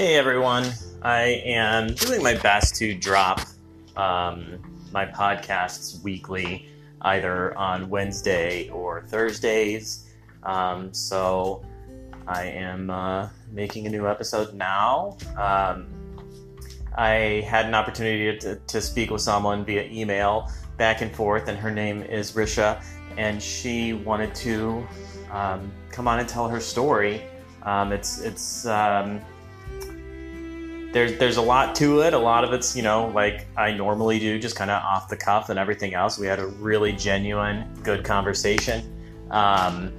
[0.00, 0.64] Hey everyone,
[1.02, 3.42] I am doing my best to drop
[3.98, 4.58] um,
[4.90, 6.66] my podcasts weekly,
[7.02, 10.08] either on Wednesday or Thursdays.
[10.42, 11.62] Um, so
[12.26, 15.18] I am uh, making a new episode now.
[15.36, 15.88] Um,
[16.96, 21.58] I had an opportunity to, to speak with someone via email back and forth, and
[21.58, 22.82] her name is Risha,
[23.18, 24.82] and she wanted to
[25.30, 27.22] um, come on and tell her story.
[27.64, 29.20] Um, it's it's um,
[30.92, 32.14] there's there's a lot to it.
[32.14, 35.16] A lot of it's you know like I normally do, just kind of off the
[35.16, 36.18] cuff and everything else.
[36.18, 38.82] We had a really genuine, good conversation,
[39.30, 39.92] um,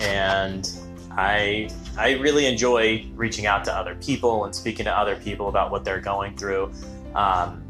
[0.00, 0.70] and
[1.12, 5.70] I I really enjoy reaching out to other people and speaking to other people about
[5.70, 6.72] what they're going through.
[7.14, 7.64] Um,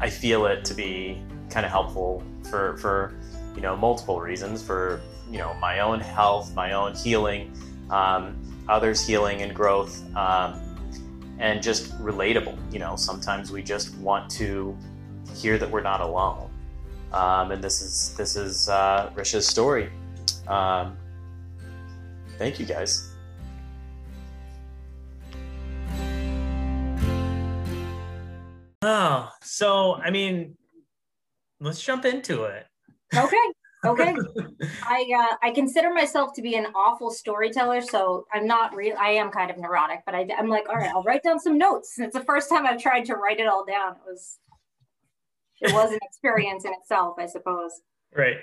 [0.00, 3.14] I feel it to be kind of helpful for for
[3.56, 7.52] you know multiple reasons for you know my own health, my own healing,
[7.90, 8.36] um,
[8.68, 10.60] others' healing and growth, um,
[11.38, 12.56] and just relatable.
[12.72, 14.76] You know, sometimes we just want to
[15.34, 16.50] hear that we're not alone,
[17.12, 19.90] um, and this is this is uh, Risha's story.
[20.48, 20.96] Um,
[22.38, 23.10] thank you guys.
[28.82, 30.56] Oh, so I mean,
[31.60, 32.66] let's jump into it.
[33.16, 33.36] Okay.
[33.84, 34.14] Okay.
[34.84, 38.96] I uh, I consider myself to be an awful storyteller, so I'm not real.
[38.98, 41.58] I am kind of neurotic, but I, I'm like, all right, I'll write down some
[41.58, 41.98] notes.
[41.98, 43.92] It's the first time I've tried to write it all down.
[43.96, 44.38] It was
[45.60, 47.72] it was an experience in itself, I suppose.
[48.14, 48.36] Right.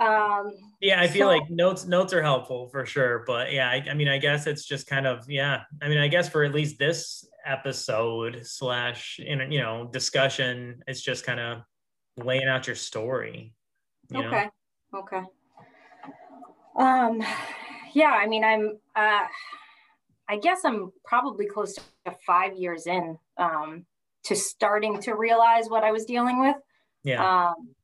[0.00, 3.84] Um, Yeah, I feel So- like notes notes are helpful for sure, but yeah, I,
[3.90, 5.62] I mean, I guess it's just kind of yeah.
[5.80, 11.02] I mean, I guess for at least this episode slash in you know discussion, it's
[11.02, 11.58] just kind of
[12.16, 13.54] laying out your story.
[14.14, 14.28] You know?
[14.28, 14.48] okay.
[14.94, 15.22] Okay.
[16.76, 17.22] Um,
[17.94, 18.12] yeah.
[18.12, 18.78] I mean, I'm.
[18.94, 19.26] Uh,
[20.28, 21.82] I guess I'm probably close to
[22.26, 23.84] five years in um,
[24.24, 26.56] to starting to realize what I was dealing with.
[27.04, 27.48] Yeah.
[27.48, 27.74] um,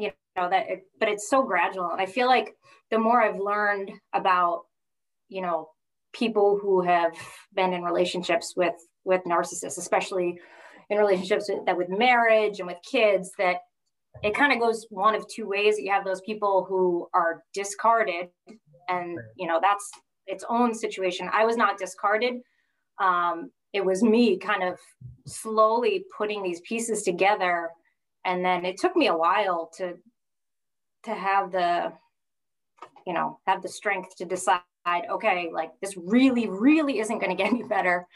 [0.00, 2.56] you know that it, but it's so gradual and i feel like
[2.90, 4.62] the more i've learned about
[5.28, 5.68] you know
[6.12, 7.12] people who have
[7.54, 10.38] been in relationships with with narcissists especially
[10.88, 13.58] in relationships with, that with marriage and with kids that
[14.22, 15.78] it kind of goes one of two ways.
[15.78, 18.28] You have those people who are discarded
[18.88, 19.90] and you know that's
[20.26, 21.28] its own situation.
[21.32, 22.34] I was not discarded.
[22.98, 24.78] Um, it was me kind of
[25.26, 27.70] slowly putting these pieces together
[28.24, 29.94] and then it took me a while to
[31.04, 31.92] to have the
[33.06, 34.60] you know have the strength to decide
[35.10, 38.06] okay like this really really isn't going to get any better.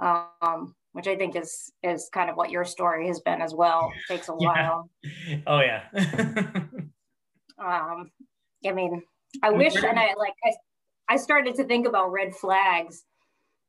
[0.00, 3.92] Um which i think is is kind of what your story has been as well
[4.08, 4.68] it takes a Yeah.
[4.68, 4.90] while
[5.46, 5.82] Oh yeah.
[7.58, 8.10] um
[8.66, 9.02] i mean
[9.42, 10.52] i wish and i like i
[11.08, 13.04] i started to think about red flags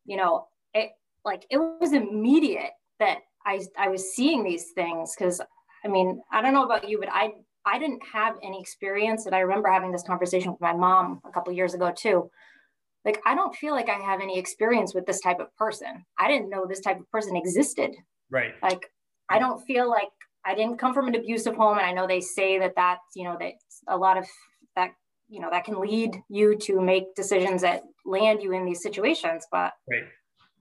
[0.05, 0.91] you know it
[1.25, 5.41] like it was immediate that i i was seeing these things because
[5.85, 7.31] i mean i don't know about you but i
[7.65, 11.31] i didn't have any experience and i remember having this conversation with my mom a
[11.31, 12.29] couple years ago too
[13.05, 16.27] like i don't feel like i have any experience with this type of person i
[16.27, 17.91] didn't know this type of person existed
[18.29, 18.53] right.
[18.61, 18.85] like
[19.29, 20.09] i don't feel like
[20.45, 23.23] i didn't come from an abusive home and i know they say that that you
[23.23, 23.53] know that
[23.87, 24.25] a lot of
[24.75, 24.91] that
[25.29, 29.45] you know that can lead you to make decisions that land you in these situations
[29.51, 30.03] but Right.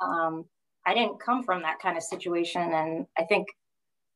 [0.00, 0.44] um,
[0.86, 3.46] i didn't come from that kind of situation and i think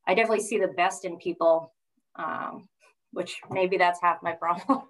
[0.07, 1.73] i definitely see the best in people
[2.17, 2.67] um,
[3.13, 4.83] which maybe that's half my problem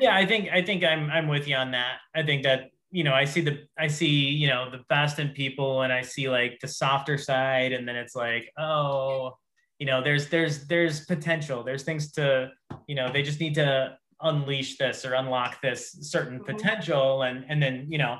[0.00, 1.98] Yeah, I think I think I'm I'm with you on that.
[2.14, 5.30] I think that you know I see the I see you know the best in
[5.30, 9.36] people, and I see like the softer side, and then it's like oh,
[9.78, 11.64] you know there's there's there's potential.
[11.64, 12.50] There's things to
[12.86, 16.46] you know they just need to unleash this or unlock this certain Mhm.
[16.46, 18.18] potential, and and then you know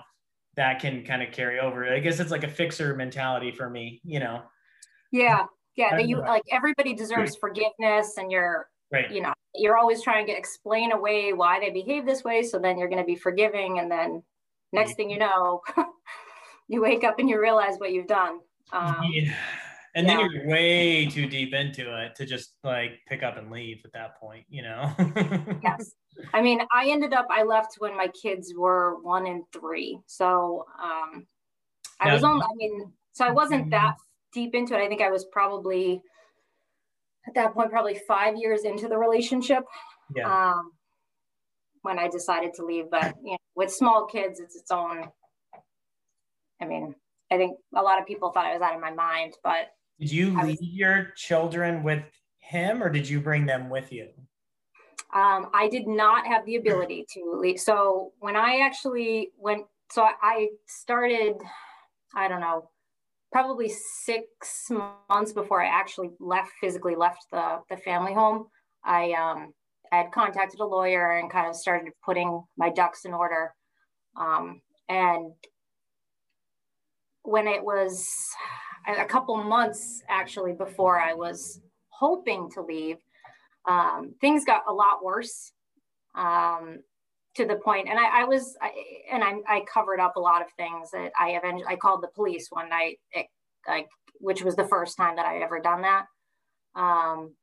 [0.56, 1.86] that can kind of carry over.
[1.86, 4.00] I guess it's like a fixer mentality for me.
[4.04, 4.42] You know,
[5.12, 5.44] yeah
[5.76, 9.10] yeah that you like everybody deserves forgiveness and you're right?
[9.10, 12.78] you know you're always trying to explain away why they behave this way so then
[12.78, 14.22] you're going to be forgiving and then
[14.72, 15.60] next thing you know
[16.68, 18.40] you wake up and you realize what you've done.
[18.72, 19.34] Um, yeah.
[19.94, 23.82] And then you're way too deep into it to just like pick up and leave
[23.84, 24.90] at that point, you know?
[25.62, 25.92] yes.
[26.32, 29.98] I mean i ended up i left when my kids were one and three.
[30.06, 31.26] So um,
[32.00, 33.96] i Now- was on i mean so i wasn't that
[34.32, 34.82] deep into it.
[34.82, 36.02] I think i was probably
[37.28, 39.64] at that point probably five years into the relationship.
[40.16, 40.52] Yeah.
[40.52, 40.72] um,
[41.82, 42.90] when I decided to leave.
[42.90, 45.08] But you know, with small kids, it's its own.
[46.60, 46.94] I mean,
[47.30, 50.12] I think a lot of people thought I was out of my mind, but Did
[50.12, 52.02] you I leave your children with
[52.38, 54.08] him or did you bring them with you?
[55.14, 57.60] um, I did not have the ability to leave.
[57.60, 61.34] So when I actually went, so I- I started
[62.14, 62.70] I don't know,
[63.32, 64.70] probably six
[65.08, 68.48] months before I actually left physically left the the family home.
[68.84, 69.54] I um
[69.92, 73.54] I had contacted a lawyer and kind of started putting my ducks in order.
[74.18, 75.32] Um, and
[77.22, 78.08] when it was
[78.88, 81.60] a couple months actually before I was
[81.90, 82.96] hoping to leave,
[83.68, 85.52] um, things got a lot worse
[86.14, 86.78] um,
[87.36, 88.70] to the point, and I, I was, I,
[89.10, 92.08] and I, I, covered up a lot of things that I eventually, I called the
[92.08, 93.26] police one night, it,
[93.66, 93.88] like,
[94.20, 96.06] which was the first time that I ever done that.
[96.74, 97.34] Um,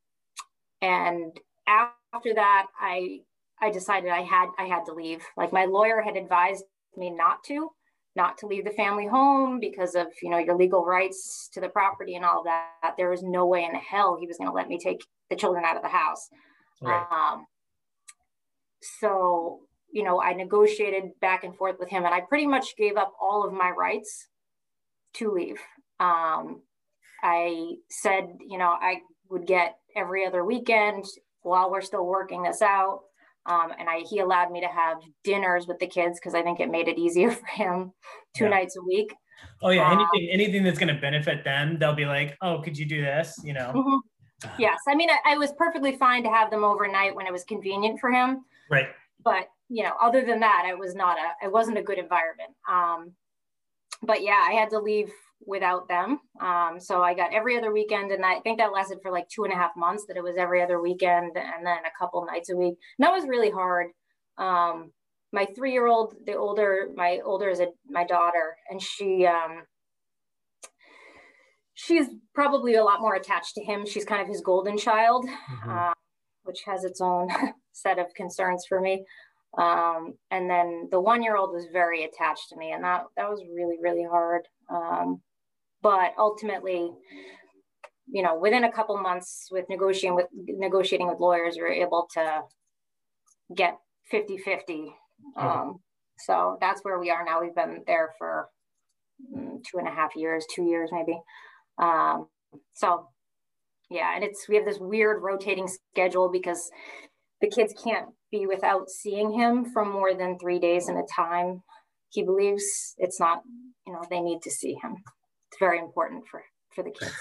[0.82, 1.32] and
[1.68, 1.99] after
[2.36, 3.20] that, I,
[3.62, 5.24] I decided I had, I had to leave.
[5.38, 6.64] Like my lawyer had advised
[6.98, 7.72] me not to,
[8.16, 11.70] not to leave the family home because of you know your legal rights to the
[11.70, 14.68] property and all that there was no way in hell he was going to let
[14.68, 16.28] me take the children out of the house
[16.82, 17.06] right.
[17.12, 17.46] um,
[18.82, 19.60] so
[19.92, 23.14] you know i negotiated back and forth with him and i pretty much gave up
[23.22, 24.28] all of my rights
[25.14, 25.60] to leave
[26.00, 26.62] um,
[27.24, 31.06] i said you know i would get every other weekend
[31.42, 33.02] while we're still working this out
[33.46, 36.60] um, and I, he allowed me to have dinners with the kids because I think
[36.60, 37.92] it made it easier for him
[38.36, 38.50] two yeah.
[38.52, 39.14] nights a week.
[39.62, 42.78] Oh yeah, um, anything anything that's going to benefit them, they'll be like, "Oh, could
[42.78, 43.72] you do this?" You know.
[43.74, 44.50] Mm-hmm.
[44.58, 47.44] Yes, I mean, I, I, was perfectly fine to have them overnight when it was
[47.44, 48.46] convenient for him.
[48.70, 48.88] Right.
[49.24, 52.52] But you know, other than that, it was not a, it wasn't a good environment.
[52.70, 53.12] Um,
[54.02, 55.12] but yeah, I had to leave
[55.46, 56.20] without them.
[56.42, 59.44] Um, so I got every other weekend, and I think that lasted for like two
[59.44, 60.06] and a half months.
[60.08, 62.76] That it was every other weekend, and then a couple nights a week.
[62.98, 63.88] And that was really hard.
[64.38, 64.92] Um,
[65.32, 69.64] my three-year-old, the older, my older is a, my daughter, and she um,
[71.74, 73.86] she's probably a lot more attached to him.
[73.86, 75.70] She's kind of his golden child, mm-hmm.
[75.70, 75.94] uh,
[76.44, 77.30] which has its own
[77.74, 79.06] set of concerns for me.
[79.58, 83.30] Um, and then the one year old was very attached to me, and that that
[83.30, 84.48] was really really hard.
[84.70, 85.22] Um,
[85.82, 86.92] but ultimately
[88.12, 92.08] you know within a couple months with negotiating with negotiating with lawyers we were able
[92.14, 92.42] to
[93.56, 93.78] get
[94.10, 94.94] 50 50
[95.38, 95.80] um,
[96.18, 97.42] so that's where we are now.
[97.42, 98.50] We've been there for
[99.36, 101.20] mm, two and a half years two years maybe.
[101.82, 102.28] Um,
[102.74, 103.08] so
[103.90, 106.70] yeah and it's we have this weird rotating schedule because
[107.42, 111.64] the kids can't be without seeing him for more than three days in a time
[112.10, 112.96] he believes.
[112.98, 113.44] It's not
[113.86, 114.98] you know they need to see him
[115.60, 117.14] very important for for the kids.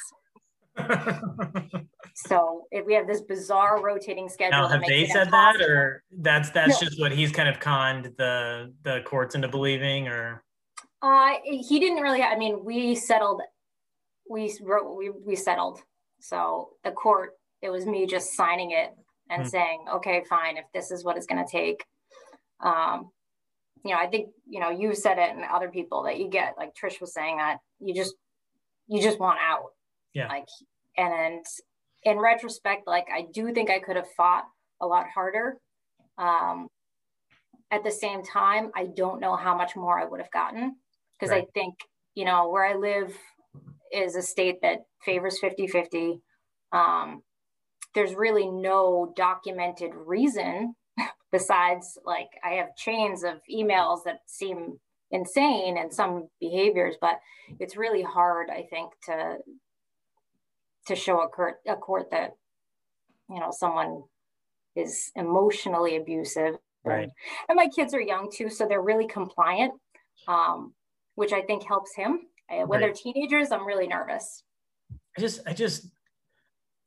[2.15, 4.63] so if we have this bizarre rotating schedule.
[4.63, 6.89] Now, have they said that, or that's that's no.
[6.89, 10.43] just what he's kind of conned the the courts into believing, or?
[11.03, 12.23] Uh, he didn't really.
[12.23, 13.43] I mean, we settled.
[14.29, 14.97] We wrote.
[14.97, 15.81] We we settled.
[16.21, 17.31] So the court.
[17.61, 18.91] It was me just signing it
[19.31, 19.49] and hmm.
[19.49, 20.59] saying, okay, fine.
[20.59, 21.85] If this is what it's going to take.
[22.61, 23.11] Um,
[23.85, 26.55] you know, I think you know you said it and other people that you get
[26.57, 28.15] like Trish was saying that you just
[28.89, 29.71] you just want out.
[30.15, 30.29] Yeah.
[30.29, 30.49] Like
[30.97, 31.45] and
[32.05, 34.45] in retrospect, like I do think I could have fought
[34.81, 35.59] a lot harder.
[36.17, 36.69] Um,
[37.71, 40.77] at the same time, I don't know how much more I would have gotten
[41.19, 41.45] because right.
[41.45, 41.75] I think,
[42.15, 43.17] you know, where I live
[43.93, 46.21] is a state that favors 50 50.
[46.73, 47.23] Um,
[47.95, 50.75] there's really no documented reason
[51.33, 54.79] besides like I have chains of emails that seem
[55.11, 57.19] insane and some behaviors, but
[57.59, 59.39] it's really hard, I think, to
[60.87, 62.35] to show a court a court that
[63.29, 64.03] you know someone
[64.77, 66.57] is emotionally abusive.
[66.85, 67.11] Right.
[67.49, 69.75] And, my kids are young too, so they're really compliant,
[70.27, 70.73] um,
[71.17, 72.21] which I think helps him.
[72.49, 72.81] when right.
[72.81, 74.45] they're teenagers, I'm really nervous.
[75.17, 75.89] I just, I just,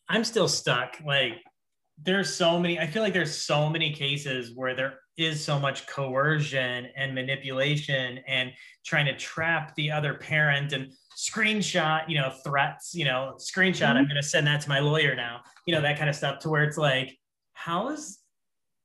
[0.08, 0.96] I'm still stuck.
[1.06, 1.34] Like,
[2.02, 2.80] there's so many.
[2.80, 8.20] I feel like there's so many cases where there is so much coercion and manipulation
[8.28, 8.52] and
[8.86, 13.98] trying to trap the other parent and screenshot, you know, threats, you know, screenshot, mm-hmm.
[13.98, 16.40] I'm going to send that to my lawyer now, you know, that kind of stuff
[16.40, 17.18] to where it's like,
[17.54, 18.20] how is,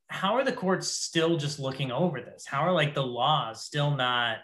[0.09, 2.45] how are the courts still just looking over this?
[2.47, 4.39] How are like the laws still not,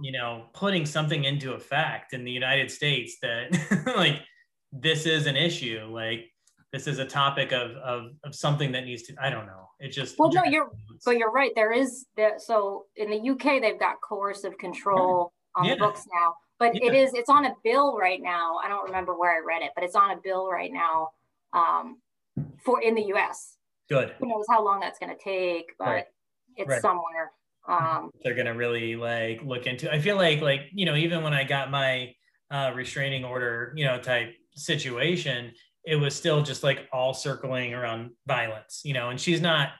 [0.00, 4.20] you know, putting something into effect in the United States that like
[4.72, 5.88] this is an issue?
[5.90, 6.30] Like,
[6.72, 9.68] this is a topic of, of, of something that needs to, I don't know.
[9.80, 10.18] It just.
[10.18, 10.70] Well, no, you're,
[11.04, 11.52] but you're right.
[11.54, 12.42] There is that.
[12.42, 15.74] So in the UK, they've got coercive control on yeah.
[15.74, 16.90] the books now, but yeah.
[16.90, 18.58] it is, it's on a bill right now.
[18.62, 21.10] I don't remember where I read it, but it's on a bill right now
[21.52, 21.98] um,
[22.64, 23.56] for in the US.
[23.88, 24.14] Good.
[24.18, 26.04] Who knows how long that's going to take, but right.
[26.56, 26.82] it's right.
[26.82, 27.32] somewhere.
[27.68, 31.22] Um, They're going to really like look into, I feel like, like, you know, even
[31.22, 32.14] when I got my
[32.50, 35.52] uh, restraining order, you know, type situation,
[35.88, 39.70] it was still just like all circling around violence, you know, and she's not,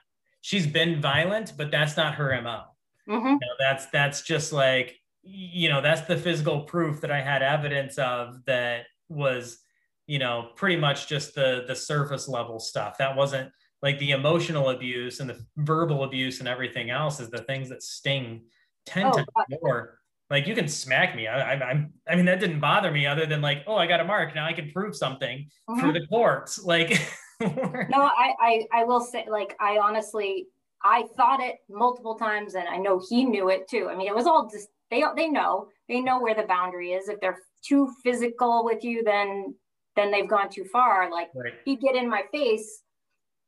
[0.41, 2.63] she's been violent, but that's not her MO.
[3.09, 3.27] Mm-hmm.
[3.27, 4.97] You know, that's, that's just like,
[5.31, 9.59] you know that's the physical proof that i had evidence of that was
[10.07, 13.51] you know pretty much just the the surface level stuff that wasn't
[13.83, 17.83] like the emotional abuse and the verbal abuse and everything else is the things that
[17.83, 18.43] sting
[18.87, 19.59] 10 oh, times God.
[19.63, 19.98] more
[20.31, 21.27] like you can smack me.
[21.27, 24.01] I, I, i'm i mean that didn't bother me other than like oh i got
[24.01, 24.35] a mark.
[24.35, 25.93] Now i can prove something for uh-huh.
[25.93, 26.61] the courts.
[26.69, 26.91] Like
[27.41, 30.49] no I, I i will say like i honestly
[30.83, 33.89] i thought it multiple times and i know he knew it too.
[33.91, 35.69] I mean it was all just they they know.
[35.89, 37.09] They know where the boundary is.
[37.09, 39.55] If they're too physical with you then
[39.97, 41.11] then they've gone too far.
[41.11, 41.55] Like right.
[41.65, 42.83] he'd get in my face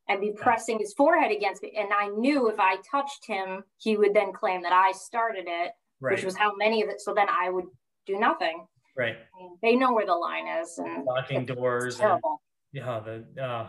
[0.08, 1.74] and be pressing his forehead against me.
[1.76, 5.72] And i knew if i touched him he would then claim that i started it
[6.00, 6.14] right.
[6.14, 7.66] which was how many of it so then i would
[8.06, 8.66] do nothing
[8.96, 12.40] right I mean, they know where the line is and locking doors terrible.
[12.74, 13.68] And, yeah the uh,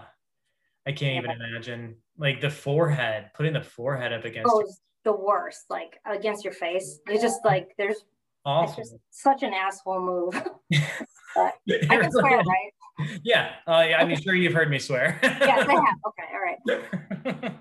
[0.88, 1.32] i can't yeah.
[1.32, 4.64] even imagine like the forehead putting the forehead up against oh,
[5.04, 7.00] the worst, like against your face.
[7.08, 8.04] It's just like there's
[8.46, 8.84] awful.
[8.84, 10.34] Just such an asshole move.
[11.36, 12.72] but I can swear, right?
[13.24, 13.54] Yeah.
[13.68, 13.98] Uh, yeah.
[13.98, 15.20] I'm sure you've heard me swear.
[15.24, 15.98] yes, I have.
[16.08, 16.24] Okay.
[16.34, 17.54] All right.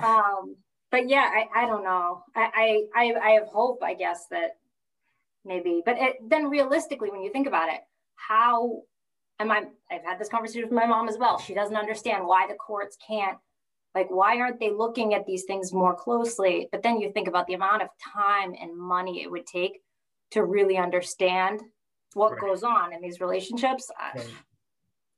[0.00, 0.56] um,
[0.94, 2.22] but yeah, I, I don't know.
[2.36, 4.58] I, I, I have hope, I guess, that
[5.44, 7.80] maybe, but it, then realistically, when you think about it,
[8.14, 8.82] how
[9.40, 11.40] am I, I've had this conversation with my mom as well.
[11.40, 13.36] She doesn't understand why the courts can't
[13.92, 17.46] like why aren't they looking at these things more closely but then you think about
[17.46, 19.80] the amount of time and money it would take
[20.32, 21.60] to really understand
[22.14, 22.40] what right.
[22.40, 24.26] goes on in these relationships right.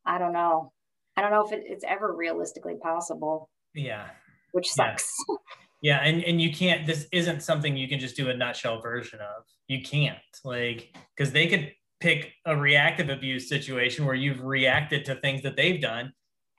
[0.05, 0.73] I, I, don't know
[1.17, 4.09] i don't know if it, it's ever realistically possible yeah
[4.53, 5.37] which sucks yeah.
[5.83, 9.21] yeah and and you can't this isn't something you can just do a nutshell version
[9.21, 15.05] of you can't like because they could pick a reactive abuse situation where you've reacted
[15.07, 16.13] to things that they've done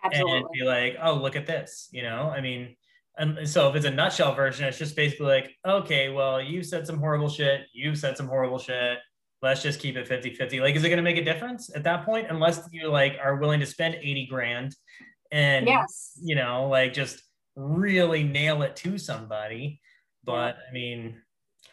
[0.04, 0.38] Absolutely.
[0.38, 2.32] and be like, oh, look at this, you know?
[2.36, 2.76] I mean,
[3.18, 6.86] and so if it's a nutshell version, it's just basically like, okay, well, you said
[6.86, 9.00] some horrible shit, you've said some horrible shit.
[9.42, 10.60] Let's just keep it 50 50.
[10.62, 12.28] Like, is it going to make a difference at that point?
[12.30, 14.76] Unless you like are willing to spend 80 grand
[15.32, 16.14] and, yes.
[16.22, 17.22] you know, like just
[17.58, 19.82] really nail it to somebody.
[20.24, 21.22] But I mean,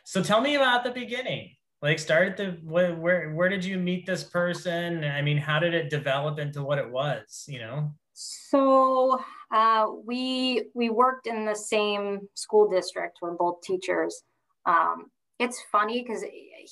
[0.04, 1.50] so tell me about the beginning.
[1.82, 5.04] Like, start the where, where where did you meet this person?
[5.04, 7.44] I mean, how did it develop into what it was?
[7.46, 7.92] You know.
[8.14, 9.20] So
[9.52, 13.18] uh, we we worked in the same school district.
[13.20, 14.22] We're both teachers.
[14.66, 15.06] Um,
[15.38, 16.24] it's funny because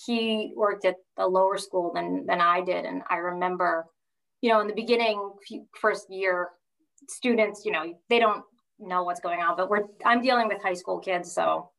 [0.07, 3.87] he worked at the lower school than than I did, and I remember,
[4.41, 5.33] you know, in the beginning,
[5.79, 6.51] first year,
[7.09, 8.45] students, you know, they don't
[8.87, 11.71] know what's going on, but we're I'm dealing with high school kids, so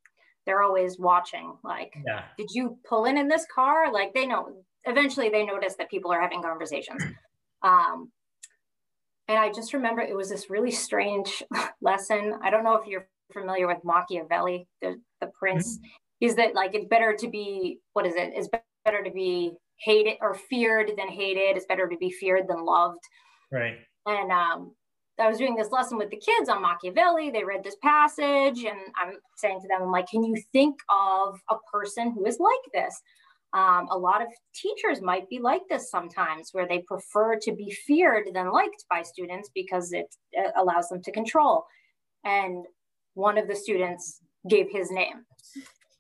[0.45, 1.55] they're always watching.
[1.63, 2.23] Like, yeah.
[2.37, 3.91] did you pull in in this car?
[3.91, 4.49] Like, they know.
[4.85, 7.03] Eventually, they notice that people are having conversations.
[7.65, 8.11] Um,
[9.29, 11.41] and I just remember it was this really strange
[11.81, 12.33] lesson.
[12.43, 15.77] I don't know if you're familiar with Machiavelli, the, the prince.
[15.77, 16.25] Mm-hmm.
[16.25, 18.33] Is that like it's better to be, what is it?
[18.35, 18.49] It's
[18.83, 21.55] better to be hated or feared than hated.
[21.55, 22.99] It's better to be feared than loved.
[23.49, 23.77] Right.
[24.05, 24.75] And um,
[25.19, 27.29] I was doing this lesson with the kids on Machiavelli.
[27.29, 31.39] They read this passage, and I'm saying to them, I'm like, can you think of
[31.49, 32.99] a person who is like this?
[33.53, 37.69] Um, a lot of teachers might be like this sometimes, where they prefer to be
[37.69, 41.65] feared than liked by students because it, it allows them to control.
[42.25, 42.65] And
[43.13, 45.25] one of the students gave his name.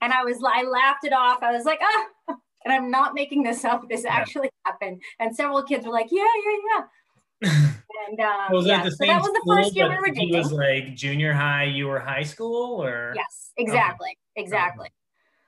[0.01, 1.43] And I was, I laughed it off.
[1.43, 3.87] I was like, ah, and I'm not making this up.
[3.87, 5.01] This actually happened.
[5.19, 6.83] And several kids were like, yeah, yeah, yeah.
[7.43, 10.29] And um, was yeah, so that was the first year we were dating.
[10.29, 14.89] He was like junior high, you were high school, or yes, exactly, exactly.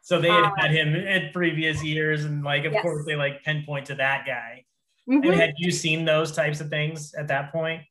[0.01, 2.83] So they had um, had him in previous years, and like, of yes.
[2.83, 4.63] course, they like pinpoint to that guy.
[5.09, 5.31] Mm-hmm.
[5.31, 7.81] And had you seen those types of things at that point?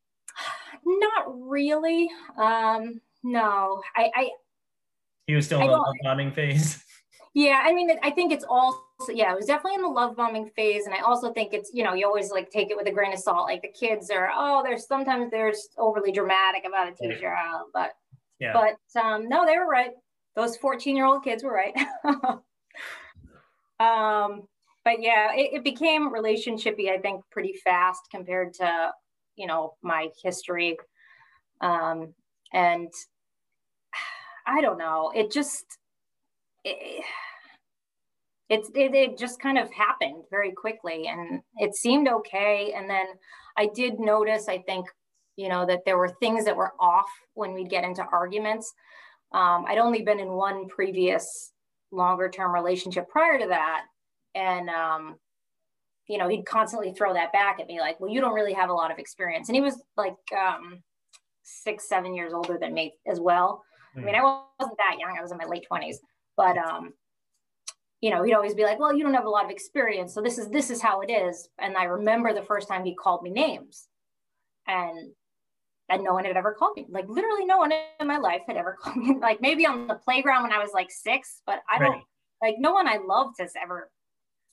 [0.84, 2.08] Not really.
[2.36, 4.30] Um, no, I, I.
[5.26, 6.84] He was still in the bombing phase.
[7.34, 8.44] Yeah, I mean, I think it's
[9.12, 11.84] yeah, it was definitely in the love bombing phase, and I also think it's you
[11.84, 13.48] know you always like take it with a grain of salt.
[13.48, 17.60] Like the kids are oh, there's sometimes there's overly dramatic about a teacher, yeah.
[17.72, 17.92] but
[18.38, 18.52] yeah.
[18.52, 19.90] but um, no, they were right
[20.34, 21.76] those 14 year old kids were right.
[23.80, 24.42] um,
[24.84, 28.90] but yeah, it, it, became relationshipy, I think, pretty fast compared to,
[29.36, 30.76] you know, my history.
[31.60, 32.14] Um,
[32.52, 32.88] and
[34.46, 35.64] I don't know, it just,
[36.64, 37.02] it,
[38.48, 42.74] it, it just kind of happened very quickly and it seemed okay.
[42.76, 43.06] And then
[43.56, 44.86] I did notice, I think,
[45.36, 48.72] you know, that there were things that were off when we'd get into arguments.
[49.32, 51.52] Um, I'd only been in one previous
[51.90, 53.84] longer term relationship prior to that.
[54.34, 55.16] And, um,
[56.06, 58.68] you know, he'd constantly throw that back at me like, well, you don't really have
[58.68, 59.48] a lot of experience.
[59.48, 60.82] And he was like um,
[61.42, 63.64] six, seven years older than me as well.
[63.96, 64.02] Mm.
[64.02, 65.96] I mean, I wasn't that young, I was in my late 20s.
[66.36, 66.92] But, um,
[68.04, 70.12] you know, he'd always be like, well, you don't have a lot of experience.
[70.12, 71.48] So this is, this is how it is.
[71.58, 73.88] And I remember the first time he called me names
[74.68, 75.12] and,
[75.88, 76.84] and no one had ever called me.
[76.90, 79.16] Like literally no one in my life had ever called me.
[79.18, 82.02] Like maybe on the playground when I was like six, but I don't, right.
[82.42, 83.90] like no one I loved has ever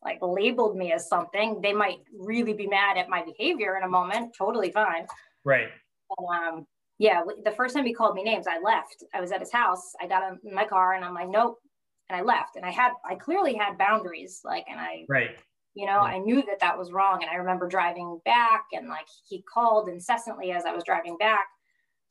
[0.02, 1.60] like labeled me as something.
[1.60, 4.34] They might really be mad at my behavior in a moment.
[4.38, 5.08] Totally fine.
[5.44, 5.68] Right.
[6.08, 6.68] But, um,
[7.00, 9.04] yeah, the first time he called me names, I left.
[9.14, 9.92] I was at his house.
[10.00, 11.58] I got in my car and I'm like, nope,
[12.12, 12.56] and I left.
[12.58, 15.32] And I had, I clearly had boundaries, like, and I, right.
[15.74, 17.20] You know, I knew that that was wrong.
[17.22, 21.46] And I remember driving back and like he called incessantly as I was driving back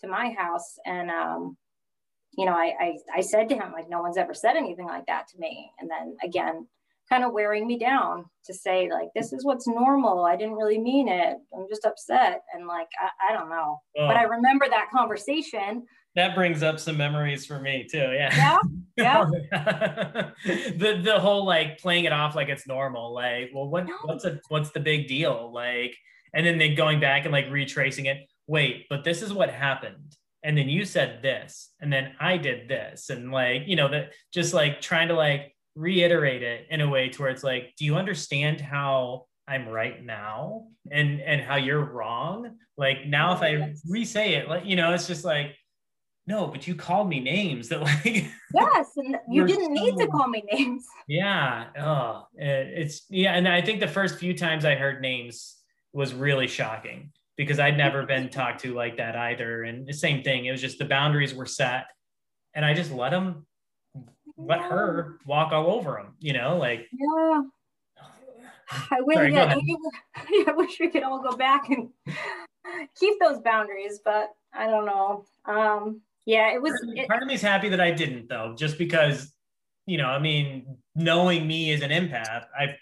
[0.01, 0.79] to my house.
[0.87, 1.59] And, um,
[2.39, 5.05] you know, I, I, I said to him, like, no one's ever said anything like
[5.09, 5.71] that to me.
[5.79, 6.67] And then again,
[7.11, 10.79] kind of wearing me down to say like this is what's normal i didn't really
[10.79, 14.07] mean it i'm just upset and like i, I don't know oh.
[14.07, 15.85] but i remember that conversation
[16.17, 17.99] that brings up some memories for me too.
[17.99, 18.35] Yeah.
[18.35, 18.59] Yeah.
[18.99, 20.31] Yeah.
[20.43, 23.15] the the whole like playing it off like it's normal.
[23.15, 23.95] Like, well, what no.
[24.05, 25.51] what's a what's the big deal?
[25.55, 25.97] Like,
[26.35, 28.29] and then they going back and like retracing it.
[28.47, 30.17] Wait, but this is what happened.
[30.43, 34.13] And then you said this, and then I did this, and like, you know, that
[34.35, 37.85] just like trying to like reiterate it in a way to where it's like, do
[37.85, 42.57] you understand how I'm right now and and how you're wrong?
[42.77, 45.57] Like now, if I re-say it, like you know, it's just like
[46.27, 48.05] no, but you called me names that like
[48.55, 50.87] yes, and you didn't need to call me names.
[51.09, 51.67] Yeah.
[51.79, 55.57] Oh, it's yeah, and I think the first few times I heard names
[55.93, 59.65] was really shocking because I'd never been talked to like that either.
[59.65, 61.87] And the same thing, it was just the boundaries were set,
[62.55, 63.47] and I just let them,
[64.47, 66.15] let her walk all over them.
[66.19, 67.43] You know, like yeah.
[68.91, 69.55] I wish, Sorry, yeah,
[70.47, 71.89] I wish we could all go back and
[72.99, 75.25] keep those boundaries, but I don't know.
[75.45, 76.73] Um, yeah, it was.
[76.73, 79.33] Part, it, part of me's happy that I didn't though, just because,
[79.87, 82.77] you know, I mean, knowing me as an empath, I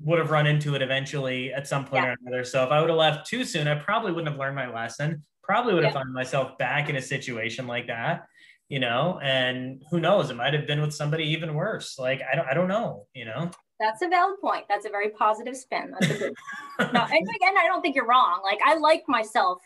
[0.00, 2.10] would have run into it eventually at some point yeah.
[2.10, 2.44] or another.
[2.44, 5.22] So if I would have left too soon, I probably wouldn't have learned my lesson.
[5.42, 6.00] Probably would have yeah.
[6.00, 8.26] found myself back in a situation like that,
[8.68, 9.18] you know.
[9.22, 10.30] And who knows?
[10.30, 11.98] It might have been with somebody even worse.
[11.98, 13.50] Like I don't, I don't know, you know.
[13.80, 14.64] That's a valid point.
[14.68, 15.92] That's a very positive spin.
[15.98, 16.34] That's a good.
[16.78, 18.40] no, and again, I don't think you're wrong.
[18.42, 19.60] Like I like myself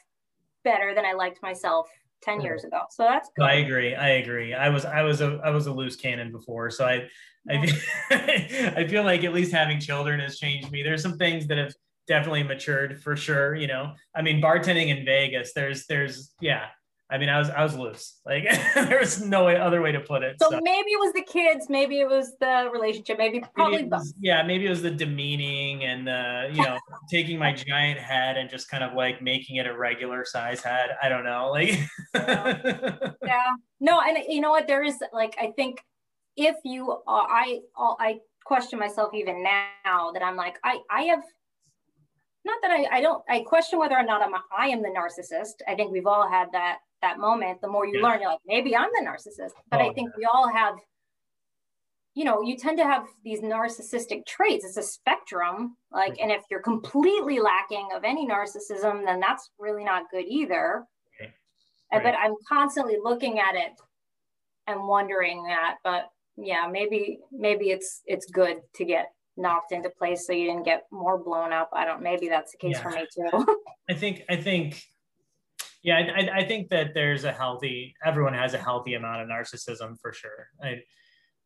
[0.65, 1.89] better than I liked myself
[2.23, 2.81] 10 years ago.
[2.91, 3.45] So that's good.
[3.45, 3.95] I agree.
[3.95, 4.55] I agree.
[4.55, 6.71] I was I was a I was a loose cannon before.
[6.71, 7.09] So I
[7.49, 7.77] I feel,
[8.77, 10.83] I feel like at least having children has changed me.
[10.83, 11.73] There's some things that have
[12.07, 13.95] definitely matured for sure, you know.
[14.15, 16.67] I mean bartending in Vegas, there's there's yeah,
[17.11, 18.21] I mean, I was I was loose.
[18.27, 18.45] Like
[18.75, 20.37] there was no way, other way to put it.
[20.41, 23.89] So, so, maybe it was the kids, maybe it was the relationship, maybe probably maybe
[23.89, 26.79] was, Yeah, maybe it was the demeaning and the you know
[27.11, 30.91] taking my giant head and just kind of like making it a regular size head.
[31.03, 31.79] I don't know, like.
[32.15, 33.13] yeah.
[33.25, 33.47] yeah.
[33.81, 34.67] No, and you know what?
[34.67, 35.83] There is like I think
[36.37, 41.23] if you are, I I question myself even now that I'm like I I have
[42.45, 45.63] not that I, I don't I question whether or not I'm I am the narcissist.
[45.67, 48.07] I think we've all had that that moment, the more you yeah.
[48.07, 49.53] learn, you're like, maybe I'm the narcissist.
[49.71, 50.75] But oh, I think we all have,
[52.15, 54.65] you know, you tend to have these narcissistic traits.
[54.65, 55.77] It's a spectrum.
[55.93, 56.23] Like, mm-hmm.
[56.23, 60.85] and if you're completely lacking of any narcissism, then that's really not good either.
[61.21, 61.33] Okay.
[61.93, 62.03] Right.
[62.03, 63.73] But I'm constantly looking at it
[64.67, 65.77] and wondering that.
[65.83, 69.07] But yeah, maybe maybe it's it's good to get
[69.37, 71.71] knocked into place so you didn't get more blown up.
[71.73, 72.83] I don't maybe that's the case yeah.
[72.83, 73.57] for me too.
[73.91, 74.83] I think I think
[75.89, 77.95] yeah, I, I think that there's a healthy.
[78.05, 80.49] Everyone has a healthy amount of narcissism for sure.
[80.63, 80.83] I,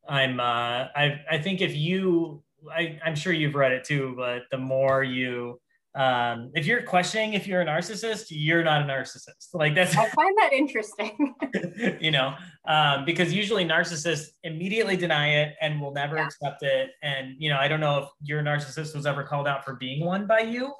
[0.08, 0.40] I'm.
[0.40, 1.20] Uh, I.
[1.30, 4.14] I think if you, I, I'm sure you've read it too.
[4.16, 5.60] But the more you,
[5.94, 9.54] um, if you're questioning if you're a narcissist, you're not a narcissist.
[9.54, 9.96] Like that's.
[9.96, 11.36] I find that interesting.
[12.00, 12.34] you know,
[12.66, 16.26] um, because usually narcissists immediately deny it and will never yeah.
[16.26, 16.90] accept it.
[17.04, 20.04] And you know, I don't know if your narcissist was ever called out for being
[20.04, 20.72] one by you.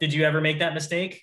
[0.00, 1.22] Did you ever make that mistake?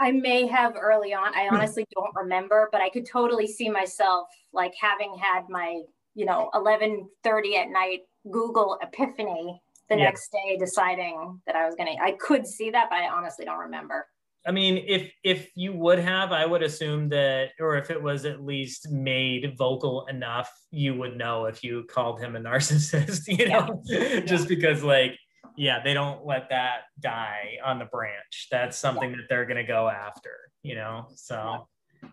[0.00, 1.34] I may have early on.
[1.34, 1.56] I hmm.
[1.56, 5.82] honestly don't remember, but I could totally see myself like having had my,
[6.14, 10.04] you know, 11:30 at night Google epiphany the yeah.
[10.04, 13.44] next day deciding that I was going to I could see that, but I honestly
[13.44, 14.06] don't remember.
[14.46, 18.26] I mean, if if you would have, I would assume that, or if it was
[18.26, 23.48] at least made vocal enough, you would know if you called him a narcissist, you
[23.48, 24.20] know, yeah.
[24.20, 25.18] just because like
[25.56, 28.48] yeah, they don't let that die on the branch.
[28.50, 29.16] That's something yeah.
[29.16, 30.30] that they're going to go after,
[30.62, 31.06] you know?
[31.14, 31.68] So,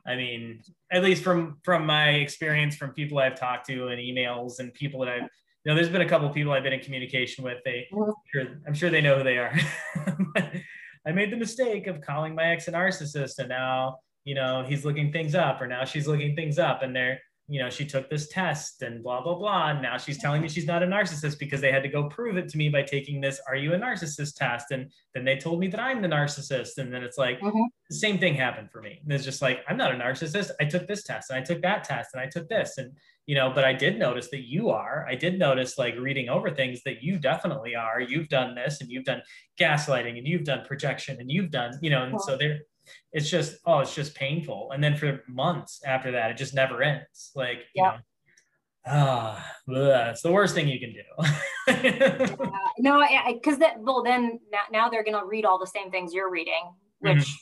[0.05, 4.59] I mean, at least from, from my experience from people I've talked to and emails
[4.59, 7.43] and people that I've, you know, there's been a couple people I've been in communication
[7.43, 7.57] with.
[7.65, 8.53] They, mm-hmm.
[8.67, 9.53] I'm sure they know who they are.
[11.05, 14.85] I made the mistake of calling my ex a narcissist and now, you know, he's
[14.85, 17.19] looking things up or now she's looking things up and they're,
[17.51, 19.71] you know, she took this test and blah, blah, blah.
[19.71, 22.37] And now she's telling me she's not a narcissist because they had to go prove
[22.37, 24.71] it to me by taking this, are you a narcissist test?
[24.71, 26.77] And then they told me that I'm the narcissist.
[26.77, 27.65] And then it's like, Mhm.
[27.89, 29.01] the same thing happened for me.
[29.03, 30.51] And it's just like, I'm not a narcissist.
[30.61, 32.77] I took this test and I took that test and I took this.
[32.77, 35.05] And, you know, but I did notice that you are.
[35.09, 37.99] I did notice like reading over things that you definitely are.
[37.99, 39.23] You've done this and you've done
[39.59, 42.61] gaslighting and you've done projection and you've done, you know, and so there,
[43.11, 44.71] it's just, oh, it's just painful.
[44.73, 47.31] And then for months after that, it just never ends.
[47.35, 47.91] Like, you Yeah.
[47.91, 47.97] know,
[48.85, 51.03] ah, bleh, it's the worst thing you can do.
[52.41, 54.39] Uh, no, because that well then
[54.71, 57.35] now, they're gonna read all the same things you're reading, which Mhm.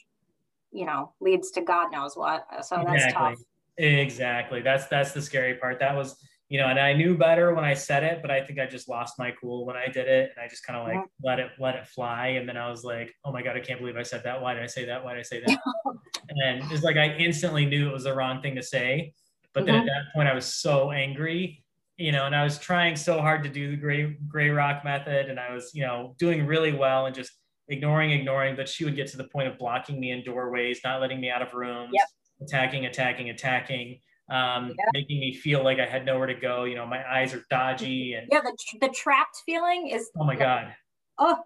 [0.71, 2.45] you know leads to God knows what.
[2.65, 3.29] So that's exactly.
[3.35, 3.39] tough.
[3.77, 4.61] Exactly.
[4.61, 5.79] That's that's the scary part.
[5.79, 8.59] That was, you know, and I knew better when I said it, but I think
[8.59, 10.31] I just lost my cool when I did it.
[10.35, 11.09] And I just kind of like Mhm.
[11.23, 12.27] let it let it fly.
[12.29, 14.41] And then I was like, oh my God, I can't believe I said that.
[14.41, 15.03] Why did I say that?
[15.03, 15.59] Why did I say that?
[16.29, 19.13] and it's like I instantly knew it was the wrong thing to say.
[19.53, 19.79] But then Mhm.
[19.81, 21.63] at that point I was so angry,
[21.97, 25.29] you know, and I was trying so hard to do the gray gray rock method
[25.29, 27.31] and I was, you know, doing really well and just
[27.67, 30.99] ignoring, ignoring, but she would get to the point of blocking me in doorways, not
[30.99, 32.07] letting me out of rooms, Yep.
[32.41, 34.85] attacking, attacking, attacking, um, Yeah.
[34.93, 36.63] making me feel like I had nowhere to go.
[36.65, 40.35] You know, my eyes are dodgy and Yeah, the the trapped feeling is oh my
[40.35, 40.73] God.
[41.17, 41.37] oh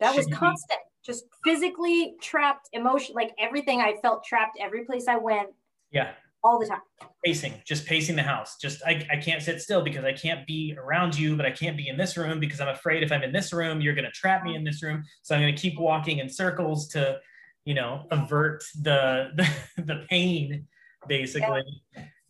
[0.00, 0.80] that was constant.
[1.04, 3.80] Just physically trapped, emotion like everything.
[3.80, 5.48] I felt trapped every place I went,
[5.90, 6.12] Yeah.
[6.44, 6.80] all the time.
[7.24, 8.56] pacing, just pacing the house.
[8.60, 11.76] Just I, I can't sit still because I can't be around you, but I can't
[11.76, 14.44] be in this room because I'm afraid if I'm in this room, you're gonna trap
[14.44, 15.02] me in this room.
[15.22, 17.18] So I'm gonna keep walking in circles to,
[17.64, 19.30] you know, avert the
[19.76, 20.66] the, the pain,
[21.08, 21.62] basically.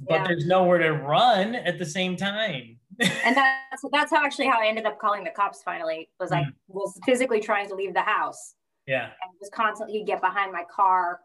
[0.00, 0.26] But Yeah.
[0.28, 2.78] there's nowhere to run at the same time.
[3.24, 5.62] And that's that's how actually how I ended up calling the cops.
[5.62, 6.54] Finally, was I Mm.
[6.68, 8.54] was physically trying to leave the house
[8.86, 9.04] yeah.
[9.06, 11.20] and was constantly get behind my car,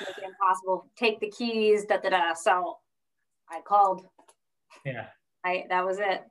[0.00, 2.34] make it impossible, take the keys, da da da.
[2.34, 2.78] So
[3.48, 4.06] I called.
[4.84, 5.06] Yeah.
[5.44, 6.24] I that was it.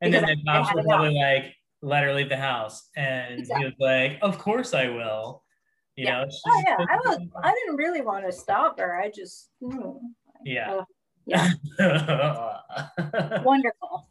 [0.00, 2.88] And then the cops were probably like, let her leave the house.
[2.96, 5.42] And he was like, Of course I will.
[5.96, 6.24] You Yeah.
[6.24, 7.18] know, Oh yeah, I was.
[7.42, 8.98] I didn't really want to stop her.
[8.98, 9.50] I just.
[9.60, 9.92] hmm.
[10.44, 10.82] yeah.
[11.26, 11.50] Yeah.
[13.42, 14.08] Wonderful.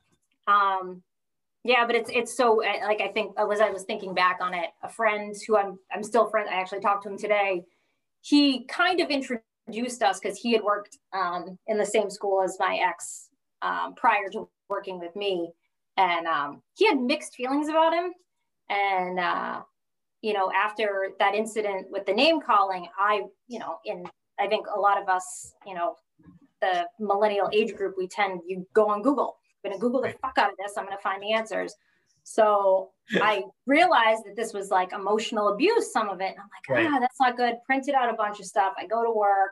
[0.47, 1.01] Um,
[1.63, 4.53] yeah, but it's it's so uh, like I think as I was thinking back on
[4.53, 6.49] it, a friend who I'm I'm still friends.
[6.51, 7.63] I actually talked to him today.
[8.21, 12.57] He kind of introduced us because he had worked um, in the same school as
[12.59, 13.29] my ex
[13.63, 15.49] um, prior to working with me,
[15.97, 18.13] and um, he had mixed feelings about him.
[18.69, 19.61] And uh,
[20.21, 24.05] you know, after that incident with the name calling, I you know, in
[24.39, 25.95] I think a lot of us, you know,
[26.61, 29.37] the millennial age group, we tend you go on Google.
[29.63, 30.73] I'm gonna Google the fuck out of this.
[30.77, 31.75] I'm gonna find the answers.
[32.23, 32.91] So
[33.21, 36.31] I realized that this was like emotional abuse, some of it.
[36.31, 36.87] And I'm like, Right.
[36.91, 37.55] ah, that's not good.
[37.65, 38.73] Printed out a bunch of stuff.
[38.77, 39.51] I go to work.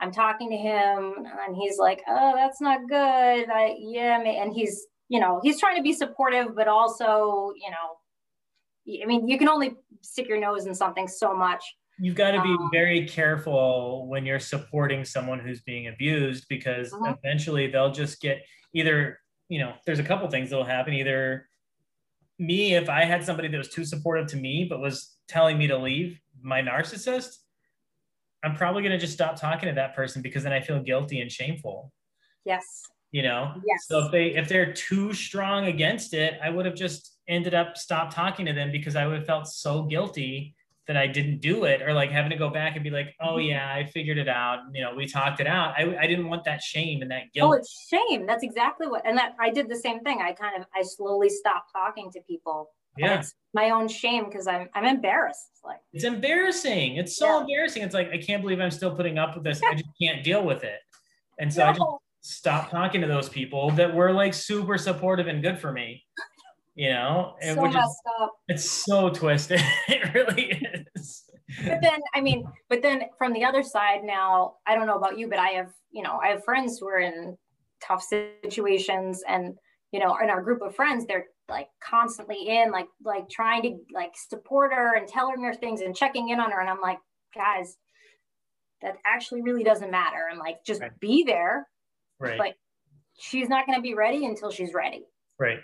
[0.00, 3.50] I'm talking to him, and he's like, oh, that's not good.
[3.50, 9.02] I yeah, and he's you know he's trying to be supportive, but also you know,
[9.02, 11.64] I mean, you can only stick your nose in something so much.
[12.00, 16.92] You've got to be Um, very careful when you're supporting someone who's being abused because
[16.92, 17.18] Mhm.
[17.18, 20.94] eventually they'll just get either, you know, there's a couple things that'll happen.
[20.94, 21.48] Either
[22.38, 25.66] me, if I had somebody that was too supportive to me but was telling me
[25.66, 27.38] to leave, my narcissist,
[28.44, 31.20] I'm probably going to just stop talking to that person because then I feel guilty
[31.20, 31.92] and shameful.
[32.44, 32.84] Yes.
[33.10, 33.86] You know, Yes.
[33.88, 37.76] so if they if they're too strong against it, I would have just ended up
[37.76, 40.54] stopped talking to them because I would have felt so guilty
[40.88, 43.36] that I didn't do it, or like having to go back and be like, oh
[43.36, 43.48] Mm-hmm.
[43.50, 44.60] yeah, I figured it out.
[44.72, 45.74] You know, we talked it out.
[45.78, 47.50] I, I didn't want that shame and that guilt.
[47.50, 48.26] Oh, it's shame.
[48.26, 50.20] That's exactly what, and that I did the same thing.
[50.22, 52.70] I kind of, I slowly stopped talking to people.
[52.96, 55.50] Yeah, It's my own shame because I'm, I'm embarrassed.
[55.52, 56.96] It's like, it's embarrassing.
[56.96, 57.40] It's so Yeah.
[57.42, 57.82] embarrassing.
[57.84, 59.62] It's like I can't believe I'm still putting up with this.
[59.62, 60.80] I just can't deal with it.
[61.38, 62.00] And so I just no.
[62.22, 66.02] stopped talking to those people that were like super supportive and good for me.
[66.74, 68.02] You know, so is
[68.48, 69.60] it's so twisted.
[69.88, 70.60] it really is.
[71.64, 75.18] But then, I mean, but then from the other side now, I don't know about
[75.18, 77.36] you, but I have, you know, I have friends who are in
[77.82, 78.04] tough
[78.44, 79.54] situations and,
[79.92, 83.78] you know, in our group of friends, they're like constantly in, like, like trying to
[83.94, 86.60] like support her and tell her things and checking in on her.
[86.60, 86.98] And I'm like,
[87.34, 87.78] guys,
[88.82, 90.28] that actually really doesn't matter.
[90.30, 91.00] And like, just Right.
[91.00, 91.66] be there.
[92.20, 92.36] Right.
[92.38, 92.54] But
[93.18, 95.04] she's not going to be ready until she's ready.
[95.38, 95.60] right.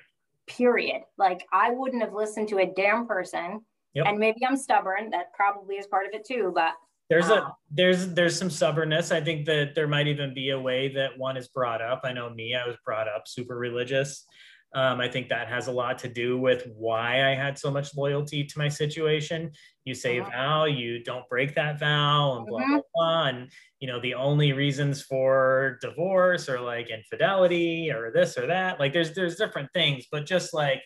[0.46, 1.02] period.
[1.18, 3.64] Like I wouldn't have listened to a damn person.
[3.94, 4.06] Yep.
[4.06, 5.10] And maybe I'm stubborn.
[5.10, 6.52] That probably is part of it too.
[6.54, 6.74] But
[7.10, 9.12] There's a there's there's some stubbornness.
[9.12, 12.00] I think that there might even be a way that one is brought up.
[12.04, 14.26] I know me, I was brought up super religious.
[14.74, 17.94] Um, I think that has a lot to do with why I had so much
[17.96, 19.52] loyalty to my situation.
[19.84, 22.68] You say a vow, you don't break that vow, and blah Mhm.
[22.70, 23.24] blah blah.
[23.28, 28.80] And you know, the only reasons for divorce or like infidelity or this or that,
[28.80, 30.82] like there's there's different things, but just like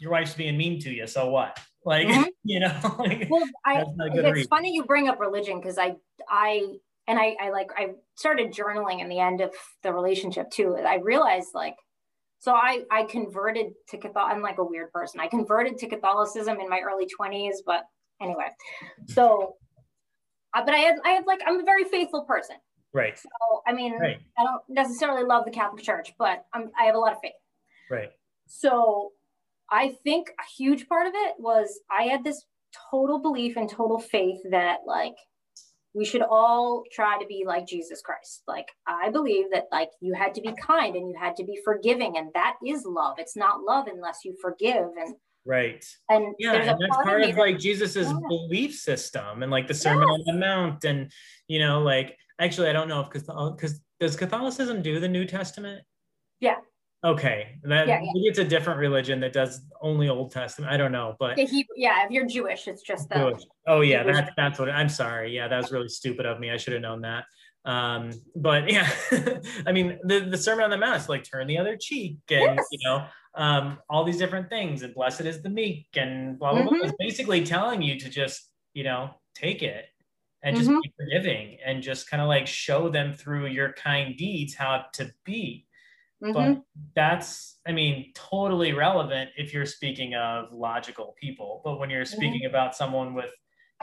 [0.00, 1.56] your wife's being mean to you, so what?
[1.86, 2.26] Like, Mhm.
[2.42, 4.48] you know, like, well i That's not a good it's reason.
[4.48, 5.94] funny you bring up religion because i
[6.28, 6.74] i
[7.08, 10.96] and I, I like i started journaling in the end of the relationship too i
[10.96, 11.76] realized like
[12.40, 16.60] so i i converted to catholic i'm like a weird person i converted to catholicism
[16.60, 17.84] in my early 20s but
[18.20, 18.48] anyway
[19.06, 19.54] so
[20.54, 22.56] uh, but i had i had like i'm a very faithful person
[22.92, 23.28] right, so
[23.66, 26.98] i mean right, i don't necessarily love the catholic church but I'm, i have a
[26.98, 27.32] lot of faith
[27.90, 28.10] right.
[28.48, 29.12] so
[29.70, 32.44] I think a huge part of it was I had this
[32.90, 35.14] total belief and total faith that like
[35.94, 38.42] we should all try to be like Jesus Christ.
[38.46, 41.58] Like I believe that like you had to be kind and you had to be
[41.64, 43.16] forgiving and that is love.
[43.18, 45.14] It's not love unless you forgive and
[45.48, 45.84] Right.
[46.10, 48.18] and Yeah, there's a and that's part of like Jesus's Yeah.
[48.28, 51.10] belief system and like the Sermon on the Mount, and
[51.46, 55.84] you know, like actually, I don't know if because does Catholicism do the New Testament?
[56.40, 56.56] Yeah.
[57.06, 58.10] Okay, that Yeah, yeah.
[58.14, 60.72] maybe it's a different religion that does only Old Testament.
[60.72, 63.42] I don't know, but the Hebrew, yeah, if you're Jewish, it's just the Jewish.
[63.68, 64.16] Oh yeah, Jewish.
[64.16, 65.32] that's that's what I'm sorry.
[65.34, 66.50] Yeah, that was really stupid of me.
[66.50, 67.24] I should have known that.
[67.64, 68.90] Um, but yeah,
[69.66, 72.56] I mean the, the Sermon on the Mount is like turn the other cheek and
[72.56, 72.66] Yes.
[72.72, 73.04] you know,
[73.36, 76.72] um, all these different things and blessed is the meek and blah blah blah.
[76.72, 76.84] Mhm.
[76.86, 79.84] It's basically telling you to just, you know, take it
[80.42, 80.82] and just Mhm.
[80.82, 85.12] be forgiving and just kind of like show them through your kind deeds how to
[85.24, 85.65] be
[86.22, 86.32] Mhm.
[86.32, 86.62] but
[86.94, 92.16] that's i mean totally relevant if you're speaking of logical people but when you're Mm-hmm.
[92.16, 93.30] speaking about someone with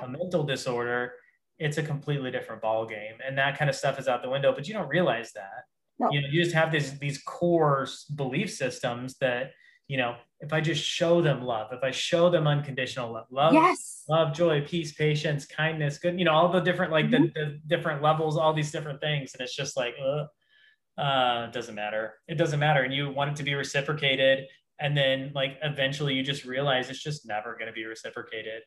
[0.02, 1.14] a mental disorder
[1.60, 4.52] it's a completely different ball game and that kind of stuff is out the window
[4.54, 5.66] but you don't realize that
[6.00, 6.10] No.
[6.12, 9.52] you know you just have these these core belief systems that
[9.88, 13.54] you know if i just show them love if i show them unconditional love love
[13.54, 14.04] yes.
[14.10, 18.02] love joy peace patience kindness good you know all the different like the, the different
[18.02, 20.26] levels all these different things and it's just like uh,
[20.98, 22.16] uh it doesn't matter.
[22.28, 22.84] It doesn't matter.
[22.84, 24.46] And you want it to be reciprocated.
[24.80, 28.62] And then like eventually you just realize it's just never going to be reciprocated.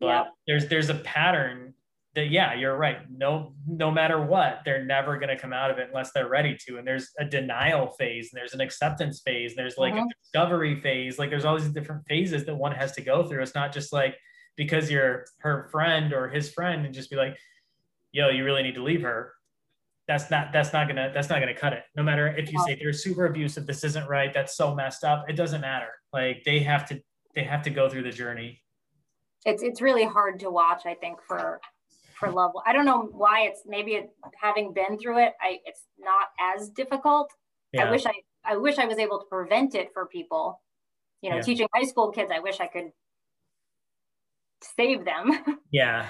[0.00, 0.24] But Yeah.
[0.46, 1.74] there's there's a pattern
[2.14, 2.98] that yeah you're right.
[3.10, 6.56] No no matter what they're never going to come out of it unless they're ready
[6.66, 6.78] to.
[6.78, 10.04] And there's a denial phase and there's an acceptance phase and there's like Mhm.
[10.04, 11.18] a discovery phase.
[11.18, 13.42] Like there's all these different phases that one has to go through.
[13.42, 14.16] It's not just like
[14.56, 17.36] because you're her friend or his friend and just be like
[18.12, 19.32] yo you really need to leave her
[20.06, 22.74] that's not that's not gonna that's not gonna cut it no matter if you say
[22.80, 26.58] they're super abusive this isn't right that's so messed up it doesn't matter like they
[26.60, 27.00] have to
[27.34, 28.62] they have to go through the journey
[29.46, 31.60] It's it's really hard to watch, I think, for
[32.18, 32.52] for love.
[32.64, 36.70] I don't know why it's maybe it, having been through it, I it's not as
[36.70, 37.30] difficult.
[37.72, 38.12] yeah I wish I
[38.44, 40.62] I wish I was able to prevent it for people.
[41.22, 41.42] You know, Yeah.
[41.42, 42.92] teaching high school kids, I wish I could
[44.62, 45.30] save them.
[45.72, 46.08] yeah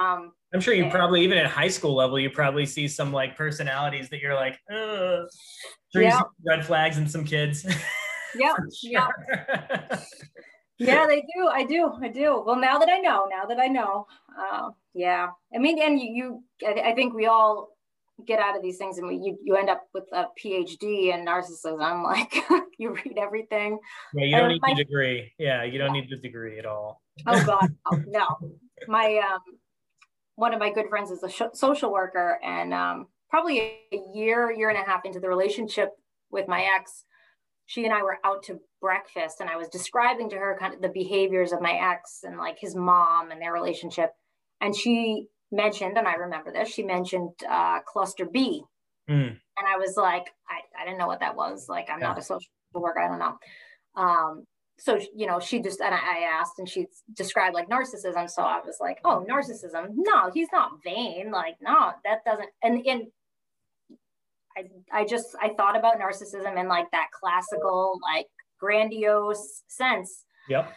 [0.00, 3.36] um, i'm sure you probably even at high school level you probably see some like
[3.36, 5.26] personalities that you're like Ugh.
[5.92, 6.22] Sure Yeah.
[6.46, 7.64] red flags in some kids
[8.36, 9.06] yeah, yeah,
[10.78, 11.46] yeah, they do.
[11.48, 11.92] I do.
[12.02, 12.42] I do.
[12.44, 15.28] Well, now that I know, now that I know, uh, yeah.
[15.54, 17.76] I mean, and you, you I, I think we all
[18.26, 21.24] get out of these things, and we, you you end up with a PhD in
[21.24, 22.02] narcissism.
[22.02, 22.34] Like
[22.78, 23.78] you read everything.
[24.14, 27.00] yeah you don't need my- the degree yeah you don't need the degree at all
[27.28, 28.26] Oh God, no, no.
[28.88, 29.40] My um,
[30.36, 34.50] one of my good friends is a sh- social worker, and um, probably a year,
[34.50, 35.90] year and a half into the relationship
[36.30, 37.04] with my ex,
[37.66, 40.82] she and I were out to breakfast, and I was describing to her kind of
[40.82, 44.10] the behaviors of my ex and like his mom and their relationship,
[44.60, 48.62] and she mentioned, and I remember this, she mentioned uh, cluster B,
[49.08, 49.28] Mm.
[49.58, 51.66] and I was like, I, I didn't know what that was.
[51.68, 53.00] Like, I'm not a social worker.
[53.00, 53.36] I don't know.
[54.02, 54.44] Um,
[54.78, 58.28] so, you know, she just, and I asked and she described like narcissism.
[58.28, 59.90] So I was like, oh, narcissism.
[59.94, 61.30] No, he's not vain.
[61.30, 63.06] Like, no, that doesn't, and, and
[64.56, 68.26] I, I just, I thought about narcissism in like that classical, like
[68.58, 70.24] grandiose sense.
[70.48, 70.72] yep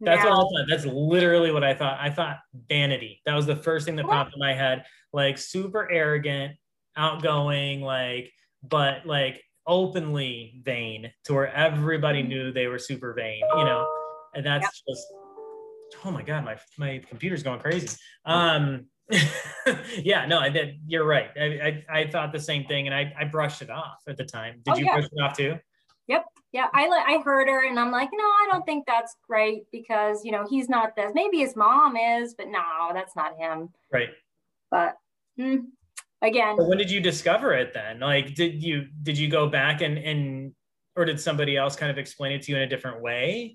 [0.00, 0.66] That's Now- what I thought.
[0.68, 1.98] That's literally what I thought.
[2.00, 3.20] I thought vanity.
[3.26, 4.14] That was the first thing that What?
[4.14, 4.84] popped in my head.
[5.12, 6.56] Like super arrogant,
[6.96, 13.64] outgoing, like, but like openly vain to where everybody knew they were super vain, you
[13.64, 13.86] know?
[14.34, 15.06] And that's just
[16.04, 17.88] oh my god, my my computer's going crazy.
[18.24, 18.86] Um
[19.98, 20.78] yeah, no, I did.
[20.86, 21.30] You're right.
[21.38, 24.24] I, I, I thought the same thing and I, I brushed it off at the
[24.24, 24.60] time.
[24.64, 24.92] Did Oh, you yeah.
[24.94, 25.58] brush it off too?
[26.06, 26.24] Yep.
[26.52, 30.22] Yeah i i heard her and i'm like no i don't think that's great because
[30.24, 32.60] you know he's not this maybe his mom is but no
[32.92, 34.10] that's not him Right.
[34.70, 34.96] but
[35.38, 35.64] mm,
[36.22, 38.00] again But when did you discover it then?
[38.00, 40.52] Like, did you did you go back and and
[40.96, 43.54] or did somebody else kind of explain it to you in a different way?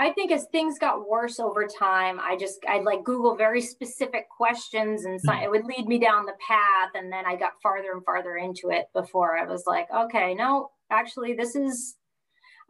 [0.00, 4.28] I think as things got worse over time, I just I'd like Google very specific
[4.28, 5.42] questions and so, hmm.
[5.42, 8.70] it would lead me down the path, and then I got farther and farther into
[8.70, 11.96] it before I was like, okay, no, actually, this is.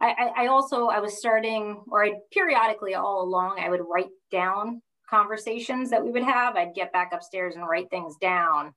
[0.01, 4.81] I, I also I was starting, or I periodically all along, I would write down
[5.09, 6.55] conversations that we would have.
[6.55, 8.73] I'd get back upstairs and write things down,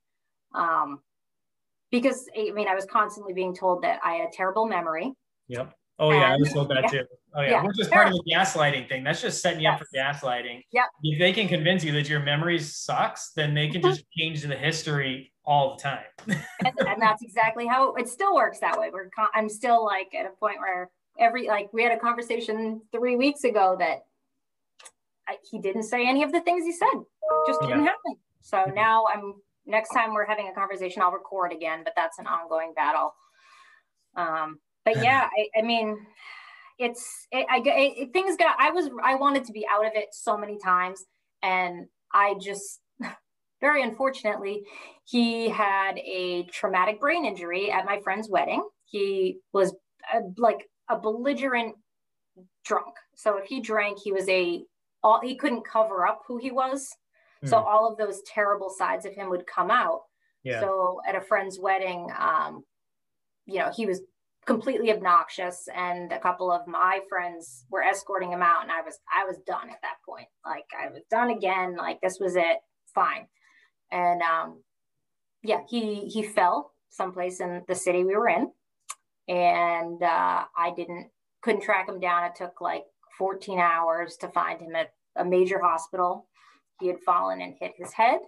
[0.55, 1.01] um,
[1.91, 5.13] because I mean I was constantly being told that I had a terrible memory.
[5.49, 5.75] Yep.
[5.99, 7.05] Oh yeah, I was told that too.
[7.35, 7.63] Oh yeah, yeah.
[7.63, 9.05] which is part of the gaslighting thing.
[9.05, 9.81] That's just setting you yes.
[9.81, 10.65] up for gaslighting.
[10.73, 10.85] Yeah.
[11.03, 14.57] If they can convince you that your memory sucks, then they can just change the
[14.57, 16.05] history all the time.
[16.27, 18.91] and, and, that's exactly how it still works that way.
[18.93, 22.81] We're con- I'm still like at a point where every like we had a conversation
[22.91, 24.05] three weeks ago that
[25.29, 27.03] I, he didn't say any of the things he said.
[27.47, 27.91] just didn't yeah.
[27.91, 28.17] happen.
[28.41, 29.35] So now I'm
[29.67, 33.15] next time we're having a conversation, I'll record again, but that's an ongoing battle.
[34.17, 35.97] Um, but yeah, I, I mean,
[36.79, 38.57] it's it, I it, things got.
[38.59, 41.05] I was I wanted to be out of it so many times,
[41.43, 42.81] and I just
[43.61, 44.65] very unfortunately,
[45.05, 48.67] he had a traumatic brain injury at my friend's wedding.
[48.87, 49.75] He was
[50.13, 51.77] a, like a belligerent
[52.65, 52.95] drunk.
[53.15, 54.63] So if he drank, he was a
[55.03, 56.89] all he couldn't cover up who he was.
[57.45, 57.49] Mm.
[57.49, 60.01] So all of those terrible sides of him would come out.
[60.45, 60.61] Yeah.
[60.61, 62.65] So at a friend's wedding, um,
[63.47, 64.01] you know, he was
[64.45, 68.99] completely obnoxious and a couple of my friends were escorting him out and i was
[69.15, 72.59] i was done at that point like i was done again like this was it
[72.93, 73.27] fine
[73.93, 74.61] and um
[75.45, 78.51] yeah he he fell someplace in the city we were in
[79.29, 81.09] and uh i didn't
[81.43, 82.83] couldn't track him down it took like
[83.19, 86.27] 14 hours to find him at a major hospital
[86.83, 88.19] he had fallen and hit his head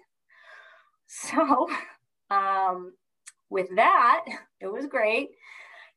[1.06, 1.68] so
[2.30, 2.92] um
[3.50, 4.24] with that
[4.60, 5.30] it was great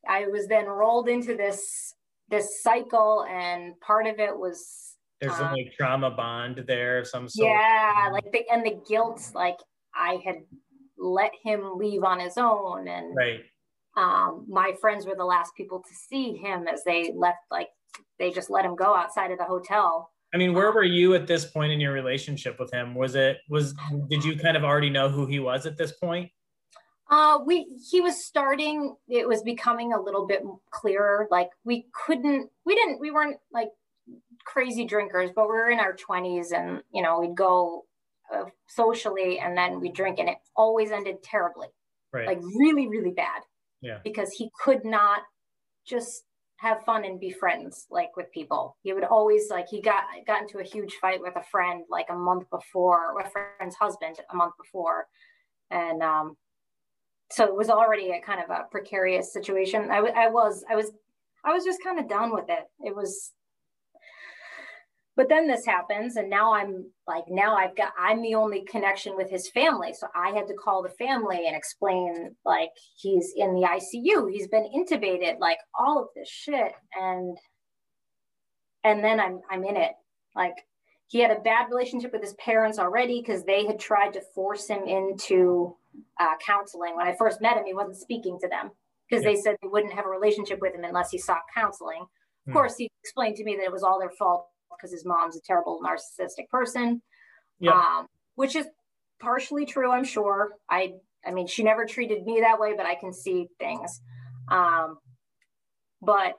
[0.07, 1.93] I was then rolled into this
[2.29, 7.27] this cycle, and part of it was there's um, like trauma bond there, of some
[7.27, 7.49] sort.
[7.49, 9.57] Yeah, like the and the guilt, like
[9.95, 10.37] I had
[10.97, 13.39] let him leave on his own, and right.
[13.95, 17.39] Um, my friends were the last people to see him as they left.
[17.49, 17.69] Like
[18.19, 20.11] they just let him go outside of the hotel.
[20.33, 22.95] I mean, where were you at this point in your relationship with him?
[22.95, 23.73] Was it was
[24.09, 26.31] did you kind of already know who he was at this point?
[27.09, 28.95] Uh, we he was starting.
[29.07, 31.27] It was becoming a little bit clearer.
[31.31, 33.69] Like we couldn't, we didn't, we weren't like
[34.45, 37.85] crazy drinkers, but we were in our twenties, and you know we'd go
[38.33, 41.67] uh, socially, and then we drink, and it always ended terribly,
[42.11, 42.27] right.
[42.27, 43.41] like really, really bad.
[43.81, 45.21] Yeah, because he could not
[45.85, 46.23] just
[46.57, 48.75] have fun and be friends like with people.
[48.81, 52.07] He would always like he got got into a huge fight with a friend like
[52.09, 55.07] a month before, with a friend's husband a month before,
[55.71, 56.35] and um
[57.29, 59.91] so it was already a kind of a precarious situation.
[59.91, 60.91] I, w- I was, I was,
[61.43, 62.63] I was just kind of done with it.
[62.79, 63.33] It was,
[65.17, 69.17] but then this happens, and now I'm like, now I've got, I'm the only connection
[69.17, 69.91] with his family.
[69.93, 74.47] So I had to call the family and explain, like, he's in the ICU, he's
[74.47, 77.35] been intubated, like all of this shit, and,
[78.83, 79.93] and then I'm, I'm in it.
[80.35, 80.53] Like,
[81.07, 84.67] he had a bad relationship with his parents already because they had tried to force
[84.67, 85.75] him into
[86.19, 86.95] uh, counseling.
[86.95, 88.69] When I first met him, he wasn't speaking to them
[89.09, 89.31] because yeah.
[89.31, 92.05] they said they wouldn't have a relationship with him unless he sought counseling.
[92.45, 92.53] Of mm.
[92.53, 95.41] course, he explained to me that it was all their fault because his mom's a
[95.41, 97.01] terrible narcissistic person,
[97.99, 98.67] um, which is
[99.19, 100.51] partially true, I'm sure.
[100.69, 100.93] I,
[101.25, 104.01] I mean, she never treated me that way, but I can see things.
[104.49, 104.97] Um,
[106.01, 106.35] but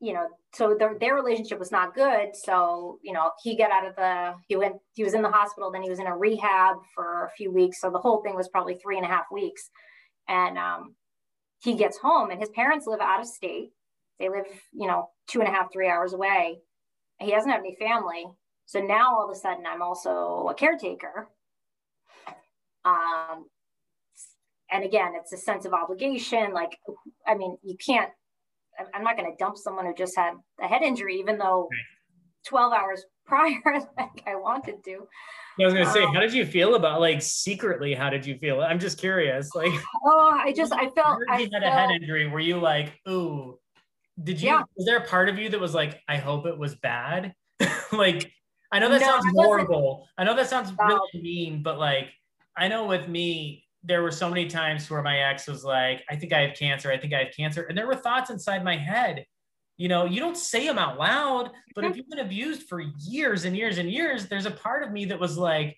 [0.00, 2.34] you know, so their, their relationship was not good.
[2.34, 5.70] So, you know, he got out of the, he went, he was in the hospital,
[5.70, 7.80] then he was in a rehab for a few weeks.
[7.80, 9.70] So the whole thing was probably three and a half weeks.
[10.28, 10.94] And um,
[11.60, 13.70] he gets home and his parents live out of state.
[14.18, 16.58] They live, you know, two and a half, three hours away.
[17.20, 18.26] He doesn't have any family.
[18.66, 21.28] So now all of a sudden I'm also a caretaker.
[22.84, 23.46] Um,
[24.70, 26.52] and again, it's a sense of obligation.
[26.52, 26.78] Like,
[27.26, 28.10] I mean, you can't
[28.94, 31.68] I'm not going to dump someone who just had a head injury, even though
[32.46, 33.60] 12 hours prior,
[33.98, 35.06] like I wanted to.
[35.60, 37.94] I was gonna say, um, how did you feel about like secretly?
[37.94, 38.60] How did you feel?
[38.60, 39.54] I'm just curious.
[39.54, 39.70] Like,
[40.04, 42.28] oh, I just I felt I had felt, a head injury.
[42.28, 43.56] Were you like, ooh?
[44.22, 44.48] Did you?
[44.48, 44.62] Yeah.
[44.76, 47.34] Was there a part of you that was like, I hope it was bad?
[47.92, 48.30] like,
[48.70, 50.06] I know that no, sounds horrible.
[50.18, 52.10] I know that sounds really mean, but like,
[52.56, 56.16] I know with me, there were so many times where my ex was like, I
[56.16, 56.90] think I have cancer.
[56.90, 57.62] I think I have cancer.
[57.64, 59.26] And there were thoughts inside my head.
[59.76, 61.90] You know, you don't say them out loud, but mm-hmm.
[61.90, 65.04] if you've been abused for years and years and years, there's a part of me
[65.06, 65.76] that was like,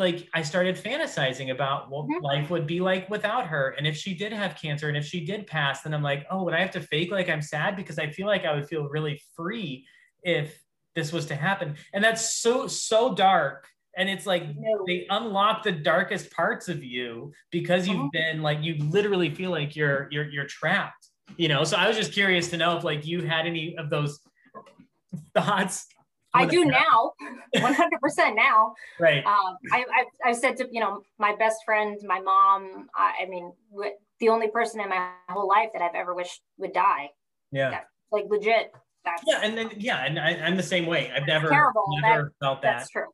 [0.00, 2.22] like I started fantasizing about what Mhm.
[2.22, 3.70] life would be like without her.
[3.78, 6.42] And if she did have cancer and if she did pass, then I'm like, oh,
[6.42, 7.76] would I have to fake like I'm sad?
[7.76, 9.86] Because I feel like I would feel really free
[10.24, 10.60] if
[10.96, 11.76] this was to happen.
[11.92, 13.68] And that's so, so dark.
[13.96, 14.84] And it's like No.
[14.86, 18.12] they unlock the darkest parts of you because you've Mhm.
[18.12, 21.08] been like you literally feel like you're you're you're trapped.
[21.36, 23.90] You know, so I was just curious to know if like you had any of
[23.90, 24.20] those
[25.34, 25.86] thoughts.
[26.32, 27.12] I do it now,
[27.56, 28.74] 100% now.
[29.00, 29.24] Right.
[29.24, 29.84] Um, I,
[30.24, 33.92] I, I said to, you know, my best friend, my mom, I, I mean, w-
[34.20, 37.10] the only person in my whole life that I've ever wished would die.
[37.50, 37.80] Yeah.
[38.12, 38.72] Like legit.
[39.04, 41.10] That's, Yeah, and then yeah, and I, I'm the same way.
[41.14, 41.84] I've never terrible.
[42.02, 42.78] never felt that.
[42.80, 43.06] that's true.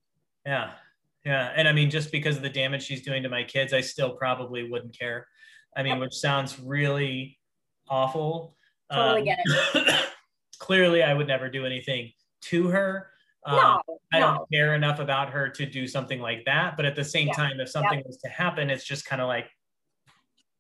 [0.45, 0.73] Yeah,
[1.25, 3.81] yeah, and I mean, just because of the damage she's doing to my kids, I
[3.83, 5.27] still probably wouldn't care.
[5.77, 6.01] I mean, Yep.
[6.01, 7.39] which sounds really
[7.89, 8.57] awful.
[8.93, 9.37] Totally Um,
[9.75, 10.05] get
[10.59, 12.11] clearly, I would never do anything
[12.51, 13.11] to her.
[13.45, 13.81] Um, No,
[14.13, 14.27] I no.
[14.39, 16.77] don't care enough about her to do something like that.
[16.77, 17.35] But at the same Yeah.
[17.35, 19.49] time, if something was to happen, it's just kind of like,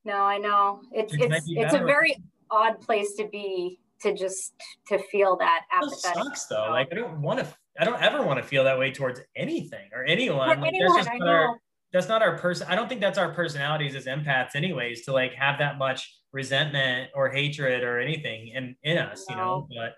[0.05, 0.83] No, I know.
[0.93, 2.17] It's it's it's a very
[2.51, 4.55] odd place to be to just
[4.89, 6.23] to feel that it apathetic.
[6.23, 6.69] sucks though.
[6.71, 7.47] Like, I don't want to.
[7.79, 10.61] I don't ever want to feel that way towards anything or anyone.
[10.61, 11.59] Like, that's just I not our-
[11.93, 12.69] that's not our person.
[12.69, 17.11] I don't think that's our personalities as empaths, anyways, to like have that much resentment
[17.15, 19.67] or hatred or anything in in us, you know.
[19.75, 19.95] But,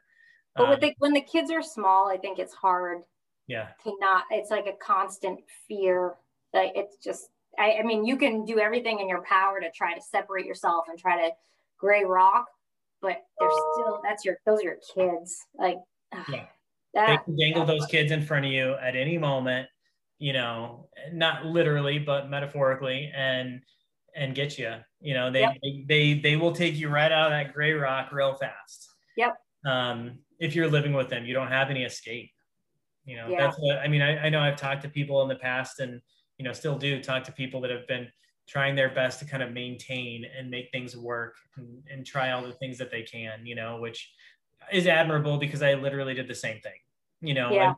[0.58, 3.02] But um, with the, when the kids are small, I think it's hard
[3.46, 4.24] yeah, to not.
[4.30, 6.14] It's like a constant fear.
[6.52, 7.30] Like it's just.
[7.58, 10.84] I, I mean, you can do everything in your power to try to separate yourself
[10.88, 11.34] and try to
[11.78, 12.46] gray rock,
[13.00, 15.46] but they're still that's your those are your kids.
[15.58, 15.78] Like
[16.28, 16.46] Yeah.
[16.94, 19.68] they can dangle those kids in front of you at any moment,
[20.18, 23.60] you know, not literally but metaphorically, and
[24.14, 24.74] and get you.
[25.00, 25.56] You know, they Yep.
[25.62, 28.88] they, they they will take you right out of that gray rock real fast.
[29.16, 29.36] Yep.
[29.64, 32.30] Um, if you're living with them, you don't have any escape.
[33.04, 33.40] You know, Yeah.
[33.46, 34.02] that's what I mean.
[34.02, 36.00] I, I know I've talked to people in the past, and
[36.38, 38.08] you know, still do talk to people that have been
[38.46, 42.42] trying their best to kind of maintain and make things work and, and try all
[42.42, 43.44] the things that they can.
[43.46, 44.12] You know, which
[44.72, 46.78] is admirable because I literally did the same thing.
[47.20, 47.74] You know, Yeah.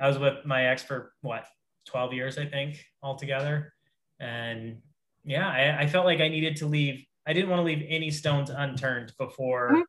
[0.00, 1.46] I, I was with my ex for what
[1.86, 3.74] 12 years, I think, altogether.
[4.18, 4.80] And
[5.24, 7.04] yeah, I, I felt like I needed to leave.
[7.26, 9.82] I didn't want to leave any stones unturned before Mhm.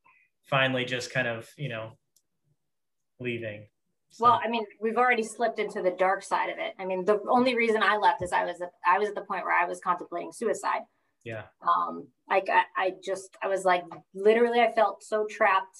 [0.44, 1.98] finally just kind of, you know,
[3.24, 3.68] leaving.
[4.12, 6.74] So, Well, I mean, we've already slipped into the dark side of it.
[6.78, 9.22] I mean, the only reason I left is I was at, I was at the
[9.22, 10.82] point where I was contemplating suicide.
[11.24, 15.78] yeah, Um, like I, I just I was like literally I felt so trapped,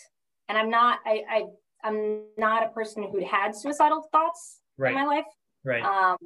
[0.50, 1.44] and I'm not I, I
[1.84, 5.26] I'm not a person who'd had suicidal thoughts in my life.
[5.64, 5.84] right.
[5.84, 6.18] Um,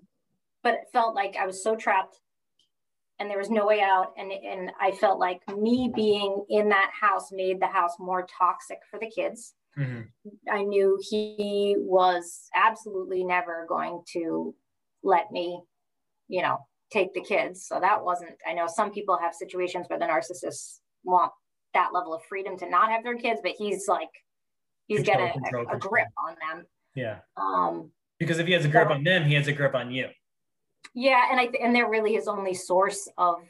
[0.64, 2.16] but it felt like I was so trapped,
[3.20, 6.92] and there was no way out, and and I felt like me being in that
[7.02, 9.56] house made the house more toxic for the kids.
[9.78, 10.08] Mhm.
[10.52, 14.56] I knew he was absolutely never going to
[15.04, 15.62] let me,
[16.28, 16.58] you know,
[16.92, 17.66] take the kids.
[17.68, 21.32] So that wasn't, I know some people have situations where the narcissists want
[21.74, 24.10] that level of freedom to not have their kids, but he's like,
[24.88, 26.66] he's Control, a, control, a, a grip on them.
[26.96, 27.20] Yeah.
[27.36, 29.92] Um, Because if he has a grip So- on them, he has a grip on
[29.92, 30.08] you.
[30.96, 31.28] yeah.
[31.30, 33.44] And I, th- and they're really his only source of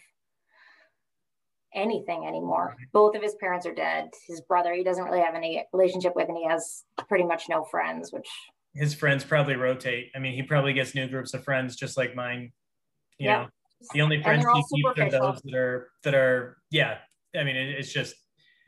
[1.77, 2.75] anything anymore.
[2.91, 4.09] Both of his parents are dead.
[4.27, 7.63] His brother, he doesn't really have any relationship with, and he has pretty much no
[7.63, 8.27] friends, which
[8.75, 10.11] His friends probably rotate.
[10.15, 12.51] I mean, he probably gets new groups of friends just like mine.
[13.17, 13.41] You Yeah.
[13.43, 13.47] know,
[13.93, 16.97] the only friends he keeps are those that are that are yeah.
[17.35, 18.15] I mean, it, it's just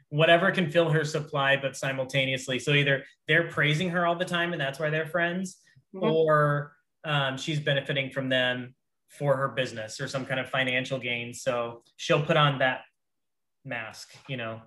[0.09, 2.57] whatever can fill her supply, but simultaneously.
[2.59, 5.61] So either they're praising her all the time, and that's why they're friends,
[5.93, 6.11] Mhm.
[6.11, 8.75] or um, she's benefiting from them
[9.09, 11.33] for her business or some kind of financial gain.
[11.33, 12.81] So she'll put on that
[13.65, 14.61] mask, you know,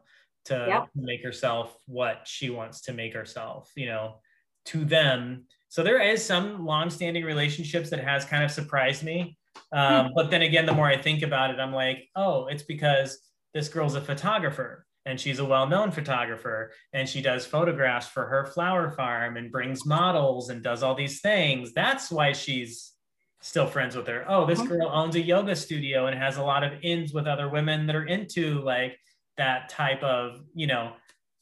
[0.46, 0.88] to Yep.
[0.94, 4.20] make herself what she wants to make herself, you know,
[4.66, 5.46] to them.
[5.68, 9.38] So there is some long-standing relationships that has kind of surprised me.
[9.72, 13.18] Um, But then again, the more I think about it, I'm like, oh, it's because
[13.54, 18.46] this girl's a photographer and she's a well-known photographer and she does photographs for her
[18.46, 21.72] flower farm and brings models and does all these things.
[21.72, 22.91] That's why she's
[23.42, 24.24] still friends with her.
[24.28, 24.68] Oh, this Mhm.
[24.68, 27.96] girl owns a yoga studio and has a lot of ins with other women that
[27.96, 28.98] are into like
[29.36, 30.96] that type of, you know,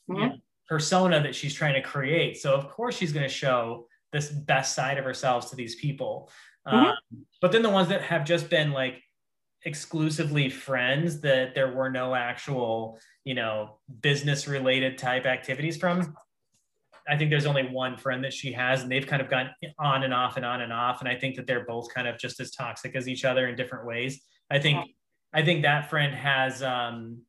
[0.08, 0.28] you Mhm.
[0.30, 0.36] know,
[0.68, 2.38] persona that she's trying to create.
[2.38, 6.30] So of course she's going to show this best side of herself to these people.
[6.66, 6.90] Mhm.
[7.12, 9.02] Um, but then the ones that have just been like
[9.64, 16.16] exclusively friends that there were no actual, you know, business related type activities from.
[17.08, 20.02] I think there's only one friend that she has, and they've kind of gone on
[20.02, 21.00] and off and on and off.
[21.00, 23.56] And I think that they're both kind of just as toxic as each other in
[23.56, 24.20] different ways.
[24.50, 24.90] I think,
[25.32, 27.22] I think that friend has um,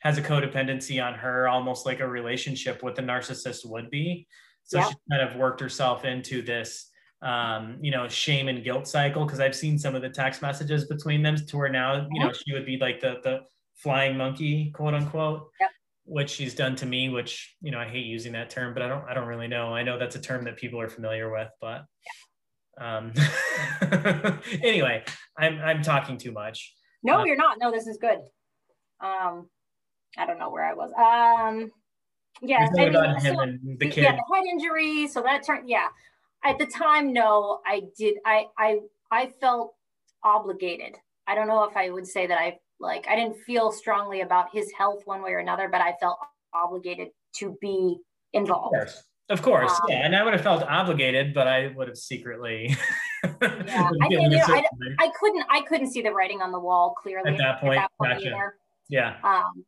[0.00, 4.26] has a codependency on her, almost like a relationship with a narcissist would be.
[4.64, 4.88] So Yeah.
[4.88, 6.90] she kind of worked herself into this
[7.22, 10.86] um, you know, shame and guilt cycle because I've seen some of the text messages
[10.86, 13.40] between them to where now, you know, she would be like the the
[13.74, 15.50] flying monkey, quote unquote.
[15.60, 15.70] Yep.
[16.12, 18.88] Which she's done to me, which you know I hate using that term, but I
[18.88, 19.72] don't I don't really know.
[19.72, 21.84] I know that's a term that people are familiar with, but
[22.80, 23.12] um,
[24.62, 25.04] anyway,
[25.38, 26.74] I'm I'm talking too much.
[27.04, 27.58] No, Uh, you're not.
[27.60, 28.18] No, this is good.
[29.00, 29.48] Um,
[30.18, 30.90] I don't know where I was.
[30.98, 31.70] Um,
[32.42, 34.02] yeah, I mean, so- the kid.
[34.02, 35.06] yeah, the head injury.
[35.06, 35.68] So that turned.
[35.68, 35.86] Yeah,
[36.44, 38.16] at the time, no, I did.
[38.26, 38.80] I I
[39.12, 39.74] I felt
[40.24, 40.96] obligated.
[41.28, 43.06] I don't know if I would say that I like.
[43.08, 46.18] I didn't feel strongly about his health one way or another, but I felt
[46.54, 47.98] obligated to be
[48.34, 48.74] Of involved.
[48.74, 50.04] course, of course, Um, yeah.
[50.06, 52.74] And I would have felt obligated, but I would have secretly.
[53.42, 54.64] Yeah, I give think, you know, I,
[54.98, 58.28] I couldn't I couldn't see the writing on the wall clearly At that point, gotcha.
[58.28, 58.54] either.
[58.88, 59.62] yeah, Um,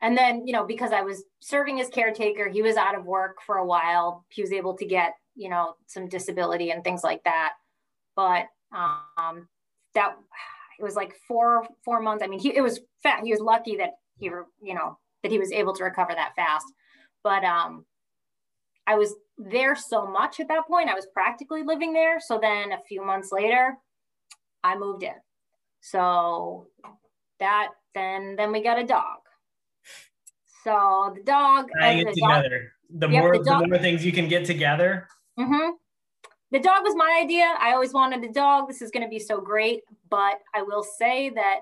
[0.00, 3.38] and then, you know, because I was serving as caretaker, he was out of work
[3.44, 4.24] for a while.
[4.28, 7.54] He was able to get, you know, some disability and things like that.
[8.14, 9.48] But um,
[9.94, 10.16] that
[10.78, 12.22] it was like four four months.
[12.22, 13.24] I mean, he it was fat.
[13.24, 16.34] He was lucky that he, were, you know, that he was able to recover that
[16.36, 16.66] fast.
[17.22, 17.84] But um,
[18.86, 20.88] I was there so much at that point.
[20.88, 22.20] I was practically living there.
[22.20, 23.76] So then a few months later,
[24.64, 25.14] I moved in.
[25.80, 26.66] So
[27.40, 29.18] that then then we got a dog.
[30.64, 32.72] So the dog, and it the dog together.
[32.94, 35.08] The Yep, more the the, dog- more things you can get together.
[35.38, 35.70] Mm-hmm.
[36.52, 37.54] The dog was my idea.
[37.58, 38.68] I always wanted a dog.
[38.68, 39.80] This is going to be so great.
[40.12, 41.60] But I will say that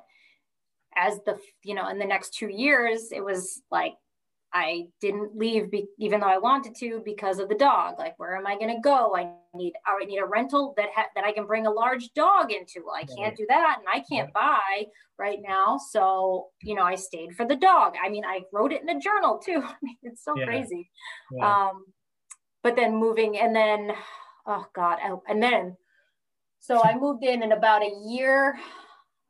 [0.97, 3.95] as the, you know, in the next two years, it was like
[4.53, 8.01] I didn't leave, be, even though I wanted to, because of the dog.
[8.01, 9.15] Like, where am I going to go?
[9.15, 9.23] I
[9.55, 12.83] need, I need a rental that ha- that I can bring a large dog into.
[12.85, 14.87] Well, I can't do that, and I can't buy
[15.17, 15.79] right now.
[15.93, 17.95] So, you know, I stayed for the dog.
[18.05, 19.63] I mean, I wrote it in a journal too.
[19.65, 20.47] I mean, it's so Yeah.
[20.47, 20.91] crazy
[21.31, 21.69] Yeah.
[21.69, 21.85] um
[22.65, 23.93] but then moving and then
[24.47, 25.77] oh god I- and then
[26.61, 28.59] so i moved in in about a year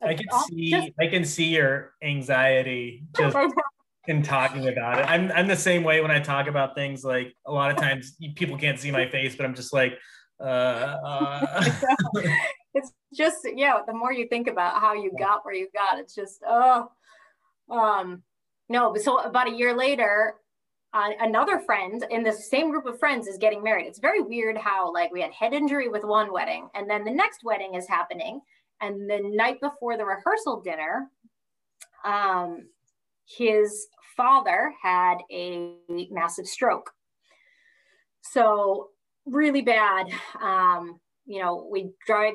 [0.02, 3.36] I can see just- I can see your anxiety just
[4.08, 5.02] in talking about it.
[5.02, 7.04] I'm I'm the same way when I talk about things.
[7.04, 9.98] Like a lot of times people can't see my face, but I'm just like,
[10.40, 11.70] uh, uh.
[12.74, 16.14] it's just yeah the more you think about how you got where you got it's
[16.14, 16.88] just oh
[17.68, 18.22] um
[18.68, 20.34] no but so about a year later
[20.92, 23.86] uh, another friend in the same group of friends is getting married.
[23.86, 27.10] It's very weird how like we had head injury with one wedding and then the
[27.12, 28.40] next wedding is happening
[28.80, 31.10] and the night before the rehearsal dinner
[32.04, 32.66] um
[33.26, 33.86] his
[34.16, 35.76] father had a
[36.10, 36.90] massive stroke.
[38.22, 38.88] So
[39.26, 40.08] really bad.
[40.42, 42.34] Um you know we drive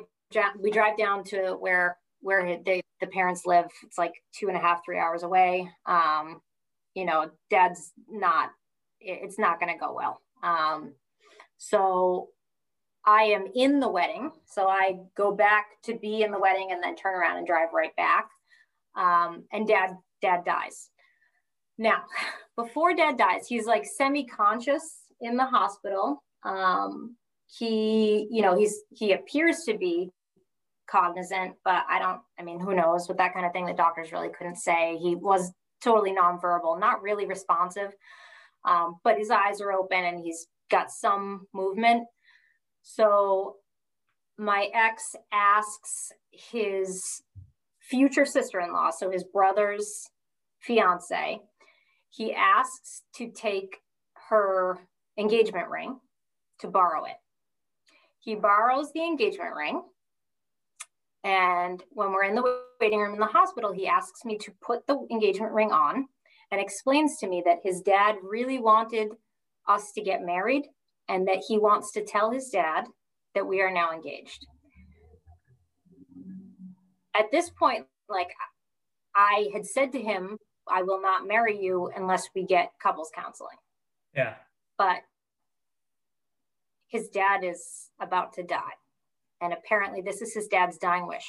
[0.58, 3.66] we drive down to where where they, the parents live.
[3.82, 5.68] It's like two and a half three hours away.
[5.84, 6.40] Um
[6.96, 8.50] you know dad's not
[9.00, 10.20] it's not going to go well.
[10.42, 10.94] Um
[11.58, 12.28] so
[13.04, 14.32] i am in the wedding.
[14.46, 17.68] So i go back to be in the wedding and then turn around and drive
[17.72, 18.28] right back.
[18.96, 19.90] Um and dad
[20.22, 20.90] dad dies.
[21.78, 22.02] Now
[22.56, 26.24] before dad dies he's like semi-conscious in the hospital.
[26.42, 27.16] Um
[27.46, 30.10] he you know he's he appears to be
[30.88, 34.12] cognizant but i don't i mean who knows with that kind of thing the doctors
[34.12, 34.96] really couldn't say.
[34.96, 35.52] He was
[35.82, 37.92] totally nonverbal not really responsive
[38.66, 42.06] um, but his eyes are open and he's got some movement.
[42.82, 43.56] So
[44.36, 47.22] my ex asks his
[47.80, 50.10] future sister-in-law so his brother's
[50.60, 51.40] fiance.
[52.10, 53.76] He asks to take
[54.28, 54.78] her
[55.16, 56.00] engagement ring
[56.60, 57.16] to borrow it.
[58.18, 59.82] He borrows the engagement ring.
[61.24, 64.86] And when we're in the waiting room in the hospital, he asks me to put
[64.86, 66.06] the engagement ring on
[66.50, 69.08] and explains to me that his dad really wanted
[69.66, 70.66] us to get married
[71.08, 72.84] and that he wants to tell his dad
[73.34, 74.46] that we are now engaged.
[77.14, 78.28] At this point, like
[79.14, 80.38] I had said to him,
[80.68, 83.56] I will not marry you unless we get couples counseling.
[84.14, 84.34] yeah.
[84.78, 84.98] But
[86.88, 88.74] his dad is about to die.
[89.40, 91.26] And apparently this is his dad's dying wish.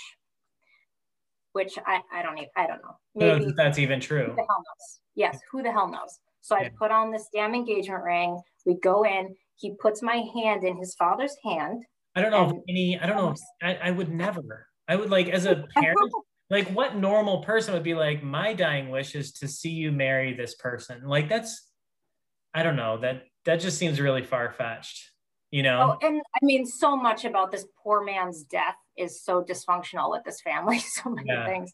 [1.54, 2.98] Which I, I don't even I don't know.
[3.16, 4.34] Maybe if that's even who true.
[4.36, 5.00] the hell knows?
[5.16, 6.20] Yes, who the hell knows?
[6.42, 6.70] So I Yeah.
[6.78, 8.40] put on this damn engagement ring.
[8.66, 9.36] We go in.
[9.56, 11.84] He puts my hand in his father's hand.
[12.16, 13.00] I don't know if any.
[13.00, 13.32] I don't know.
[13.32, 14.68] If, I, I would never.
[14.88, 16.12] I would like as a parent.
[16.50, 20.34] like what normal person would be like my dying wish is to see you marry
[20.34, 21.70] this person like that's
[22.54, 25.12] i don't know that that just seems really far-fetched
[25.52, 29.44] you know Oh, and I mean, so much about this poor man's death is so
[29.44, 31.46] dysfunctional with this family, so many Yeah.
[31.46, 31.72] things.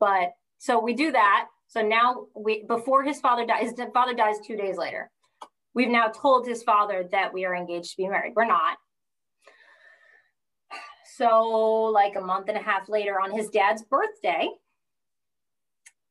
[0.00, 1.46] But so we do that.
[1.68, 5.10] So now we, before his father dies, his father dies two days later.
[5.74, 8.32] We've now told his father that we are engaged to be married.
[8.36, 8.78] We're not.
[11.16, 11.42] so
[11.92, 14.48] like a month and a half later on his dad's birthday,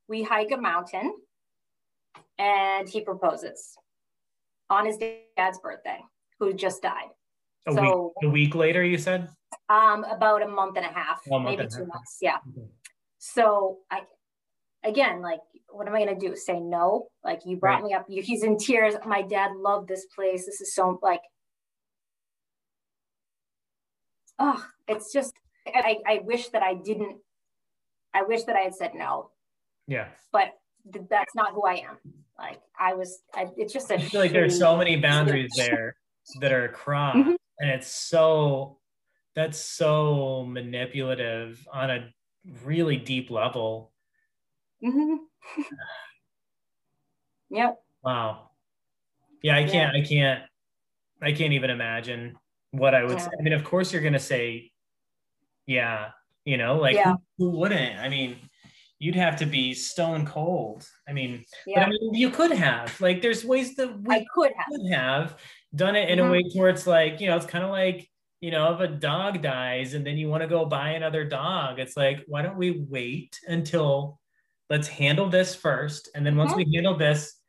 [0.07, 1.13] we hike a mountain
[2.37, 3.75] and he proposes
[4.69, 4.97] on his
[5.37, 5.99] dad's birthday,
[6.39, 7.09] who just died.
[7.67, 7.81] A, So-
[8.21, 9.29] week, a week later, you said?
[9.69, 11.87] Um, about a month and a half, Oh, month maybe two half.
[11.87, 12.17] months.
[12.21, 12.37] Yeah.
[12.57, 12.67] Okay.
[13.19, 14.01] So I,
[14.83, 16.35] again, like, what am I gonna do?
[16.35, 17.07] Say no?
[17.23, 17.83] Like, you brought Right.
[17.89, 18.05] me up.
[18.09, 18.95] You, he's in tears.
[19.05, 20.45] My dad loved this place.
[20.45, 21.21] This is so like,
[24.39, 25.33] oh, it's just.
[25.67, 27.17] I, I wish that I didn't.
[28.13, 29.31] I wish that I had said no,
[29.87, 30.09] Yeah.
[30.31, 30.49] but
[30.91, 31.97] th- that's not who I am.
[32.37, 33.19] Like, I was.
[33.33, 35.95] I, it's just a I feel like there's so many boundaries there
[36.39, 37.35] that are crossed, Mhm.
[37.59, 38.79] and it's so
[39.35, 42.13] that's so manipulative on a
[42.63, 43.91] really deep level.
[44.83, 45.17] Mhm.
[47.49, 47.81] yep.
[48.03, 48.49] Wow.
[49.41, 49.95] Yeah, I can't.
[49.95, 50.43] I can't.
[51.21, 52.37] I can't even imagine
[52.71, 53.17] what I would.
[53.17, 53.25] Yeah.
[53.25, 53.31] Say.
[53.39, 54.71] I mean, of course, you're gonna say,
[55.65, 56.11] yeah.
[56.45, 57.15] You know, like Yeah.
[57.37, 57.97] who, who wouldn't?
[57.99, 58.37] I mean,
[58.99, 60.87] you'd have to be stone cold.
[61.07, 62.99] I mean, but I mean, you could have.
[63.01, 64.67] Like, there's ways that we I could have.
[64.67, 65.39] could have
[65.75, 66.29] done it in a Mhm.
[66.29, 68.09] way where it's like, you know, it's kind of like,
[68.41, 71.79] you know, if a dog dies and then you want to go buy another dog,
[71.79, 74.19] it's like, why don't we wait until
[74.69, 76.09] let's handle this first.
[76.15, 76.55] And then once Mhm.
[76.55, 77.39] we handle this,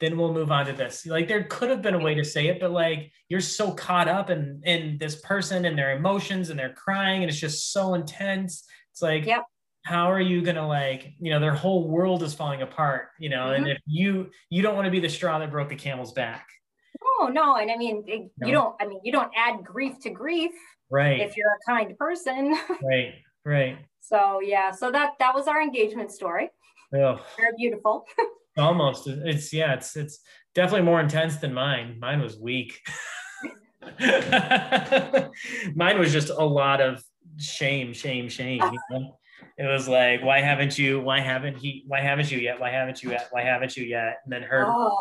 [0.00, 1.06] then we'll move on to this.
[1.06, 4.08] Like there could have been a way to say it, but like you're so caught
[4.08, 7.94] up in in this person and their emotions and they're crying and it's just so
[7.94, 8.66] intense.
[8.92, 9.44] It's like, Yep.
[9.86, 13.52] how are you gonna like, you know, their whole world is falling apart, you know,
[13.52, 16.46] and if you you don't want to be the straw that broke the camel's back.
[17.20, 18.46] No, no, and I mean, eh, it, No.
[18.46, 18.74] you don't.
[18.80, 20.52] I mean, you don't add grief to grief
[20.90, 21.20] Right.
[21.20, 22.56] if you're a kind person.
[22.82, 23.78] Right, right.
[24.00, 26.50] so yeah, so that that was our engagement story.
[26.94, 28.06] Ugh, Very beautiful.
[28.58, 29.06] almost.
[29.08, 30.20] It's yeah, it's it's
[30.54, 31.98] definitely more intense than mine.
[32.00, 32.80] Mine was weak.
[35.74, 37.02] mine was just a lot of
[37.38, 38.60] shame, shame, shame.
[38.62, 39.18] You know?
[39.58, 41.00] It was like, why haven't you?
[41.00, 41.84] Why haven't he?
[41.86, 42.60] Why haven't you yet?
[42.60, 43.28] Why haven't you yet?
[43.30, 44.18] Why haven't you yet?
[44.24, 44.96] And then her, Oh,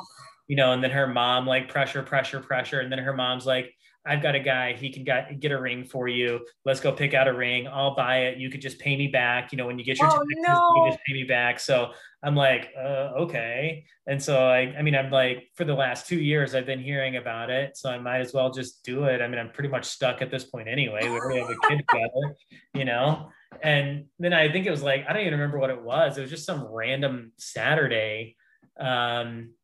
[0.47, 3.73] you know, and then her mom like pressure, pressure, pressure, and then her mom's like,
[4.07, 4.73] I've got a guy.
[4.73, 6.45] He can get, get a ring for you.
[6.63, 7.67] Let's go pick out a ring.
[7.67, 8.37] I'll buy it.
[8.37, 9.51] You could just pay me back.
[9.51, 10.73] You know, when you get your Oh, taxes, no.
[10.75, 11.59] you just pay me back.
[11.59, 11.89] So
[12.21, 13.83] I'm like, uh, okay.
[14.05, 17.15] And so I, I mean, I'm like, for the last two years, I've been hearing
[17.15, 17.77] about it.
[17.77, 19.23] So I might as well just do it.
[19.23, 20.99] I mean, I'm pretty much stuck at this point anyway.
[21.09, 22.35] We already have a kid together,
[22.75, 23.29] you know?
[23.63, 26.19] And then I think it was like, I don't even remember what it was.
[26.19, 28.35] It was just some random Saturday.
[28.79, 29.55] Um,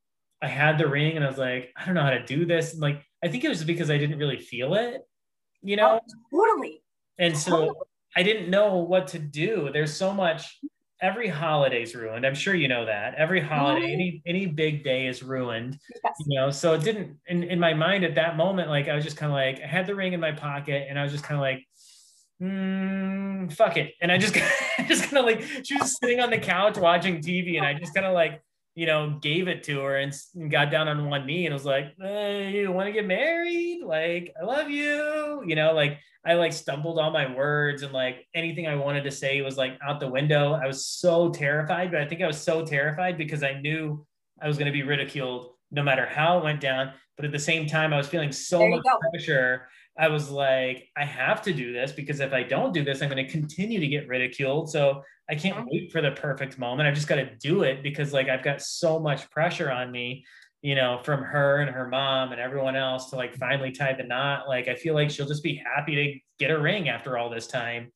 [0.42, 2.74] I had the ring and I was like, I don't know how to do this.
[2.74, 5.02] And like, I think it was because I didn't really feel it,
[5.62, 6.00] you know?
[6.34, 6.82] totally.
[7.20, 7.76] And so
[8.16, 9.70] I didn't know what to do.
[9.72, 10.58] There's so much.
[11.02, 12.26] Every holiday's ruined.
[12.28, 13.16] I'm sure you know that.
[13.16, 13.94] Every holiday, Mhm.
[13.94, 15.78] any any big day is ruined.
[16.04, 16.14] Yes.
[16.28, 19.04] You know, so it didn't in, in my mind at that moment, like I was
[19.04, 21.24] just kind of like, I had the ring in my pocket and I was just
[21.24, 21.66] kind of like,
[22.42, 23.94] mm, fuck it.
[24.02, 24.34] And I just
[24.88, 27.94] just kind of like she was sitting on the couch watching TV and I just
[27.94, 28.42] kind of like
[28.76, 30.14] you know, gave it to her and,
[30.50, 33.84] got down on one knee and was like, hey, you want to get married?
[33.84, 35.44] Like, I love you.
[35.46, 39.12] You know, like I like stumbled all my words and like anything I wanted to
[39.12, 40.54] say was like out the window.
[40.54, 44.06] I was so terrified, but I think I was so terrified because I knew
[44.42, 46.94] I was going to be ridiculed no matter how it went down.
[47.18, 48.98] But at the same time, I was feeling so much go.
[49.12, 49.68] pressure.
[49.98, 53.10] I was like, I have to do this because if I don't do this, I'm
[53.10, 54.72] going to continue to get ridiculed.
[54.72, 56.88] So I can't wait for the perfect moment.
[56.88, 60.26] I just got to do it because like I've got so much pressure on me,
[60.62, 64.04] you know, from her and her mom and everyone else to like finally tie the
[64.04, 64.48] knot.
[64.48, 67.48] Like I feel like she'll just be happy to get a ring after all this
[67.48, 67.92] time.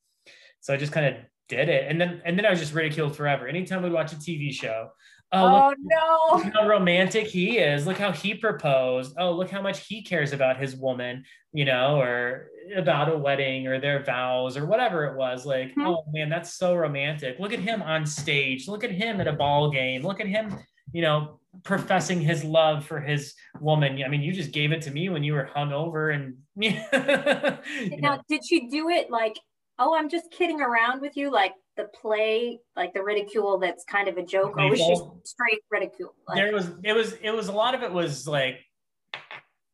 [0.59, 1.15] So I just kind of
[1.47, 1.89] did it.
[1.89, 3.47] And then and then I was just ridiculed forever.
[3.47, 4.89] Anytime we'd watch a TV show.
[5.31, 6.43] Oh, look Oh no.
[6.45, 7.85] look how romantic he is.
[7.85, 9.15] Look how he proposed.
[9.19, 13.67] Oh, look how much he cares about his woman, you know, or about a wedding
[13.67, 15.45] or their vows or whatever it was.
[15.45, 15.87] Like, Hmm.
[15.87, 17.39] oh man, that's so romantic.
[17.39, 18.67] Look at him on stage.
[18.67, 20.03] Look at him at a ball game.
[20.03, 20.55] Look at him,
[20.93, 24.01] you know, professing his love for his woman.
[24.03, 27.57] I mean, you just gave it to me when you were hungover and you know,
[27.97, 29.37] Now, did she do it like,
[29.79, 34.07] oh, I'm just kidding around with you, like the play, like the ridicule that's kind
[34.07, 35.21] of a joke, or was she Playful.
[35.23, 36.13] straight ridicule?
[36.27, 38.59] Like, there was it was it was a lot of it was like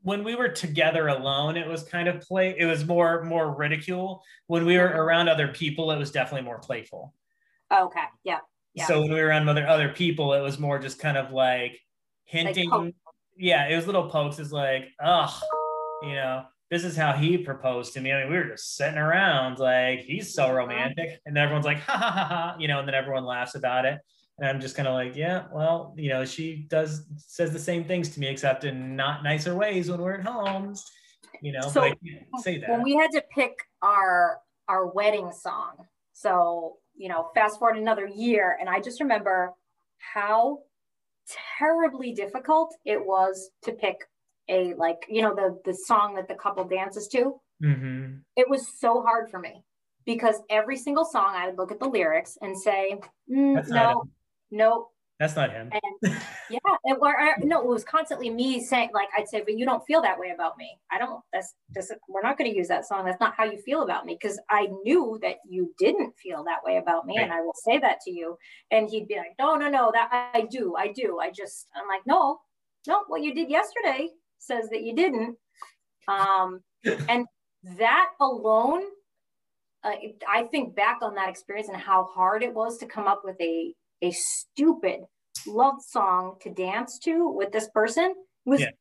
[0.04, 4.24] when we were together alone it was kind of play it was more more ridicule
[4.48, 5.00] when we were mm-hmm.
[5.00, 7.14] around other people it was definitely more playful
[7.72, 8.40] oh, okay, yeah,
[8.74, 8.86] Yeah.
[8.86, 11.80] so when we were around other other people it was more just kind of like
[12.24, 12.94] hinting poke.
[13.38, 15.40] yeah it was little pokes it's like oh
[16.04, 18.98] you know this is how he proposed to me i mean we were just sitting
[18.98, 22.88] around like he's so romantic and everyone's like ha ha ha ha you know and
[22.88, 24.00] then everyone laughs about it
[24.42, 27.84] and I'm just kind of like, yeah, well, you know, she does says the same
[27.84, 30.74] things to me, except in not nicer ways when we're at home,
[31.44, 31.62] you know.
[31.62, 32.70] So, but I can't say that.
[32.72, 33.54] when we had to pick
[33.84, 35.86] our our wedding song.
[36.14, 39.54] So, you know, fast forward another year, and I just remember
[40.00, 40.60] how
[41.60, 43.98] terribly difficult it was to pick
[44.50, 47.40] a like, you know, the the song that the couple dances to.
[47.64, 48.18] Mm-hmm.
[48.36, 49.64] It was so hard for me
[50.06, 53.00] because every single song I would look at the lyrics and say,
[53.32, 54.04] mm, no,
[54.50, 54.88] no,
[55.20, 55.70] That's not him.
[55.72, 56.14] and
[56.50, 59.66] yeah, it, or, or, no, it was constantly me saying, like, I'd say, but you
[59.66, 60.80] don't feel that way about me.
[60.92, 61.22] I don't.
[61.32, 63.06] That's just we're not going to use that song.
[63.06, 66.64] That's not how you feel about me because I knew that you didn't feel that
[66.66, 68.38] way about me, and I will say that to you.
[68.72, 71.20] And he'd be like, no, no, no, that I do, I do.
[71.20, 72.40] I just, I'm like, no,
[72.88, 74.10] no, what you did yesterday
[74.42, 75.38] says that you didn't.
[76.08, 76.62] Um,
[77.08, 77.26] and
[77.78, 78.84] that alone,
[79.84, 79.92] uh,
[80.28, 83.40] I think back on that experience and how hard it was to come up with
[83.40, 83.74] a
[84.04, 85.02] a stupid
[85.46, 88.16] love song to dance to with this person
[88.46, 88.72] was Yeah.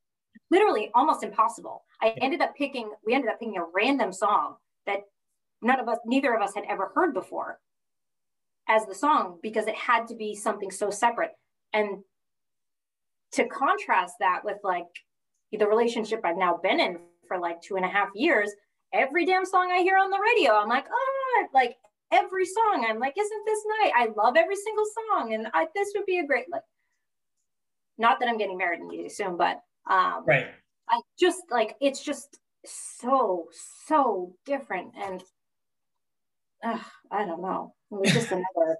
[0.50, 1.84] literally almost impossible.
[2.00, 4.56] I ended up picking, we ended up picking a random song
[4.86, 5.02] that
[5.61, 7.61] none of us, neither of us had ever heard before
[8.66, 11.32] as the song because it had to be something so separate.
[11.74, 12.02] And
[13.32, 14.86] to contrast that with like
[15.59, 18.53] the relationship I've now been in for like two and a half years,
[18.92, 21.76] every damn song I hear on the radio, I'm like, oh, like
[22.12, 23.92] every song, I'm like, isn't this nice?
[23.96, 26.62] I love every single song, and I, this would be a great like.
[27.98, 30.46] Not that I'm getting married anytime soon, but um, Right.
[30.88, 33.46] I just like it's just so
[33.86, 35.22] so different, and
[36.64, 36.78] uh,
[37.11, 37.74] I don't know.
[37.90, 38.76] It was just another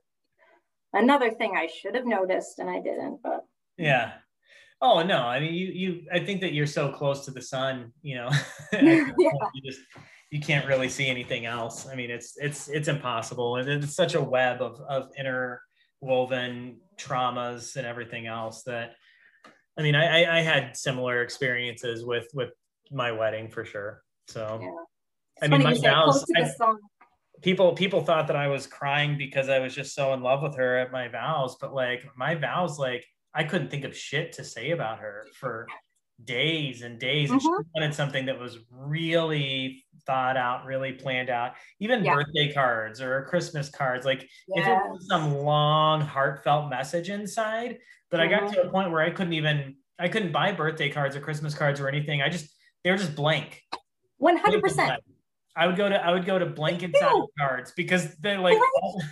[0.93, 3.21] another thing I should have noticed, and I didn't.
[3.23, 3.45] But
[3.77, 4.13] Yeah.
[4.83, 7.93] Oh no, I mean you you I think that you're so close to the sun,
[8.03, 8.31] you know.
[8.73, 9.81] You just
[10.31, 11.87] you can't really see anything else.
[11.89, 13.57] I mean it's it's it's impossible.
[13.57, 18.95] And it's such a web of of interwoven traumas and everything else that
[19.79, 22.51] I mean I I, I had similar experiences with with
[22.91, 24.03] my wedding for sure.
[24.29, 24.71] So Yeah.
[25.43, 26.75] I mean my vows close to the I-
[27.43, 30.57] people people thought that I was crying because I was just so in love with
[30.57, 33.05] her at my vows, but like my vows, like
[33.35, 35.67] I couldn't think of shit to say about her for
[36.25, 37.31] days and days.
[37.31, 37.65] And she Mhm.
[37.75, 41.55] wanted something that was really thought out, really planned out.
[41.79, 42.15] Even Yeah.
[42.15, 47.79] birthday cards or Christmas cards, like if it was some long, heartfelt message inside,
[48.11, 51.15] but I got to a point where I couldn't even I couldn't buy birthday cards
[51.15, 52.23] or Christmas cards or anything.
[52.23, 52.55] I just
[52.85, 53.63] they were just blank.
[54.19, 55.03] One hundred percent.
[55.57, 59.03] I would go to I would go to blank inside cards because they're like all,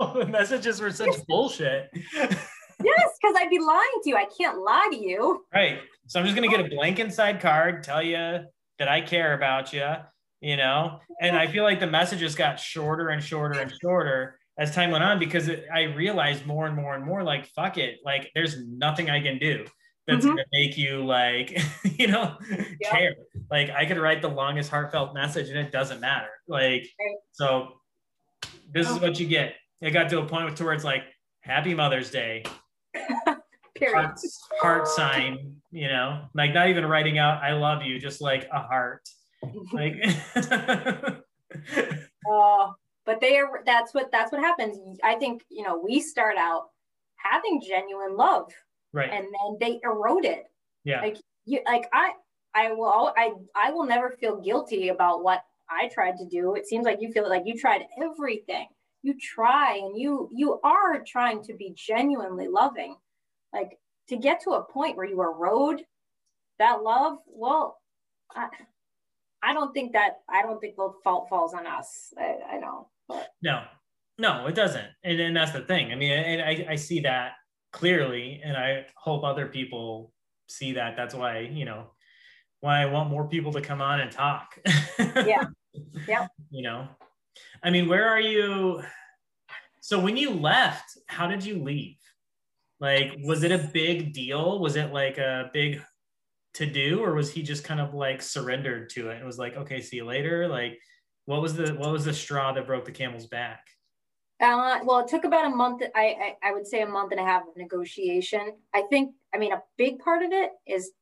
[0.00, 1.90] all the messages were such bullshit.
[2.84, 4.16] Yes, because I'd be lying to you.
[4.16, 5.44] I can't lie to you.
[5.54, 5.80] right.
[6.06, 8.16] So I'm just gonna get a blank inside card, tell you
[8.78, 9.88] that I care about you,
[10.40, 11.00] you know.
[11.20, 15.02] And I feel like the messages got shorter and shorter and shorter as time went
[15.02, 18.62] on because it, I realized more and more and more like fuck it, like there's
[18.66, 19.64] nothing I can do
[20.06, 20.28] that's Mhm.
[20.30, 21.58] gonna make you like
[21.98, 22.36] you know
[22.80, 22.90] Yeah.
[22.90, 23.14] care.
[23.50, 26.28] Like I could write the longest heartfelt message and it doesn't matter.
[26.46, 26.86] Like
[27.32, 27.80] so
[28.72, 29.00] this is Oh.
[29.00, 29.54] what you get.
[29.80, 31.04] It got to a point to where it's like
[31.40, 32.44] Happy Mother's Day,
[33.74, 33.94] Period.
[33.94, 34.20] heart,
[34.60, 38.60] heart sign, you know, like not even writing out I love you, just like a
[38.60, 39.08] heart.
[39.72, 39.96] Like
[42.30, 42.70] Uh,
[43.04, 43.62] but they are.
[43.66, 44.10] That's what.
[44.12, 44.98] That's what happens.
[45.02, 46.68] I think you know we start out
[47.16, 48.50] having genuine love,
[48.92, 49.10] right.
[49.10, 50.44] and then they erode it.
[50.84, 51.00] Yeah.
[51.00, 52.12] Like you, like I,
[52.54, 53.12] I will.
[53.16, 56.54] I, I will never feel guilty about what I tried to do.
[56.54, 58.66] It seems like you feel like you tried everything.
[59.04, 62.96] You try, and you, you are trying to be genuinely loving.
[63.52, 63.78] Like
[64.08, 65.84] to get to a point where you erode
[66.58, 67.18] that love.
[67.26, 67.78] Well,
[68.34, 68.48] I,
[69.42, 70.22] I don't think that.
[70.28, 72.14] I don't think the fault falls on us.
[72.18, 72.88] I, I know.
[73.06, 73.64] But No,
[74.18, 74.86] no, it doesn't.
[75.02, 75.92] And, and that's the thing.
[75.92, 77.32] I mean, and I, I see that
[77.72, 80.12] clearly, and I hope other people
[80.48, 80.96] see that.
[80.96, 81.90] That's why, you know,
[82.60, 84.58] why I want more people to come on and talk.
[84.98, 85.44] Yeah.
[86.06, 86.28] Yeah.
[86.50, 86.88] You know,
[87.62, 88.82] I mean, where are you?
[89.80, 91.98] So when you left, how did you leave?
[92.80, 94.58] Like, was it a big deal?
[94.58, 95.82] Was it like a big
[96.54, 99.56] to do, or was he just kind of like surrendered to it and was like,
[99.56, 100.48] okay, see you later?
[100.48, 100.78] Like,
[101.26, 103.64] what was the what was the straw that broke the camel's back?
[104.40, 105.82] Uh, well, it took about a month.
[105.94, 108.52] I, I I would say a month and a half of negotiation.
[108.74, 109.14] I think.
[109.34, 110.92] I mean, a big part of it is,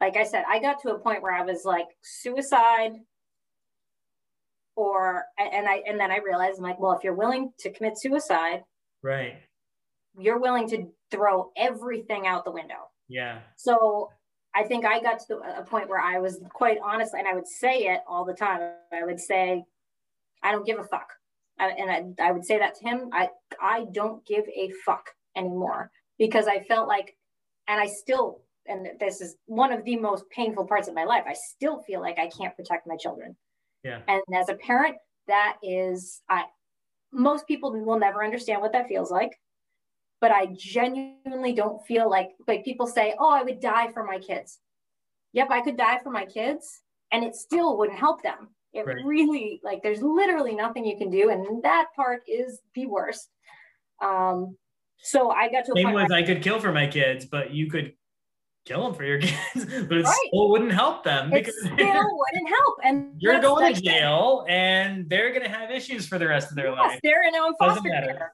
[0.00, 2.92] like I said, I got to a point where I was like suicide,
[4.80, 7.98] or and I and then I realized I'm like, well, if you're willing to commit
[7.98, 8.62] suicide,
[9.02, 9.34] Right.
[10.18, 12.88] you're willing to throw everything out the window.
[13.08, 13.40] Yeah.
[13.56, 14.10] So
[14.54, 17.34] I think I got to the, a point where I was quite honest, and I
[17.34, 18.60] would say it all the time.
[18.92, 19.64] I would say,
[20.42, 21.08] "I don't give a fuck,"
[21.58, 23.10] I, and I, I would say that to him.
[23.12, 23.28] I
[23.60, 27.16] I don't give a fuck anymore because I felt like,
[27.68, 31.24] and I still, and this is one of the most painful parts of my life.
[31.28, 33.36] I still feel like I can't protect my children.
[33.84, 34.00] Yeah.
[34.08, 36.44] And as a parent, that is I
[37.12, 39.38] most people will never understand what that feels like.
[40.20, 44.18] But I genuinely don't feel like like people say, "Oh, I would die for my
[44.18, 44.58] kids."
[45.32, 48.48] Yep, I could die for my kids and it still wouldn't help them.
[48.72, 48.96] It right.
[49.04, 53.28] really like there's literally nothing you can do and that part is the worst.
[54.02, 54.56] Um
[55.02, 57.70] so I got to a Same was I could kill for my kids, but you
[57.70, 57.94] could
[58.64, 60.16] kill them for your kids, but it right.
[60.26, 62.78] still wouldn't help them because it still wouldn't help.
[62.84, 66.56] And you're going to jail, and they're going to have issues for the rest of
[66.56, 67.00] their yes, life.
[67.02, 68.32] They're in own foster care.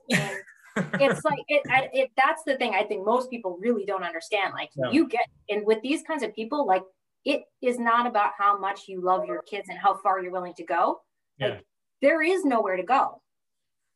[1.01, 1.62] it's like it,
[1.93, 2.11] it.
[2.16, 4.53] That's the thing I think most people really don't understand.
[4.55, 4.91] Like no.
[4.91, 6.83] you get, and with these kinds of people, like
[7.24, 10.55] it is not about how much you love your kids and how far you're willing
[10.55, 11.01] to go.
[11.39, 11.49] Yeah.
[11.49, 11.66] Like
[12.03, 13.20] there is nowhere to go.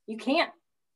[0.06, 0.50] You can't.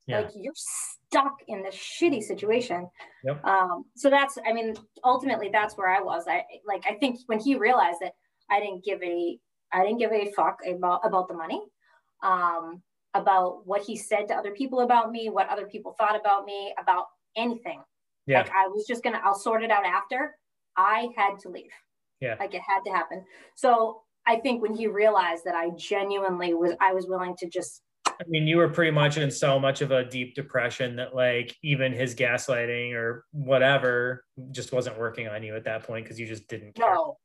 [0.06, 0.20] Yeah.
[0.20, 2.86] Like you're stuck in this shitty situation.
[3.24, 3.44] Yep.
[3.44, 6.24] Um, so that's, I mean, ultimately that's where I was.
[6.28, 8.12] I like, I think when he realized that
[8.50, 9.38] I didn't give a,
[9.72, 11.62] I didn't give a fuck about, about the money,
[12.22, 12.82] um,
[13.14, 16.74] about what he said to other people about me, what other people thought about me,
[16.80, 17.82] about anything.
[18.26, 18.38] Yeah.
[18.38, 20.36] Like I was just gonna, I'll sort it out after.
[20.76, 21.70] I had to leave.
[22.20, 22.36] Yeah.
[22.38, 23.24] Like it had to happen.
[23.54, 27.82] So I think when he realized that I genuinely was, I was willing to just
[28.20, 31.56] I mean, you were pretty much in so much of a deep depression that like
[31.62, 36.26] even his gaslighting or whatever just wasn't working on you at that point because you
[36.26, 36.94] just didn't care.
[36.94, 37.16] No,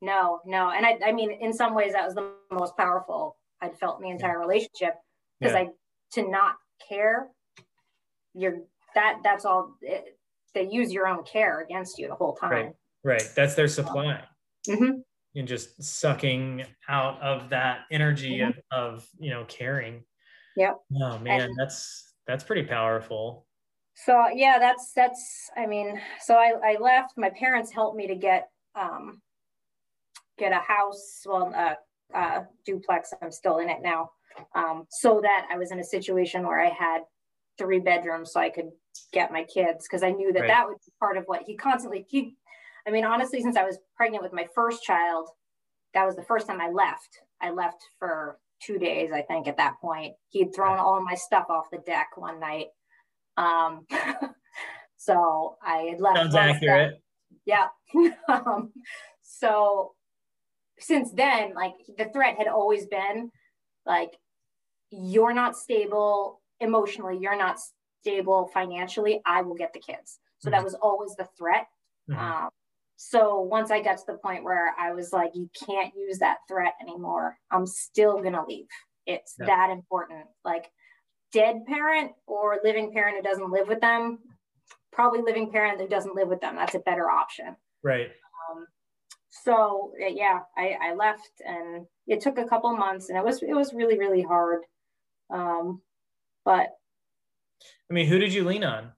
[0.00, 0.70] no, no.
[0.70, 4.04] And I, I mean, in some ways, that was the most powerful I'd felt in
[4.04, 4.38] the entire yeah.
[4.38, 4.94] relationship
[5.40, 5.60] because yeah.
[5.60, 5.68] I
[6.12, 6.56] to not
[6.88, 7.28] care.
[8.34, 8.58] You're
[8.94, 9.76] that that's all.
[9.80, 10.18] It,
[10.54, 12.50] they use your own care against you the whole time.
[12.50, 12.72] Right,
[13.04, 13.30] right.
[13.34, 14.22] That's their supply.
[14.68, 15.00] Mm-hmm.
[15.34, 18.58] And just sucking out of that energy mm-hmm.
[18.70, 20.02] of, of you know caring
[20.56, 20.78] Yep.
[21.02, 23.46] Oh man, and, that's that's pretty powerful.
[23.94, 27.14] So yeah, that's that's I mean, so I, I left.
[27.16, 29.20] My parents helped me to get um
[30.38, 31.76] get a house, well a,
[32.16, 33.12] a duplex.
[33.22, 34.10] I'm still in it now.
[34.54, 37.00] Um, so that I was in a situation where I had
[37.58, 38.70] three bedrooms so I could
[39.12, 40.48] get my kids because I knew that right.
[40.48, 42.34] that would be part of what he constantly he
[42.86, 45.28] I mean honestly since I was pregnant with my first child
[45.94, 49.56] that was the first time I left I left for two days, I think, at
[49.58, 50.14] that point.
[50.28, 52.66] He'd thrown all my stuff off the deck one night.
[53.36, 53.86] Um,
[54.96, 56.16] so I had left.
[56.16, 56.90] Sounds accurate.
[56.90, 57.00] Stuff.
[57.46, 57.66] Yeah.
[58.28, 58.72] um,
[59.22, 59.92] so
[60.78, 63.30] since then, like the threat had always been
[63.84, 64.12] like,
[64.90, 67.58] you're not stable emotionally, you're not
[68.00, 70.18] stable financially, I will get the kids.
[70.38, 70.56] So mm-hmm.
[70.56, 71.66] that was always the threat.
[72.10, 72.20] Mm-hmm.
[72.20, 72.50] Um,
[72.96, 76.38] so once I got to the point where I was like, you can't use that
[76.48, 78.66] threat anymore, I'm still gonna leave.
[79.06, 79.46] It's yeah.
[79.46, 80.26] that important.
[80.44, 80.66] Like
[81.32, 84.18] dead parent or living parent who doesn't live with them,
[84.92, 86.56] probably living parent who doesn't live with them.
[86.56, 87.56] That's a better option.
[87.82, 88.08] Right.
[88.50, 88.66] Um,
[89.44, 93.54] so yeah, I, I left and it took a couple months and it was it
[93.54, 94.62] was really really hard.
[95.30, 95.82] Um,
[96.44, 96.68] but
[97.90, 98.92] I mean, who did you lean on?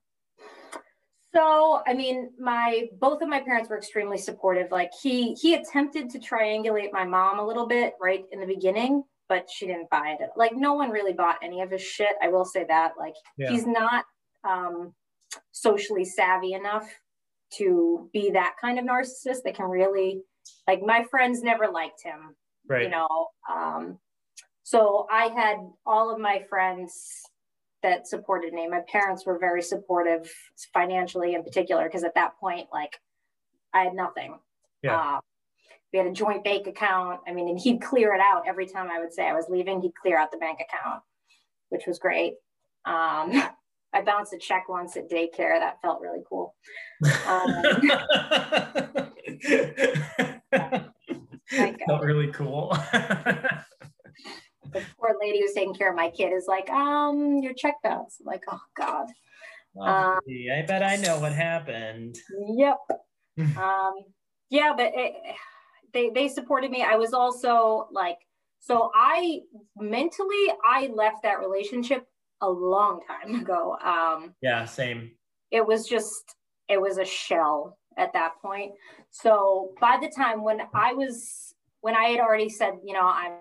[1.35, 4.71] So, I mean, my both of my parents were extremely supportive.
[4.71, 9.05] Like he he attempted to triangulate my mom a little bit right in the beginning,
[9.29, 10.31] but she didn't buy it.
[10.37, 12.17] Like no one really bought any of his shit.
[12.23, 12.93] I will say that.
[12.99, 13.51] Like yeah.
[13.51, 14.07] he's not
[14.43, 14.95] um,
[15.53, 16.89] socially savvy enough
[17.55, 20.23] to be that kind of narcissist that can really
[20.67, 22.35] like my friends never liked him.
[22.67, 22.85] Right.
[22.85, 23.29] You know.
[23.53, 23.99] Um,
[24.63, 25.57] so I had
[25.87, 27.23] all of my friends
[27.83, 28.69] that supported me.
[28.69, 30.31] My parents were very supportive
[30.73, 33.01] financially in particular, because at that point, like
[33.73, 34.39] I had nothing.
[34.83, 34.97] Yeah.
[34.97, 35.21] Uh,
[35.93, 37.21] we had a joint bank account.
[37.27, 39.81] I mean, and he'd clear it out every time I would say I was leaving,
[39.81, 41.03] he'd clear out the bank account,
[41.71, 42.35] which was great.
[42.85, 43.43] Um,
[43.93, 45.59] I bounced a check once at daycare.
[45.59, 46.55] That felt really cool.
[47.27, 47.63] Um,
[51.87, 52.77] felt really cool.
[54.73, 58.19] The poor lady who's taking care of my kid is like, um, your check bounce.
[58.21, 59.07] I'm like, oh God.
[59.81, 62.19] um, I bet I know what happened.
[62.57, 62.79] Yep.
[63.57, 63.95] um,
[64.51, 65.15] yeah, but it,
[65.93, 66.83] they they supported me.
[66.83, 68.19] I was also like,
[68.61, 69.41] so I
[69.77, 72.05] mentally I left that relationship
[72.41, 73.77] a long time ago.
[73.85, 75.13] Um, yeah, same.
[75.51, 76.35] It was just
[76.69, 78.73] it was a shell at that point.
[79.11, 83.33] So by the time when I was when I had already said, you know, I'm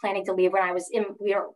[0.00, 1.48] planning to leave when I was in, we were,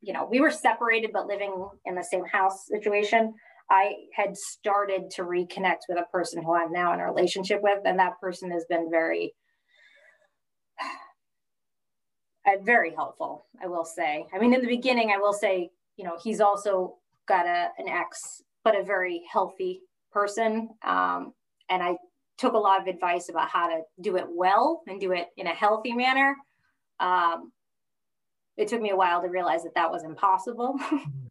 [0.00, 3.34] you know, we were separated but living in the same house situation.
[3.70, 7.78] I had started to reconnect with a person who I'm now in a relationship with,
[7.84, 9.34] and that person has been very,
[12.46, 13.46] uh, very helpful.
[13.62, 14.26] I will say.
[14.34, 17.88] I mean, in the beginning, I will say, you know, he's also got a an
[17.88, 19.80] ex, but a very healthy
[20.12, 21.32] person, um,
[21.70, 21.96] and I
[22.36, 25.46] took a lot of advice about how to do it well and do it in
[25.46, 26.36] a healthy manner.
[27.00, 27.52] Um,
[28.56, 30.78] it took me a while to realize that that was impossible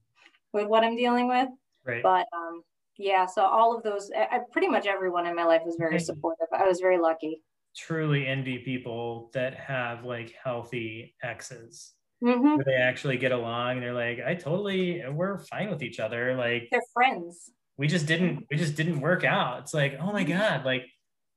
[0.53, 1.49] with what I'm dealing with.
[1.85, 2.03] Right.
[2.03, 2.63] But um,
[2.97, 6.47] yeah, so all of those, I, pretty much everyone in my life was very supportive.
[6.53, 7.41] I was very lucky.
[7.75, 11.93] Truly envy people that have like healthy exes.
[12.23, 12.55] Mm-hmm.
[12.55, 16.35] Where they actually get along and they're like, I totally, we're fine with each other.
[16.35, 17.51] Like they're friends.
[17.75, 19.59] We just didn't, we just didn't work out.
[19.61, 20.85] It's like, oh my God, like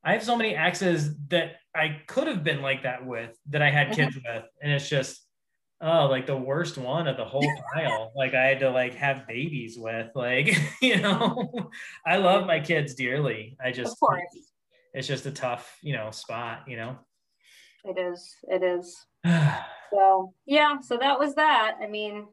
[0.05, 3.70] I have so many exes that I could have been like that with, that I
[3.70, 4.37] had kids mm-hmm.
[4.37, 4.45] with.
[4.62, 5.26] And it's just,
[5.81, 8.12] oh, like the worst one of the whole pile.
[8.16, 11.70] like I had to like have babies with, like, you know,
[12.07, 13.57] I love my kids dearly.
[13.62, 14.22] I just, of course
[14.97, 16.97] it's just a tough, you know, spot, you know?
[17.85, 18.97] It is, it is.
[19.93, 21.77] so yeah, so that was that.
[21.83, 22.27] I mean,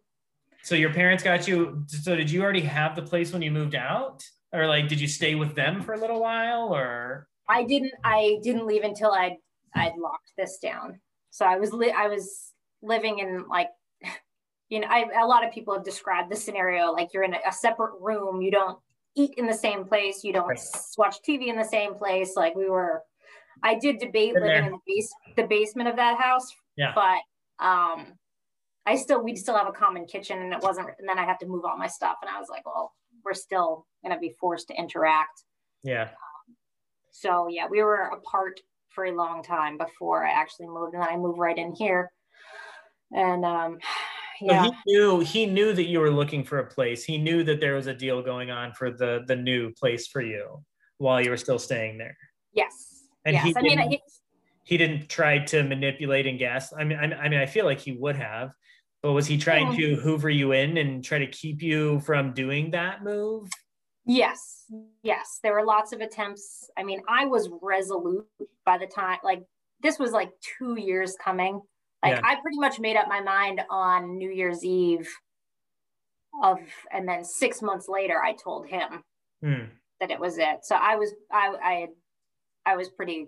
[0.64, 3.76] so your parents got you, so did you already have the place when you moved
[3.76, 4.24] out?
[4.54, 7.28] Or like, did you stay with them for a little while or?
[7.50, 7.92] I didn't.
[8.04, 9.38] I didn't leave until I
[9.76, 11.02] I'd locked this down.
[11.32, 12.53] So I was li- I was
[12.84, 13.70] living in like
[14.70, 17.40] you know I, a lot of people have described the scenario like you're in a,
[17.48, 18.42] a separate room.
[18.42, 18.78] You don't
[19.16, 20.24] eat in the same place.
[20.24, 20.60] You don't right.
[20.98, 22.34] watch TV in the same place.
[22.36, 23.02] Like we were.
[23.62, 24.64] I did debate living there.
[24.64, 26.52] in the base the basement of that house.
[26.76, 26.92] Yeah.
[26.96, 28.18] But um,
[28.86, 30.90] I still we'd still have a common kitchen, and it wasn't.
[31.00, 33.34] And then I had to move all my stuff, and I was like, well, we're
[33.34, 35.44] still gonna be forced to interact.
[35.84, 36.10] Yeah.
[37.12, 38.60] So yeah, we were apart
[38.90, 42.12] for a long time before I actually moved, and then I moved right in here.
[43.14, 43.78] And um,
[44.42, 47.04] yeah, so he knew he knew that you were looking for a place.
[47.04, 50.22] He knew that there was a deal going on for the the new place for
[50.22, 50.64] you
[50.98, 52.18] while you were still staying there.
[52.54, 53.06] Yes.
[53.26, 53.46] And yes.
[53.46, 54.02] he I mean, he,
[54.64, 56.74] he didn't try to manipulate and gas.
[56.74, 58.52] I mean, I, I mean, I feel like he would have,
[59.02, 59.96] but was he trying yeah.
[59.96, 63.50] to hoover you in and try to keep you from doing that move?
[64.06, 64.66] Yes,
[65.04, 65.40] yes.
[65.44, 66.70] There were lots of attempts.
[66.78, 68.28] I mean, I was resolute
[68.66, 69.44] by the time, like,
[69.82, 71.62] this was like two years coming.
[72.04, 72.22] Like, yeah.
[72.24, 75.10] I pretty much made up my mind on New Year's Eve
[76.44, 76.60] of,
[76.92, 79.04] and then six months later, I told him
[79.42, 79.66] hmm.
[80.00, 80.64] that it was it.
[80.64, 81.88] So I was, I, I,
[82.66, 83.28] I was pretty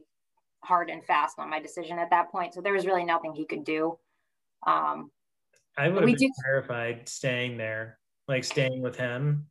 [0.63, 2.53] hard and fast on my decision at that point.
[2.53, 3.97] So there was really nothing he could do.
[4.67, 5.11] Um,
[5.78, 9.47] I would have been terrified staying there, like staying with him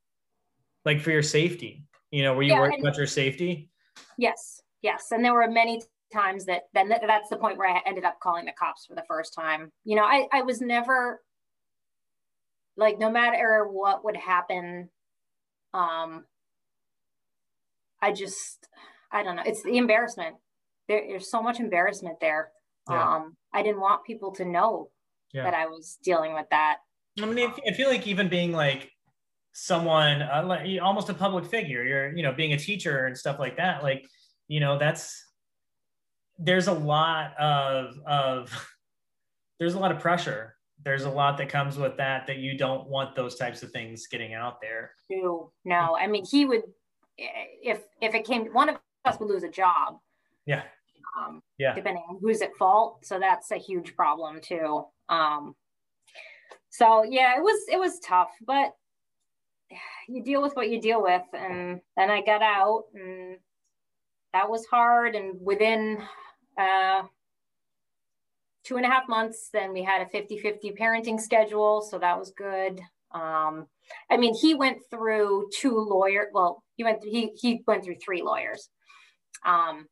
[0.84, 1.84] like for your safety?
[2.10, 3.70] You know, were you yeah, worried about your safety?
[4.18, 5.08] Yes, yes.
[5.10, 5.82] And there were many
[6.14, 9.04] times that then that's the point where I ended up calling the cops for the
[9.06, 9.70] first time.
[9.84, 11.20] You know, I, I was never
[12.76, 14.88] like no matter what would happen,
[15.72, 16.24] um,
[18.00, 18.66] I just
[19.12, 19.42] I don't know.
[19.44, 20.36] It's the embarrassment.
[20.88, 22.50] There, there's so much embarrassment there.
[22.90, 23.16] Yeah.
[23.16, 24.90] Um, I didn't want people to know
[25.32, 25.44] yeah.
[25.44, 26.78] that I was dealing with that.
[27.20, 28.90] I mean, I feel like even being like
[29.54, 33.38] someone uh, like almost a public figure you're you know being a teacher and stuff
[33.38, 34.04] like that like
[34.48, 35.28] you know that's
[36.38, 38.68] there's a lot of of
[39.58, 40.56] there's a lot of pressure.
[40.84, 44.06] There's a lot that comes with that that you don't want those types of things
[44.06, 44.92] getting out there.
[45.08, 46.62] No no i mean he would
[47.16, 49.98] if if it came one of us would lose a job.
[50.46, 50.62] Yeah.
[51.18, 51.74] Um yeah.
[51.74, 53.04] depending on who's at fault.
[53.06, 54.84] So that's a huge problem too.
[55.08, 55.54] Um
[56.70, 58.74] so yeah it was it was tough but
[60.08, 61.22] you deal with what you deal with.
[61.32, 63.38] And then I got out, and
[64.34, 65.14] that was hard.
[65.14, 66.02] And within
[66.58, 67.02] uh,
[68.64, 71.80] two and a half months, then we had a 50 50 parenting schedule.
[71.80, 72.80] So that was good.
[73.12, 73.68] Um,
[74.10, 76.28] I mean, he went through two lawyer.
[76.34, 78.68] Well, he went through, he he went through three lawyers.
[79.46, 79.86] Um,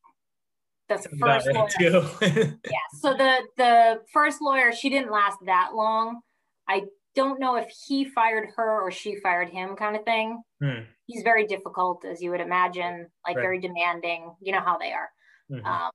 [0.89, 2.79] that's the first lawyer, yeah.
[3.01, 6.21] So the the first lawyer, she didn't last that long.
[6.69, 6.83] I
[7.15, 10.43] don't know if he fired her or she fired him kind of thing.
[10.63, 10.85] Hmm.
[11.07, 13.43] He's very difficult, as you would imagine, like right.
[13.43, 14.35] very demanding.
[14.41, 15.11] You know how they are.
[15.51, 15.67] Mm-hmm.
[15.67, 15.91] Um,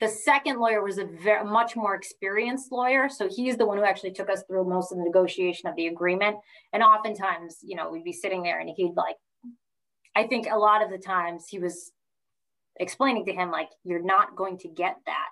[0.00, 3.08] the second lawyer was a very much more experienced lawyer.
[3.08, 5.86] So he's the one who actually took us through most of the negotiation of the
[5.86, 6.36] agreement.
[6.72, 9.16] And oftentimes, you know, we'd be sitting there and he'd like,
[10.16, 11.92] I think a lot of the times he was
[12.78, 15.28] explaining to him, like, you're not going to get that.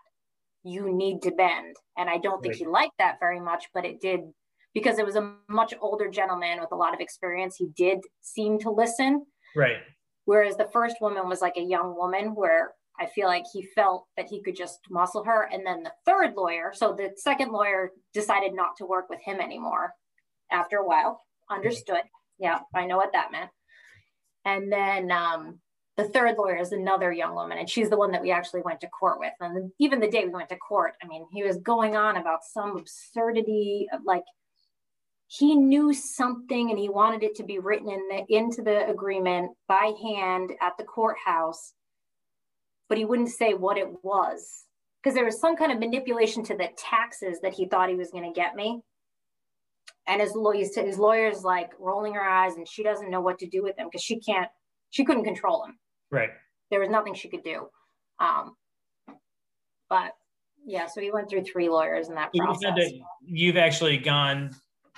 [0.64, 1.76] You need to bend.
[1.99, 2.61] And I don't think right.
[2.61, 4.20] he liked that very much, but it did
[4.74, 7.56] because it was a much older gentleman with a lot of experience.
[7.56, 9.26] He did seem to listen.
[9.54, 9.78] Right.
[10.24, 14.06] Whereas the first woman was like a young woman where I feel like he felt
[14.16, 15.48] that he could just muscle her.
[15.52, 19.40] And then the third lawyer, so the second lawyer decided not to work with him
[19.40, 19.92] anymore
[20.50, 21.22] after a while.
[21.50, 22.02] Understood.
[22.38, 23.50] Yeah, I know what that meant.
[24.44, 25.60] And then um,
[25.96, 28.80] the third lawyer is another young woman, and she's the one that we actually went
[28.80, 29.32] to court with.
[29.40, 32.44] And even the day we went to court, I mean, he was going on about
[32.44, 34.24] some absurdity of like
[35.39, 39.51] he knew something and he wanted it to be written in the, into the agreement
[39.66, 41.72] by hand at the courthouse,
[42.91, 44.66] but he wouldn't say what it was.
[45.03, 48.11] Because there was some kind of manipulation to the taxes that he thought he was
[48.11, 48.83] going to get me.
[50.07, 53.49] and his lawyers his lawyers like rolling her eyes and she doesn't know what to
[53.49, 54.51] do with him because she can't
[54.91, 55.78] she couldn't control him.
[56.11, 56.30] Right.
[56.70, 57.68] There was nothing she could do.
[58.18, 58.55] Um
[59.89, 60.12] but
[60.66, 62.93] yeah so he went through three lawyers in that process said that
[63.24, 64.51] you've actually gone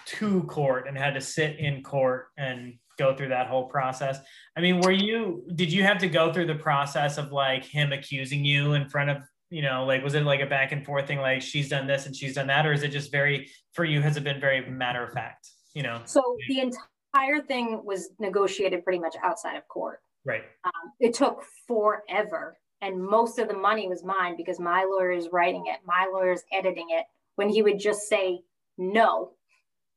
[0.06, 4.18] to court and had to sit in court and go through that whole process.
[4.56, 7.92] I mean, were you did you have to go through the process of like him
[7.92, 9.18] accusing you in front of,
[9.50, 12.06] you know, like was it like a back and forth thing like she's done this
[12.06, 14.68] and she's done that or is it just very for you has it been very
[14.70, 16.00] matter of fact, you know?
[16.04, 20.42] so the entire thing was negotiated pretty much outside of court Right.
[20.64, 25.28] um, it took forever and most of the money was mine because my lawyer is
[25.32, 27.04] writing it my lawyer is editing it
[27.36, 28.40] when he would just say
[28.78, 29.32] no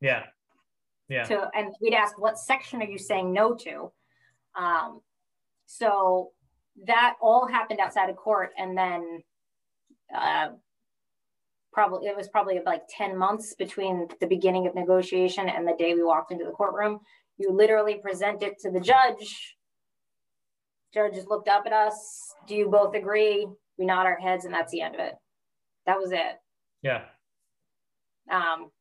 [0.01, 0.23] Yeah.
[1.09, 1.23] Yeah.
[1.23, 3.91] to and we'd ask what section are you saying no to?
[4.57, 4.99] Um,
[5.65, 6.31] so
[6.85, 9.23] that all happened outside of court and then
[10.13, 10.49] uh,
[11.71, 15.93] probably it was probably like 10 months between the beginning of negotiation and the day
[15.93, 16.99] we walked into the courtroom.
[17.37, 19.55] You literally present it to the judge.
[20.93, 22.33] Judge just looked up at us.
[22.47, 23.47] Do you both agree?
[23.77, 25.13] We nod our heads and that's the end of it.
[25.85, 26.35] That was it.
[26.81, 27.03] Yeah.
[28.31, 28.71] um,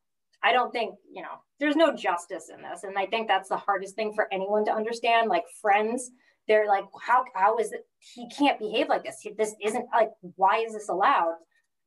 [0.46, 2.84] I don't think, you know, there's no justice in this.
[2.84, 5.28] And I think that's the hardest thing for anyone to understand.
[5.28, 6.12] Like friends,
[6.46, 7.80] they're like, how, how is it?
[7.98, 9.18] He can't behave like this.
[9.20, 11.34] He- This isn't like, why is this allowed?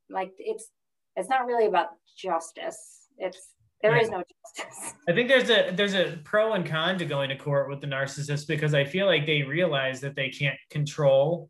[0.10, 0.70] Like it's,
[1.16, 1.88] it's not really about
[2.18, 3.08] justice.
[3.18, 4.02] It's, there Yeah.
[4.02, 4.24] is no
[4.58, 4.94] justice.
[5.08, 7.88] I think there's a there's a pro and con to going to court with the
[7.88, 11.50] narcissist because I feel like they realize that they can't control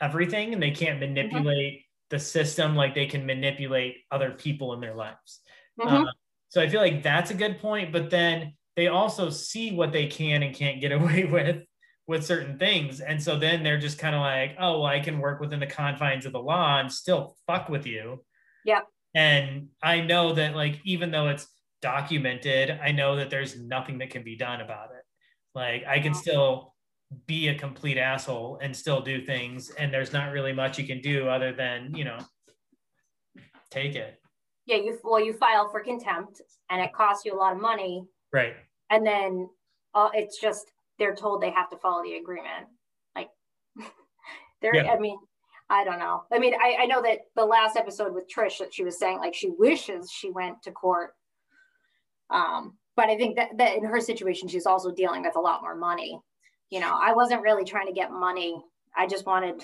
[0.00, 1.14] everything and they can't mm-hmm.
[1.14, 5.40] manipulate the system like they can manipulate other people in their lives.
[5.80, 6.06] Mhm.
[6.08, 6.12] Uh,
[6.48, 10.06] so I feel like that's a good point, but then they also see what they
[10.06, 11.64] can and can't get away with
[12.08, 15.20] with certain things, and so then they're just kind of like, oh, well, I can
[15.20, 18.24] work within the confines of the law and still fuck with you.
[18.64, 18.86] Yep.
[19.14, 21.46] And I know that like even though it's
[21.80, 25.04] documented, I know that there's nothing that can be done about it.
[25.54, 26.74] Like I can still
[27.26, 31.00] be a complete asshole and still do things, and there's not really much you can
[31.00, 32.18] do other than you know
[33.70, 34.21] take it.
[34.66, 36.40] Yeah, you, well, you file for contempt
[36.70, 38.04] and it costs you a lot of money.
[38.32, 38.54] Right.
[38.90, 39.48] And then
[39.94, 42.66] uh, it's just, they're told they have to follow the agreement.
[43.16, 43.28] Like,
[44.62, 44.92] they're, Yeah.
[44.92, 45.18] I mean,
[45.68, 46.24] I don't know.
[46.30, 49.18] I mean, I, I know that the last episode with Trish that she was saying
[49.18, 51.14] like she wishes she went to court.
[52.30, 55.62] Um, but I think that, that in her situation, she's also dealing with a lot
[55.62, 56.20] more money.
[56.70, 58.62] You know, I wasn't really trying to get money.
[58.96, 59.62] I just wanted,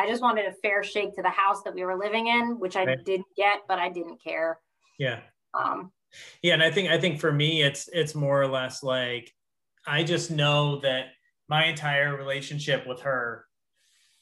[0.00, 2.74] I just wanted a fair shake to the house that we were living in, which
[2.76, 3.04] I Right.
[3.04, 4.58] didn't get, but I didn't care.
[4.98, 5.20] Yeah.
[5.54, 5.92] Um,
[6.42, 9.32] Yeah, and I think I think for me it's it's more or less like
[9.86, 11.06] I just know that
[11.48, 13.46] my entire relationship with her,